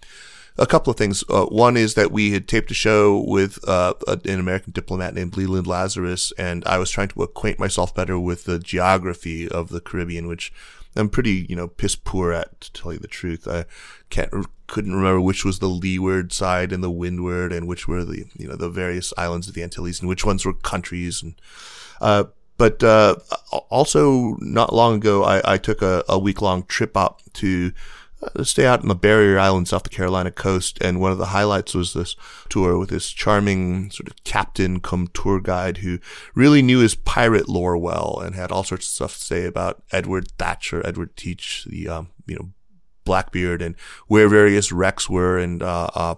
a 0.58 0.66
couple 0.66 0.92
of 0.92 0.98
things. 0.98 1.24
Uh, 1.30 1.46
one 1.46 1.78
is 1.78 1.94
that 1.96 2.12
we 2.12 2.32
had 2.32 2.48
taped 2.48 2.72
a 2.72 2.76
show 2.76 3.24
with 3.28 3.68
uh, 3.68 3.94
an 4.08 4.40
American 4.40 4.72
diplomat 4.72 5.14
named 5.14 5.38
Leland 5.38 5.68
Lazarus, 5.68 6.34
and 6.38 6.64
I 6.66 6.78
was 6.78 6.92
trying 6.92 7.10
to 7.10 7.24
acquaint 7.24 7.60
myself 7.60 7.96
better 7.96 8.20
with 8.20 8.44
the 8.44 8.60
geography 8.60 9.48
of 9.48 9.70
the 9.70 9.82
Caribbean, 9.82 10.28
which 10.28 10.52
I'm 10.96 11.10
pretty, 11.10 11.46
you 11.50 11.56
know, 11.56 11.68
piss 11.68 11.96
poor 11.96 12.34
at, 12.34 12.60
to 12.62 12.74
tell 12.74 12.94
you 12.94 13.00
the 13.00 13.08
truth. 13.08 13.48
I 13.48 13.66
can't, 14.10 14.30
couldn't 14.68 14.96
remember 14.96 15.22
which 15.22 15.46
was 15.46 15.60
the 15.60 15.68
leeward 15.68 16.34
side 16.34 16.72
and 16.72 16.84
the 16.84 16.92
windward, 16.92 17.54
and 17.54 17.68
which 17.68 17.88
were 17.88 18.04
the, 18.04 18.26
you 18.38 18.48
know, 18.48 18.56
the 18.56 18.70
various 18.70 19.14
islands 19.18 19.48
of 19.48 19.54
the 19.54 19.64
Antilles, 19.64 20.00
and 20.00 20.10
which 20.10 20.26
ones 20.26 20.46
were 20.46 20.54
countries, 20.54 21.24
and 21.24 21.36
uh, 22.02 22.26
but 22.58 22.84
uh, 22.84 23.16
also 23.70 24.36
not 24.40 24.72
long 24.72 24.98
ago, 24.98 25.24
I, 25.24 25.54
I 25.54 25.58
took 25.58 25.82
a, 25.82 26.04
a 26.08 26.20
week 26.20 26.44
long 26.44 26.64
trip 26.64 26.96
up 26.96 27.22
to 27.34 27.72
stay 28.44 28.66
out 28.66 28.82
in 28.82 28.88
the 28.88 28.96
Barrier 28.96 29.40
Islands 29.40 29.74
off 29.74 29.84
the 29.84 29.90
Carolina 29.90 30.32
coast. 30.32 30.78
And 30.82 31.00
one 31.00 31.12
of 31.12 31.18
the 31.18 31.28
highlights 31.28 31.74
was 31.74 31.94
this 31.94 32.16
tour 32.50 32.78
with 32.78 32.90
this 32.90 33.10
charming 33.10 33.92
sort 33.92 34.08
of 34.08 34.24
captain 34.24 34.80
come 34.80 35.08
tour 35.14 35.40
guide 35.40 35.78
who 35.78 36.00
really 36.36 36.62
knew 36.62 36.80
his 36.80 36.96
pirate 36.96 37.50
lore 37.50 37.78
well 37.78 38.22
and 38.24 38.36
had 38.36 38.52
all 38.52 38.64
sorts 38.64 38.88
of 38.88 38.92
stuff 38.92 39.14
to 39.16 39.24
say 39.24 39.46
about 39.46 39.84
Edward 39.92 40.32
Thatcher, 40.38 40.86
Edward 40.86 41.16
Teach, 41.16 41.66
the, 41.66 41.88
um, 41.88 42.10
you 42.26 42.36
know, 42.36 42.50
Blackbeard 43.04 43.62
and 43.62 43.76
where 44.08 44.30
various 44.30 44.72
wrecks 44.72 45.10
were. 45.10 45.38
And, 45.38 45.64
uh, 45.64 45.90
uh, 45.96 46.16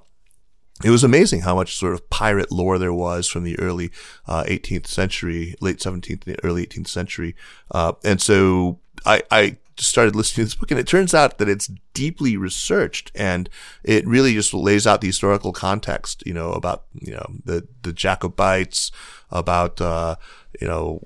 it 0.84 0.90
was 0.90 1.04
amazing 1.04 1.42
how 1.42 1.56
much 1.56 1.78
sort 1.78 1.94
of 1.94 2.10
pirate 2.10 2.52
lore 2.52 2.78
there 2.78 2.94
was 2.94 3.28
from 3.28 3.44
the 3.44 3.58
early 3.60 3.90
uh, 4.28 4.44
18th 4.44 4.88
century, 4.88 5.56
late 5.62 5.78
17th, 5.78 6.28
and 6.28 6.36
early 6.44 6.66
18th 6.66 6.88
century. 6.88 7.36
Uh, 7.72 7.94
and 8.04 8.20
so 8.20 8.80
I, 9.06 9.24
I 9.32 9.58
started 9.78 10.16
listening 10.16 10.46
to 10.46 10.50
this 10.50 10.56
book 10.56 10.72
and 10.72 10.80
it 10.80 10.88
turns 10.88 11.14
out 11.14 11.38
that 11.38 11.50
it's 11.50 11.70
deeply 11.94 12.38
researched 12.38 13.12
and 13.16 13.50
it 13.84 14.06
really 14.08 14.34
just 14.34 14.54
lays 14.54 14.86
out 14.86 15.02
the 15.02 15.08
historical 15.08 15.52
context, 15.54 16.24
you 16.26 16.34
know, 16.34 16.52
about, 16.54 16.86
you 16.94 17.14
know, 17.14 17.26
the, 17.46 17.68
the 17.82 17.94
Jacobites, 17.94 18.92
about, 19.32 19.82
uh, 19.82 20.16
you 20.60 20.68
know, 20.68 21.02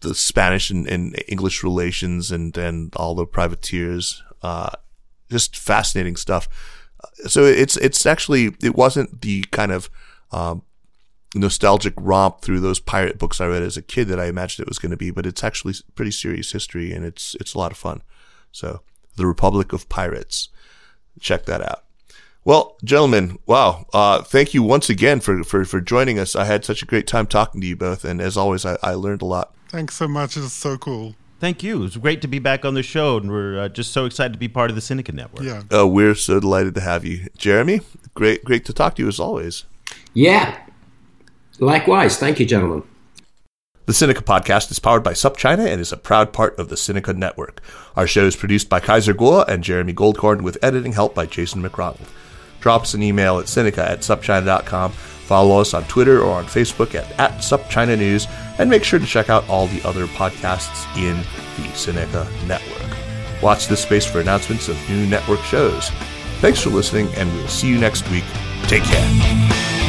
the 0.00 0.14
Spanish 0.14 0.70
and, 0.70 0.86
and, 0.86 1.22
English 1.28 1.62
relations 1.62 2.30
and, 2.30 2.56
and 2.56 2.94
all 2.96 3.14
the 3.14 3.26
privateers, 3.26 4.22
uh, 4.42 4.70
just 5.30 5.56
fascinating 5.56 6.16
stuff. 6.16 6.48
So 7.26 7.44
it's, 7.44 7.76
it's 7.76 8.04
actually, 8.06 8.54
it 8.62 8.74
wasn't 8.74 9.22
the 9.22 9.42
kind 9.50 9.72
of, 9.72 9.90
um, 10.32 10.62
nostalgic 11.34 11.94
romp 11.96 12.40
through 12.40 12.60
those 12.60 12.80
pirate 12.80 13.18
books 13.18 13.40
I 13.40 13.46
read 13.46 13.62
as 13.62 13.76
a 13.76 13.82
kid 13.82 14.08
that 14.08 14.20
I 14.20 14.26
imagined 14.26 14.64
it 14.64 14.68
was 14.68 14.78
going 14.78 14.90
to 14.90 14.96
be, 14.96 15.10
but 15.10 15.26
it's 15.26 15.44
actually 15.44 15.74
pretty 15.94 16.10
serious 16.10 16.52
history 16.52 16.92
and 16.92 17.04
it's 17.04 17.36
it's 17.40 17.54
a 17.54 17.58
lot 17.58 17.72
of 17.72 17.78
fun. 17.78 18.02
So, 18.52 18.80
The 19.16 19.26
Republic 19.26 19.72
of 19.72 19.88
Pirates. 19.88 20.48
Check 21.20 21.44
that 21.46 21.62
out. 21.62 21.84
Well, 22.44 22.76
gentlemen, 22.82 23.38
wow. 23.46 23.84
Uh, 23.92 24.22
thank 24.22 24.54
you 24.54 24.62
once 24.62 24.88
again 24.88 25.20
for, 25.20 25.44
for, 25.44 25.64
for 25.64 25.80
joining 25.80 26.18
us. 26.18 26.34
I 26.34 26.46
had 26.46 26.64
such 26.64 26.82
a 26.82 26.86
great 26.86 27.06
time 27.06 27.26
talking 27.26 27.60
to 27.60 27.66
you 27.66 27.76
both. 27.76 28.04
And 28.04 28.20
as 28.20 28.36
always, 28.36 28.64
I, 28.64 28.78
I 28.82 28.94
learned 28.94 29.22
a 29.22 29.26
lot. 29.26 29.54
Thanks 29.68 29.94
so 29.94 30.08
much. 30.08 30.36
It's 30.36 30.52
so 30.52 30.78
cool. 30.78 31.14
Thank 31.38 31.62
you. 31.62 31.76
It 31.76 31.80
was 31.80 31.96
great 31.96 32.20
to 32.22 32.28
be 32.28 32.38
back 32.38 32.66
on 32.66 32.74
the 32.74 32.82
show, 32.82 33.16
and 33.16 33.30
we're 33.30 33.58
uh, 33.58 33.68
just 33.68 33.92
so 33.92 34.04
excited 34.04 34.34
to 34.34 34.38
be 34.38 34.48
part 34.48 34.68
of 34.68 34.76
the 34.76 34.82
Sinica 34.82 35.14
Network. 35.14 35.44
Yeah. 35.44 35.62
Uh, 35.74 35.86
we're 35.86 36.14
so 36.14 36.38
delighted 36.38 36.74
to 36.74 36.82
have 36.82 37.04
you. 37.04 37.28
Jeremy, 37.38 37.80
great, 38.14 38.44
great 38.44 38.66
to 38.66 38.74
talk 38.74 38.96
to 38.96 39.02
you 39.02 39.08
as 39.08 39.18
always. 39.18 39.64
Yeah, 40.12 40.58
Likewise. 41.60 42.16
Thank 42.16 42.40
you, 42.40 42.46
gentlemen. 42.46 42.82
The 43.86 43.92
Sinica 43.92 44.22
podcast 44.22 44.70
is 44.70 44.78
powered 44.78 45.02
by 45.02 45.12
SupChina 45.14 45.66
and 45.66 45.80
is 45.80 45.92
a 45.92 45.96
proud 45.96 46.32
part 46.32 46.58
of 46.58 46.68
the 46.68 46.76
Sinica 46.76 47.16
Network. 47.16 47.60
Our 47.96 48.06
show 48.06 48.24
is 48.24 48.36
produced 48.36 48.68
by 48.68 48.78
Kaiser 48.78 49.14
Kuo 49.14 49.44
and 49.48 49.64
Jeremy 49.64 49.92
Goldkorn 49.92 50.42
with 50.42 50.58
editing 50.62 50.92
help 50.92 51.14
by 51.14 51.26
Jason 51.26 51.62
McRonald. 51.62 52.08
Drop 52.60 52.82
us 52.82 52.94
an 52.94 53.02
email 53.02 53.38
at 53.38 53.46
Sinica 53.46 53.78
at 53.78 54.00
SupChina.com. 54.00 54.92
Follow 54.92 55.60
us 55.60 55.74
on 55.74 55.84
Twitter 55.84 56.20
or 56.20 56.32
on 56.36 56.44
Facebook 56.44 56.94
at, 56.94 57.10
at 57.18 57.32
SupChina 57.38 57.98
News, 57.98 58.26
and 58.58 58.70
make 58.70 58.84
sure 58.84 58.98
to 58.98 59.06
check 59.06 59.30
out 59.30 59.48
all 59.48 59.66
the 59.66 59.82
other 59.86 60.06
podcasts 60.06 60.86
in 60.96 61.16
the 61.56 61.68
Sinica 61.72 62.26
Network. 62.46 63.42
Watch 63.42 63.66
this 63.66 63.82
space 63.82 64.04
for 64.04 64.20
announcements 64.20 64.68
of 64.68 64.76
new 64.88 65.06
network 65.06 65.40
shows. 65.40 65.90
Thanks 66.40 66.60
for 66.60 66.70
listening, 66.70 67.08
and 67.14 67.32
we'll 67.34 67.48
see 67.48 67.68
you 67.68 67.78
next 67.78 68.08
week. 68.10 68.24
Take 68.64 68.84
care. 68.84 69.79